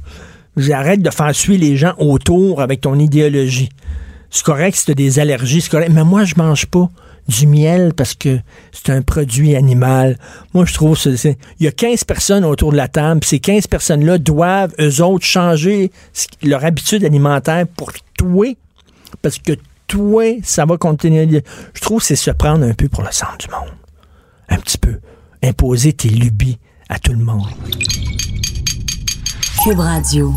Arrête 0.73 1.01
de 1.01 1.09
faire 1.09 1.33
suer 1.33 1.57
les 1.57 1.77
gens 1.77 1.93
autour 1.97 2.61
avec 2.61 2.81
ton 2.81 2.97
idéologie. 2.99 3.69
C'est 4.29 4.43
correct 4.43 4.75
si 4.75 4.85
tu 4.85 4.91
as 4.91 4.95
des 4.95 5.19
allergies, 5.19 5.61
c'est 5.61 5.71
correct. 5.71 5.91
Mais 5.93 6.03
moi, 6.03 6.23
je 6.25 6.35
mange 6.37 6.65
pas 6.67 6.89
du 7.29 7.47
miel 7.47 7.93
parce 7.93 8.15
que 8.15 8.39
c'est 8.71 8.91
un 8.91 9.01
produit 9.01 9.55
animal. 9.55 10.17
Moi, 10.53 10.65
je 10.65 10.73
trouve 10.73 11.01
que 11.01 11.09
il 11.09 11.65
y 11.65 11.67
a 11.67 11.71
15 11.71 12.03
personnes 12.03 12.43
autour 12.43 12.71
de 12.71 12.77
la 12.77 12.87
table, 12.87 13.23
ces 13.23 13.39
15 13.39 13.67
personnes-là 13.67 14.17
doivent, 14.17 14.73
eux 14.79 15.01
autres, 15.01 15.25
changer 15.25 15.91
leur 16.43 16.65
habitude 16.65 17.05
alimentaire 17.05 17.65
pour 17.67 17.91
toi, 18.17 18.47
parce 19.21 19.37
que 19.37 19.53
toi, 19.87 20.23
ça 20.43 20.65
va 20.65 20.77
continuer. 20.77 21.43
Je 21.73 21.81
trouve 21.81 21.99
que 21.99 22.05
c'est 22.05 22.15
se 22.15 22.31
prendre 22.31 22.65
un 22.65 22.73
peu 22.73 22.89
pour 22.89 23.03
le 23.03 23.11
centre 23.11 23.37
du 23.37 23.47
monde. 23.49 23.73
Un 24.49 24.57
petit 24.57 24.77
peu. 24.77 24.99
Imposer 25.43 25.93
tes 25.93 26.09
lubies 26.09 26.57
à 26.89 26.99
tout 26.99 27.13
le 27.13 27.23
monde. 27.23 27.47
Cube 29.63 29.79
Radio. 29.79 30.33